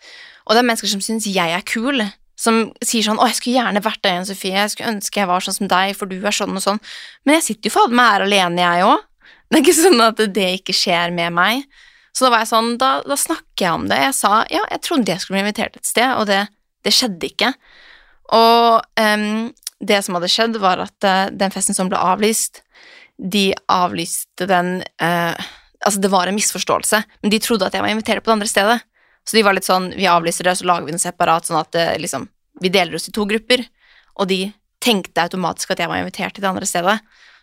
Og 0.49 0.57
det 0.57 0.63
er 0.63 0.69
mennesker 0.69 0.91
som 0.91 1.05
syns 1.05 1.29
jeg 1.31 1.55
er 1.55 1.65
kul, 1.69 2.03
som 2.39 2.69
sier 2.85 3.03
sånn 3.03 3.19
'Å, 3.19 3.27
jeg 3.31 3.37
skulle 3.39 3.59
gjerne 3.59 3.83
vært 3.83 4.03
deg 4.03 4.13
igjen, 4.13 4.27
Sofie. 4.27 4.55
Jeg 4.55 4.71
skulle 4.71 4.93
ønske 4.95 5.21
jeg 5.21 5.29
var 5.29 5.41
sånn 5.41 5.59
som 5.59 5.69
deg, 5.69 5.97
for 5.97 6.07
du 6.07 6.19
er 6.19 6.35
sånn 6.35 6.55
og 6.55 6.63
sånn.' 6.63 6.81
Men 7.27 7.39
jeg 7.39 7.47
sitter 7.49 7.71
jo 7.71 7.77
fader 7.79 7.95
meg 7.95 8.13
her 8.13 8.23
alene, 8.27 8.63
jeg 8.63 8.85
òg. 8.87 9.01
Det 9.49 9.59
er 9.59 9.63
ikke 9.65 9.83
sånn 9.83 10.01
at 10.05 10.17
det 10.17 10.49
ikke 10.61 10.75
skjer 10.77 11.13
med 11.13 11.33
meg. 11.33 11.65
Så 12.19 12.27
da 12.27 12.33
var 12.35 12.41
jeg 12.43 12.51
sånn, 12.51 12.73
da, 12.83 12.89
da 13.07 13.15
snakker 13.15 13.63
jeg 13.63 13.79
om 13.79 13.85
det. 13.87 14.01
Jeg 14.09 14.15
sa 14.19 14.33
ja, 14.51 14.65
jeg 14.73 14.83
trodde 14.83 15.13
jeg 15.13 15.23
skulle 15.23 15.39
bli 15.39 15.45
invitert 15.47 15.77
et 15.79 15.87
sted, 15.87 16.17
og 16.19 16.27
det, 16.27 16.41
det 16.83 16.93
skjedde 16.97 17.29
ikke. 17.29 17.53
Og 18.35 18.81
um, 18.99 19.45
det 19.79 20.01
som 20.03 20.19
hadde 20.19 20.31
skjedd, 20.33 20.59
var 20.59 20.83
at 20.83 21.07
uh, 21.07 21.29
den 21.31 21.55
festen 21.55 21.79
som 21.79 21.87
ble 21.93 22.01
avlyst, 22.03 22.65
de 23.19 23.53
avlyste 23.71 24.51
den 24.51 24.81
uh, 25.03 25.47
Altså, 25.79 26.01
det 26.03 26.09
var 26.11 26.27
en 26.27 26.35
misforståelse, 26.35 26.99
men 27.23 27.31
de 27.31 27.39
trodde 27.39 27.69
at 27.69 27.75
jeg 27.77 27.85
var 27.85 27.93
invitert 27.93 28.25
på 28.25 28.33
det 28.33 28.35
andre 28.35 28.49
stedet. 28.51 28.81
Så 29.23 29.37
de 29.37 29.45
var 29.47 29.55
litt 29.55 29.67
sånn 29.69 29.93
Vi 29.95 30.09
avlyser 30.11 30.49
det, 30.49 30.57
så 30.59 30.67
lager 30.67 30.89
vi 30.89 30.95
den 30.97 31.03
separat, 31.03 31.47
sånn 31.47 31.61
at 31.61 31.79
uh, 31.79 31.93
liksom 32.03 32.27
Vi 32.59 32.73
deler 32.75 32.99
oss 32.99 33.07
i 33.07 33.15
to 33.15 33.29
grupper. 33.31 33.63
Og 34.19 34.27
de 34.27 34.41
tenkte 34.83 35.23
automatisk 35.23 35.71
at 35.71 35.85
jeg 35.85 35.91
var 35.93 36.03
invitert 36.03 36.35
til 36.35 36.43
det 36.43 36.51
andre 36.51 36.67
stedet. 36.67 36.99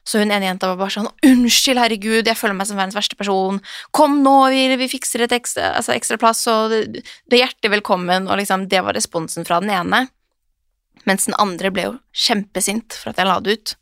Så 0.06 0.22
hun 0.22 0.30
ene 0.30 0.46
jenta 0.46 0.70
var 0.70 0.78
bare 0.84 0.94
sånn 0.94 1.10
'Unnskyld, 1.26 1.82
herregud, 1.82 2.28
jeg 2.30 2.38
føler 2.38 2.54
meg 2.54 2.68
som 2.70 2.78
verdens 2.78 2.98
verste 2.98 3.18
person. 3.18 3.58
Kom 3.92 4.20
nå, 4.22 4.36
vi, 4.54 4.68
vi 4.78 4.90
fikser 4.92 5.26
et 5.26 5.34
ekstra, 5.34 5.72
altså 5.80 5.96
ekstra 5.96 6.20
plass, 6.22 6.44
og 6.52 6.70
du 6.70 7.34
er 7.34 7.42
hjertelig 7.42 7.80
velkommen.' 7.80 8.30
Og 8.30 8.38
liksom, 8.38 8.68
det 8.70 8.84
var 8.86 8.94
responsen 8.94 9.48
fra 9.48 9.60
den 9.64 9.74
ene. 9.74 10.06
Mens 11.10 11.26
den 11.26 11.38
andre 11.42 11.74
ble 11.74 11.88
jo 11.88 11.98
kjempesint 12.14 12.94
for 12.94 13.12
at 13.12 13.22
jeg 13.22 13.30
la 13.30 13.40
det 13.42 13.58
ut. 13.58 13.76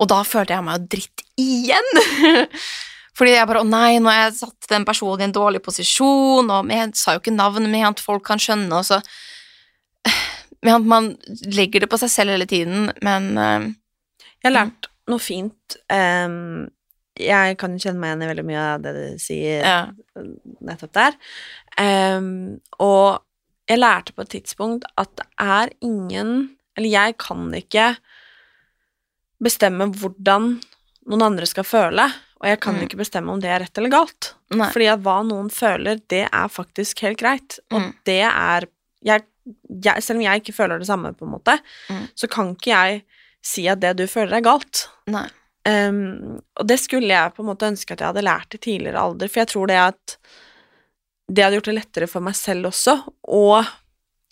Og 0.00 0.08
da 0.12 0.22
følte 0.24 0.56
jeg 0.56 0.64
meg 0.64 0.80
jo 0.80 0.90
dritt 0.96 1.24
igjen. 1.40 1.92
Fordi 3.16 3.36
jeg 3.36 3.48
bare 3.48 3.60
'Å 3.60 3.68
nei, 3.68 4.00
nå 4.00 4.08
har 4.12 4.26
jeg 4.26 4.40
satt 4.40 4.72
den 4.72 4.88
personen 4.88 5.20
i 5.20 5.28
en 5.28 5.36
dårlig 5.36 5.60
posisjon', 5.64 6.48
og 6.48 6.72
jeg 6.72 6.96
sa 6.96 7.12
jo 7.12 7.20
ikke 7.20 7.36
navnet 7.36 7.72
mitt, 7.72 8.00
folk 8.00 8.24
kan 8.24 8.40
skjønne, 8.40 8.72
og 8.72 8.84
så 8.88 9.02
Man 10.66 11.12
legger 11.44 11.84
det 11.84 11.88
på 11.92 11.98
seg 12.00 12.10
selv 12.10 12.32
hele 12.32 12.46
tiden, 12.48 12.88
men 13.04 13.36
eh, 13.38 13.66
Jeg 14.40 14.48
har 14.48 14.54
lært 14.56 14.88
noe 15.08 15.18
fint. 15.22 15.76
Um, 15.92 16.66
jeg 17.16 17.56
kan 17.58 17.78
kjenne 17.80 17.98
meg 18.00 18.10
igjen 18.12 18.22
i 18.26 18.30
veldig 18.32 18.44
mye 18.44 18.64
av 18.74 18.82
det 18.84 18.92
du 18.96 19.18
sier 19.22 19.62
ja. 19.64 19.76
nettopp 20.60 20.92
der. 20.98 21.14
Um, 21.80 22.58
og 22.82 23.22
jeg 23.68 23.78
lærte 23.80 24.12
på 24.14 24.22
et 24.26 24.34
tidspunkt 24.36 24.84
at 25.00 25.10
det 25.18 25.26
er 25.42 25.72
ingen 25.82 26.50
Eller 26.76 26.88
jeg 26.92 27.16
kan 27.18 27.48
ikke 27.56 27.96
bestemme 29.42 29.86
hvordan 29.96 30.50
noen 31.08 31.22
andre 31.24 31.46
skal 31.48 31.64
føle, 31.64 32.04
og 32.40 32.46
jeg 32.50 32.60
kan 32.60 32.74
Mm. 32.76 32.82
ikke 32.86 32.98
bestemme 33.00 33.32
om 33.32 33.40
det 33.40 33.48
er 33.48 33.60
rett 33.60 33.78
eller 33.78 33.88
galt. 33.92 34.34
Nei. 34.50 34.68
Fordi 34.72 34.86
at 34.92 35.00
hva 35.00 35.22
noen 35.24 35.48
føler, 35.50 36.00
det 36.08 36.28
er 36.32 36.48
faktisk 36.48 37.00
helt 37.00 37.18
greit, 37.18 37.58
og 37.72 37.80
Mm. 37.80 37.94
det 38.04 38.20
er 38.22 38.66
jeg, 39.04 39.22
jeg, 39.84 40.02
Selv 40.02 40.16
om 40.18 40.22
jeg 40.22 40.42
ikke 40.42 40.52
føler 40.56 40.78
det 40.78 40.86
samme, 40.86 41.12
på 41.14 41.24
en 41.24 41.32
måte, 41.32 41.58
Mm. 41.88 42.08
så 42.14 42.28
kan 42.28 42.54
ikke 42.56 42.70
jeg 42.74 43.04
si 43.44 43.66
at 43.70 43.82
det 43.82 43.96
du 44.00 44.06
føler, 44.10 44.38
er 44.38 44.46
galt. 44.46 44.86
Nei. 45.10 45.26
Um, 45.66 46.38
og 46.54 46.68
det 46.68 46.78
skulle 46.78 47.10
jeg 47.10 47.34
på 47.34 47.42
en 47.42 47.48
måte 47.48 47.66
ønske 47.66 47.94
at 47.94 48.02
jeg 48.02 48.12
hadde 48.12 48.26
lært 48.26 48.54
i 48.54 48.60
tidligere 48.62 49.02
alder, 49.02 49.30
for 49.30 49.42
jeg 49.42 49.50
tror 49.50 49.70
det 49.70 49.80
at 49.82 50.14
det 51.26 51.42
hadde 51.42 51.58
gjort 51.58 51.70
det 51.72 51.80
lettere 51.80 52.08
for 52.10 52.22
meg 52.22 52.36
selv 52.38 52.70
også, 52.70 53.00
å 53.34 53.64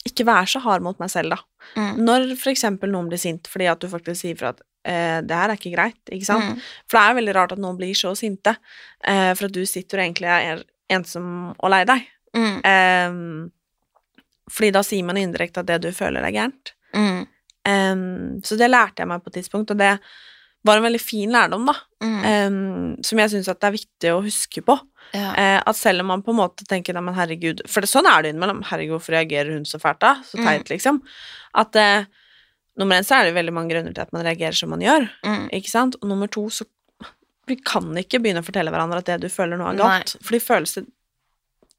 ikke 0.05 0.27
være 0.29 0.51
så 0.53 0.61
hard 0.63 0.85
mot 0.85 1.01
meg 1.01 1.11
selv, 1.11 1.35
da. 1.35 1.71
Mm. 1.81 2.05
Når 2.05 2.29
for 2.37 2.53
eksempel 2.53 2.93
noen 2.93 3.09
blir 3.09 3.19
sint 3.19 3.49
fordi 3.51 3.67
at 3.73 3.81
du 3.81 3.89
faktisk 3.89 4.21
sier 4.21 4.37
fra 4.39 4.53
at 4.53 4.61
eh, 4.87 5.19
det 5.25 5.39
her 5.39 5.49
er 5.49 5.59
ikke 5.59 5.73
greit, 5.75 6.01
ikke 6.13 6.29
sant? 6.29 6.53
Mm. 6.53 6.63
For 6.85 6.99
det 6.99 7.05
er 7.05 7.19
veldig 7.19 7.37
rart 7.39 7.55
at 7.57 7.63
noen 7.65 7.81
blir 7.81 7.99
så 7.99 8.13
sinte, 8.19 8.55
eh, 9.03 9.33
for 9.33 9.49
at 9.49 9.57
du 9.57 9.65
sitter 9.67 10.01
og 10.01 10.07
egentlig 10.07 10.31
er 10.31 10.65
ensom 10.93 11.29
og 11.57 11.73
lei 11.73 11.83
deg. 11.89 12.07
Mm. 12.37 12.57
Um, 12.63 14.49
fordi 14.51 14.71
da 14.75 14.83
sier 14.85 15.07
man 15.07 15.19
indirekte 15.19 15.63
at 15.63 15.71
det 15.71 15.81
du 15.87 15.91
føler 15.95 16.27
er 16.27 16.35
gærent. 16.35 16.75
Mm. 16.95 17.25
Um, 17.69 18.41
så 18.45 18.59
det 18.61 18.71
lærte 18.71 19.01
jeg 19.03 19.09
meg 19.09 19.23
på 19.25 19.31
et 19.33 19.39
tidspunkt, 19.41 19.71
og 19.73 19.79
det 19.81 19.99
var 20.65 20.81
en 20.81 20.85
veldig 20.87 21.01
fin 21.01 21.31
lærdom, 21.33 21.67
da. 21.69 21.75
Mm. 22.05 22.19
Um, 22.25 23.03
som 23.05 23.21
jeg 23.21 23.31
syns 23.33 23.49
det 23.51 23.69
er 23.69 23.75
viktig 23.77 24.13
å 24.13 24.23
huske 24.25 24.63
på. 24.65 24.77
Ja. 25.13 25.31
Uh, 25.37 25.61
at 25.71 25.77
selv 25.77 26.01
om 26.01 26.09
man 26.13 26.23
på 26.25 26.33
en 26.33 26.41
måte 26.41 26.65
tenker 26.69 26.97
men 27.01 27.15
herregud 27.15 27.61
For 27.69 27.85
det, 27.85 27.91
sånn 27.93 28.09
er 28.09 28.23
det 28.25 28.33
innimellom. 28.33 28.63
Herregud, 28.65 28.97
hvorfor 28.97 29.15
reagerer 29.19 29.53
hun 29.53 29.65
så 29.69 29.79
fælt 29.79 30.01
da? 30.01 30.15
Så 30.25 30.39
Mm. 30.41 30.65
liksom. 30.69 31.01
At 31.55 31.77
uh, 31.77 32.05
nummer 32.81 32.97
én 32.97 33.05
så 33.05 33.21
er 33.21 33.25
det 33.29 33.35
veldig 33.37 33.53
mange 33.53 33.71
grunner 33.75 33.95
til 33.95 34.03
at 34.03 34.13
man 34.13 34.25
reagerer 34.25 34.57
som 34.57 34.71
man 34.71 34.81
gjør, 34.81 35.09
Mm. 35.25 35.49
ikke 35.53 35.71
sant? 35.71 35.97
Og 36.03 36.09
nummer 36.09 36.27
to 36.29 36.49
så 36.51 36.65
Vi 37.47 37.57
kan 37.57 37.85
ikke 38.01 38.23
begynne 38.25 38.41
å 38.41 38.45
fortelle 38.47 38.71
hverandre 38.73 38.99
at 39.03 39.05
det 39.05 39.21
du 39.21 39.29
føler 39.29 39.59
nå, 39.59 39.67
er 39.69 39.75
Nei. 39.77 39.99
galt. 40.01 40.17
Fordi 40.25 40.39
følelser 40.41 40.87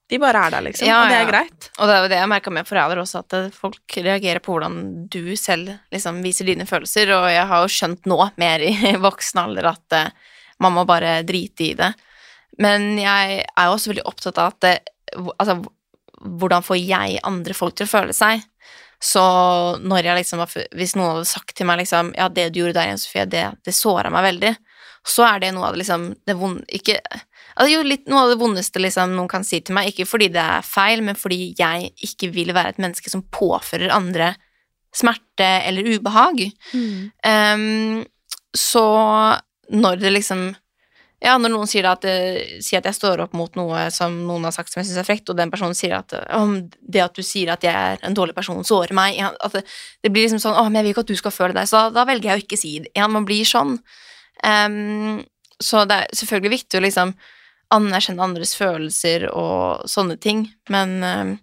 De 0.10 0.20
bare 0.22 0.44
er 0.46 0.54
der, 0.54 0.66
liksom. 0.68 0.86
Ja, 0.86 1.00
og 1.02 1.10
det 1.10 1.18
er 1.18 1.24
ja. 1.24 1.30
greit. 1.32 1.70
Og 1.80 1.90
det 1.90 1.94
er 1.96 2.04
jo 2.04 2.10
det 2.12 2.20
jeg 2.20 2.30
merka 2.30 2.52
med 2.54 2.68
foreldre 2.70 3.02
også, 3.02 3.24
at 3.24 3.56
folk 3.56 3.98
reagerer 3.98 4.42
på 4.44 4.54
hvordan 4.54 5.08
du 5.10 5.34
selv 5.40 5.72
liksom 5.94 6.20
viser 6.26 6.46
dine 6.46 6.68
følelser, 6.70 7.10
og 7.16 7.26
jeg 7.34 7.46
har 7.50 7.64
jo 7.64 7.72
skjønt 7.74 8.10
nå, 8.12 8.20
mer 8.42 8.66
i 8.66 8.74
voksen 9.08 9.42
alder, 9.48 9.72
at 9.72 9.98
uh, 9.98 10.36
man 10.62 10.76
må 10.78 10.86
bare 10.86 11.18
drite 11.26 11.66
i 11.66 11.72
det. 11.80 11.90
Men 12.62 12.94
jeg 13.02 13.40
er 13.44 13.66
jo 13.66 13.74
også 13.74 13.92
veldig 13.92 14.06
opptatt 14.08 14.38
av 14.42 14.54
at 14.54 14.62
det, 14.64 14.76
altså, 15.34 15.58
hvordan 16.22 16.66
får 16.66 16.80
jeg 16.80 17.24
andre 17.26 17.58
folk 17.58 17.76
til 17.76 17.90
å 17.90 17.94
føle 17.96 18.16
seg? 18.16 18.46
Så 19.02 19.24
når 19.84 20.08
jeg 20.08 20.22
liksom 20.22 20.46
hvis 20.46 20.96
noen 20.96 21.18
hadde 21.18 21.30
sagt 21.30 21.54
til 21.58 21.68
meg 21.68 21.82
liksom, 21.82 22.14
ja, 22.18 22.30
det 22.32 22.52
du 22.54 22.62
gjorde 22.62 22.78
der, 22.78 22.94
Jens 22.94 23.06
Sofie, 23.08 23.26
det, 23.30 23.44
det 23.66 23.76
såra 23.76 24.14
meg 24.14 24.24
veldig, 24.30 24.54
så 25.06 25.26
er 25.28 25.44
det 25.44 25.52
noe 25.54 25.68
av 25.68 25.76
det 25.76 25.84
liksom 25.84 26.08
det 26.26 26.38
vonde 26.40 26.64
ikke, 26.74 26.98
altså, 27.56 27.70
jo, 27.74 27.84
litt, 27.88 28.08
Noe 28.12 28.26
av 28.26 28.34
det 28.34 28.40
vondeste 28.42 28.82
liksom, 28.84 29.16
noen 29.18 29.32
kan 29.32 29.46
si 29.48 29.62
til 29.66 29.78
meg, 29.78 29.92
ikke 29.92 30.08
fordi 30.10 30.30
det 30.36 30.44
er 30.44 30.66
feil, 30.68 31.04
men 31.06 31.18
fordi 31.20 31.54
jeg 31.58 31.92
ikke 32.08 32.32
vil 32.36 32.54
være 32.56 32.76
et 32.76 32.84
menneske 32.84 33.12
som 33.12 33.26
påfører 33.34 33.94
andre 33.96 34.34
smerte 34.96 35.48
eller 35.68 35.96
ubehag. 35.96 36.46
Ehm, 37.28 38.06
så 38.56 38.86
når 39.70 40.00
det 40.04 40.14
liksom 40.14 40.56
Ja, 41.26 41.38
når 41.40 41.50
noen 41.50 41.68
sier, 41.68 41.86
at, 41.90 42.04
eh, 42.06 42.60
sier 42.62 42.82
at 42.82 42.86
jeg 42.86 42.94
står 42.94 43.22
opp 43.24 43.34
mot 43.34 43.56
noe 43.56 43.90
som 43.90 44.14
noen 44.28 44.44
har 44.44 44.52
sagt 44.52 44.70
som 44.70 44.82
jeg 44.82 44.90
syns 44.90 45.00
er 45.00 45.08
frekt, 45.08 45.30
og 45.32 45.38
den 45.40 45.50
personen 45.50 45.74
sier 45.74 45.96
at 45.98 46.12
eh, 46.14 46.26
om 46.38 46.70
det 46.82 47.02
at 47.02 47.16
du 47.16 47.24
sier 47.24 47.50
at 47.50 47.64
jeg 47.64 47.74
er 47.74 48.04
en 48.04 48.14
dårlig 48.14 48.36
person, 48.36 48.60
sårer 48.64 48.94
meg 48.94 49.18
det, 49.54 49.64
det 50.04 50.12
blir 50.12 50.28
liksom 50.28 50.44
sånn 50.44 50.60
Å, 50.60 50.66
men 50.68 50.76
jeg 50.76 50.84
vil 50.84 50.94
ikke 50.94 51.06
at 51.08 51.14
du 51.14 51.16
skal 51.16 51.32
føle 51.32 51.56
deg 51.56 51.72
Så 51.72 51.80
da, 51.80 51.90
da 51.90 52.06
velger 52.06 52.30
jeg 52.30 52.38
å 52.38 52.44
ikke 52.44 52.60
si 52.60 52.74
det. 52.84 52.92
Ja, 53.00 53.08
man 53.08 53.26
blir 53.26 53.48
sånn. 53.48 53.80
Um, 54.44 55.24
så 55.58 55.86
det 55.88 55.96
er 56.04 56.20
selvfølgelig 56.20 56.58
viktig 56.60 56.78
å 56.78 56.84
liksom 56.84 57.16
anerkjenne 57.76 58.24
andres 58.26 58.56
følelser 58.58 59.28
og 59.32 59.86
sånne 59.92 60.18
ting, 60.22 60.46
men 60.74 60.96
uh, 61.04 61.34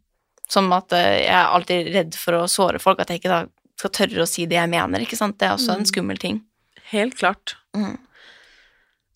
som 0.53 0.71
at 0.77 0.92
uh, 0.97 1.01
jeg 1.01 1.29
er 1.33 1.53
alltid 1.57 1.92
redd 1.95 2.16
for 2.18 2.40
å 2.42 2.49
såre 2.51 2.81
folk, 2.83 3.01
at 3.05 3.12
jeg 3.12 3.23
ikke 3.23 3.33
da 3.33 3.42
skal 3.81 3.95
tørre 3.97 4.25
å 4.25 4.29
si 4.31 4.45
det 4.47 4.59
jeg 4.61 4.71
mener, 4.71 5.03
ikke 5.03 5.18
sant. 5.18 5.38
Det 5.40 5.49
er 5.49 5.57
også 5.57 5.73
en 5.77 5.85
Mm. 5.87 5.90
skummel 5.90 6.18
ting. 6.23 6.42
Helt 6.92 7.16
klart. 7.18 7.57
Mm. 7.75 7.97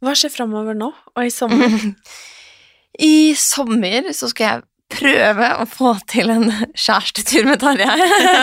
Hva 0.03 0.15
skjer 0.17 0.33
framover 0.33 0.75
nå, 0.77 0.89
og 1.15 1.21
i 1.25 1.31
sommer? 1.33 1.71
I 2.99 3.35
sommer 3.37 4.09
så 4.17 4.29
skal 4.33 4.47
jeg 4.49 4.65
prøve 4.97 5.49
å 5.61 5.67
få 5.69 5.93
til 6.09 6.31
en 6.33 6.47
kjærestetur 6.87 7.45
med 7.49 7.61
Tarjei. 7.61 7.97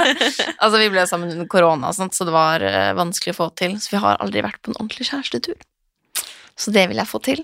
altså, 0.62 0.78
vi 0.82 0.90
ble 0.94 1.06
sammen 1.10 1.32
under 1.34 1.50
korona, 1.50 1.92
så 1.96 2.08
det 2.28 2.36
var 2.36 2.62
eh, 2.68 2.92
vanskelig 2.98 3.34
å 3.36 3.40
få 3.42 3.50
til. 3.58 3.78
Så 3.82 3.96
vi 3.96 4.02
har 4.04 4.20
aldri 4.22 4.44
vært 4.46 4.62
på 4.62 4.72
en 4.74 4.78
ordentlig 4.82 5.08
kjærestetur. 5.10 5.58
Så 6.60 6.74
det 6.76 6.86
vil 6.92 7.00
jeg 7.02 7.10
få 7.10 7.22
til. 7.26 7.42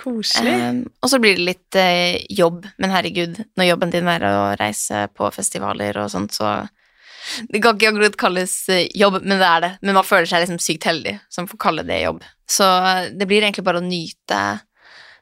Koselig. 0.00 0.56
Um, 0.56 0.82
og 1.02 1.12
så 1.12 1.20
blir 1.20 1.36
det 1.36 1.46
litt 1.46 1.78
uh, 1.78 2.16
jobb, 2.32 2.64
men 2.80 2.92
herregud, 2.94 3.40
når 3.60 3.70
jobben 3.72 3.94
din 3.94 4.08
er 4.08 4.26
å 4.28 4.36
reise 4.60 5.06
på 5.16 5.28
festivaler 5.34 6.00
og 6.00 6.12
sånt, 6.12 6.36
så 6.36 6.60
Det 7.52 7.60
kan 7.60 7.76
ikke 7.76 7.90
akkurat 7.90 8.14
kalles 8.16 8.52
eh, 8.72 8.86
jobb, 8.96 9.18
men 9.20 9.36
det 9.36 9.46
er 9.46 9.60
det. 9.60 9.68
Men 9.84 9.94
man 9.98 10.06
føler 10.08 10.24
seg 10.26 10.40
liksom 10.40 10.58
sykt 10.58 10.86
heldig 10.88 11.12
som 11.28 11.46
får 11.46 11.58
kalle 11.60 11.82
det 11.86 11.98
jobb. 12.00 12.22
Så 12.48 12.64
eh, 12.64 13.10
det 13.12 13.26
blir 13.28 13.44
egentlig 13.44 13.64
bare 13.66 13.82
å 13.82 13.84
nyte, 13.84 14.38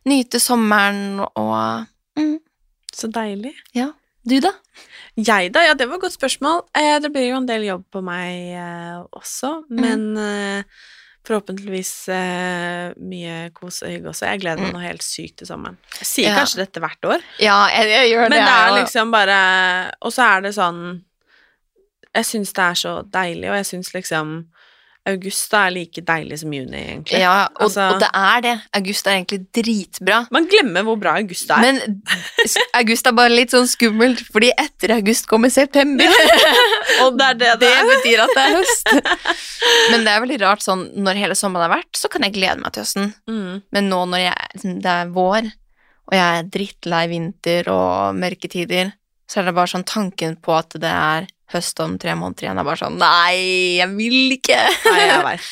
nyte 0.08 0.38
sommeren 0.40 1.18
og 1.26 1.58
mm, 2.16 2.36
Så 2.94 3.10
deilig. 3.12 3.50
Ja. 3.76 3.90
Du, 4.22 4.38
da? 4.44 4.54
Jeg, 5.18 5.50
da? 5.54 5.64
Ja, 5.66 5.74
det 5.74 5.88
var 5.88 5.98
et 5.98 6.06
godt 6.06 6.14
spørsmål. 6.14 6.62
Eh, 6.78 6.96
det 7.02 7.10
blir 7.12 7.26
jo 7.32 7.40
en 7.40 7.50
del 7.50 7.66
jobb 7.66 7.84
på 7.92 8.02
meg 8.06 8.54
eh, 8.54 9.02
også, 9.18 9.52
men 9.74 10.08
eh, 10.22 10.80
forhåpentligvis 11.28 11.92
eh, 12.14 12.94
mye 12.98 13.36
kos 13.56 13.82
og 13.84 13.92
hygge 13.92 14.10
også. 14.12 14.26
Jeg 14.32 14.40
gleder 14.42 14.62
meg 14.64 14.72
Mm. 14.72 14.78
nå 14.78 14.82
helt 14.86 15.04
sykt 15.06 15.36
til 15.42 15.46
sommeren. 15.50 15.76
Jeg 16.00 16.06
sier 16.08 16.30
Ja. 16.32 16.38
kanskje 16.40 16.62
dette 16.64 16.80
hvert 16.82 17.04
år, 17.12 17.20
Ja, 17.38 17.58
jeg, 17.68 17.88
jeg 17.92 18.10
gjør 18.14 18.28
men 18.28 18.30
det. 18.38 18.44
det 18.48 18.56
er 18.56 18.76
liksom 18.82 19.10
bare 19.12 19.92
Og 20.02 20.12
så 20.12 20.22
er 20.36 20.40
det 20.42 20.54
sånn 20.56 21.02
Jeg 22.14 22.24
syns 22.24 22.52
det 22.56 22.64
er 22.64 22.74
så 22.74 22.92
deilig, 23.10 23.50
og 23.50 23.56
jeg 23.60 23.66
syns 23.68 23.92
liksom 23.94 24.46
August 25.08 25.54
er 25.56 25.70
like 25.72 26.02
deilig 26.04 26.38
som 26.42 26.52
juni, 26.52 26.78
egentlig. 26.78 27.20
Ja, 27.22 27.46
og, 27.54 27.66
Altså- 27.68 27.86
og 27.94 28.00
det 28.02 28.08
er 28.14 28.40
det. 28.44 28.54
August 28.78 29.06
er 29.06 29.16
egentlig 29.16 29.40
dritbra. 29.56 30.18
Man 30.34 30.48
glemmer 30.50 30.84
hvor 30.86 30.98
bra 31.00 31.14
august 31.18 31.50
er. 31.50 31.60
Men 31.64 32.02
august 32.74 33.06
er 33.08 33.16
bare 33.16 33.32
litt 33.32 33.54
sånn 33.54 33.68
skummelt, 33.70 34.20
fordi 34.32 34.50
etter 34.58 34.94
august 34.98 35.26
kommer 35.30 35.52
september. 35.52 36.04
og 37.04 37.18
det 37.18 37.30
det 37.40 37.54
det 37.62 37.72
Det 37.72 37.86
betyr 37.92 38.24
at 38.26 38.34
det 38.36 38.44
er 38.44 38.56
høst. 38.58 38.92
Men 39.92 40.04
det 40.04 40.12
er 40.12 40.20
veldig 40.26 40.40
rart 40.44 40.64
sånn 40.64 40.84
når 40.98 41.22
hele 41.24 41.38
sommeren 41.38 41.68
har 41.68 41.78
vært, 41.78 41.92
så 41.96 42.10
kan 42.12 42.26
jeg 42.26 42.36
glede 42.36 42.60
meg 42.60 42.72
til 42.74 42.84
høsten. 42.84 43.10
Mm. 43.30 43.62
Men 43.72 43.90
nå 43.92 44.04
når 44.12 44.24
jeg, 44.28 44.62
det 44.84 44.92
er 44.94 45.10
vår, 45.14 45.50
og 46.08 46.16
jeg 46.16 46.38
er 46.42 46.48
drittlei 46.54 47.02
vinter 47.10 47.68
og 47.72 48.16
mørketider, 48.16 48.92
så 49.28 49.40
er 49.40 49.48
det 49.48 49.56
bare 49.58 49.70
sånn 49.70 49.86
tanken 49.88 50.36
på 50.40 50.54
at 50.56 50.76
det 50.80 50.92
er 50.92 51.28
høst 51.52 51.80
om 51.84 51.96
tre 52.00 52.14
måneder 52.18 52.46
igjen, 52.48 52.60
er 52.60 52.68
bare 52.68 52.80
sånn 52.82 52.98
Nei, 53.00 53.78
jeg 53.78 53.88
vil 53.94 54.36
ikke! 54.36 54.60
Nei, 54.88 55.00
jeg 55.04 55.24
veit. 55.26 55.48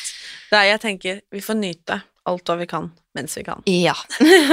Det 0.47 0.59
er, 0.59 0.69
jeg 0.71 0.83
tenker, 0.83 1.19
vi 1.33 1.43
får 1.43 1.59
nyte 1.59 2.01
alt 2.27 2.49
hva 2.49 2.57
vi 2.59 2.67
kan 2.69 2.91
mens 3.17 3.37
vi 3.39 3.43
kan. 3.47 3.63
Ja. 3.65 3.95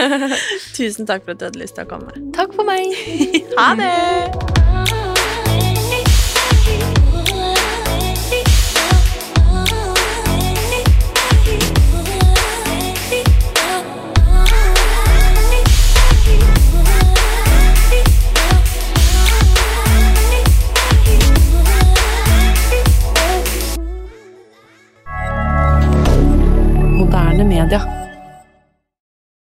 Tusen 0.79 1.09
takk 1.11 1.27
for 1.27 1.35
at 1.35 1.43
du 1.43 1.49
hadde 1.51 1.61
lyst 1.61 1.77
til 1.77 1.85
å 1.85 1.91
komme. 1.91 2.17
Takk 2.37 2.57
for 2.57 2.67
meg. 2.69 2.95
Ha 3.59 3.73
det! 3.79 4.94
moderne 27.15 27.45
media. 27.45 28.04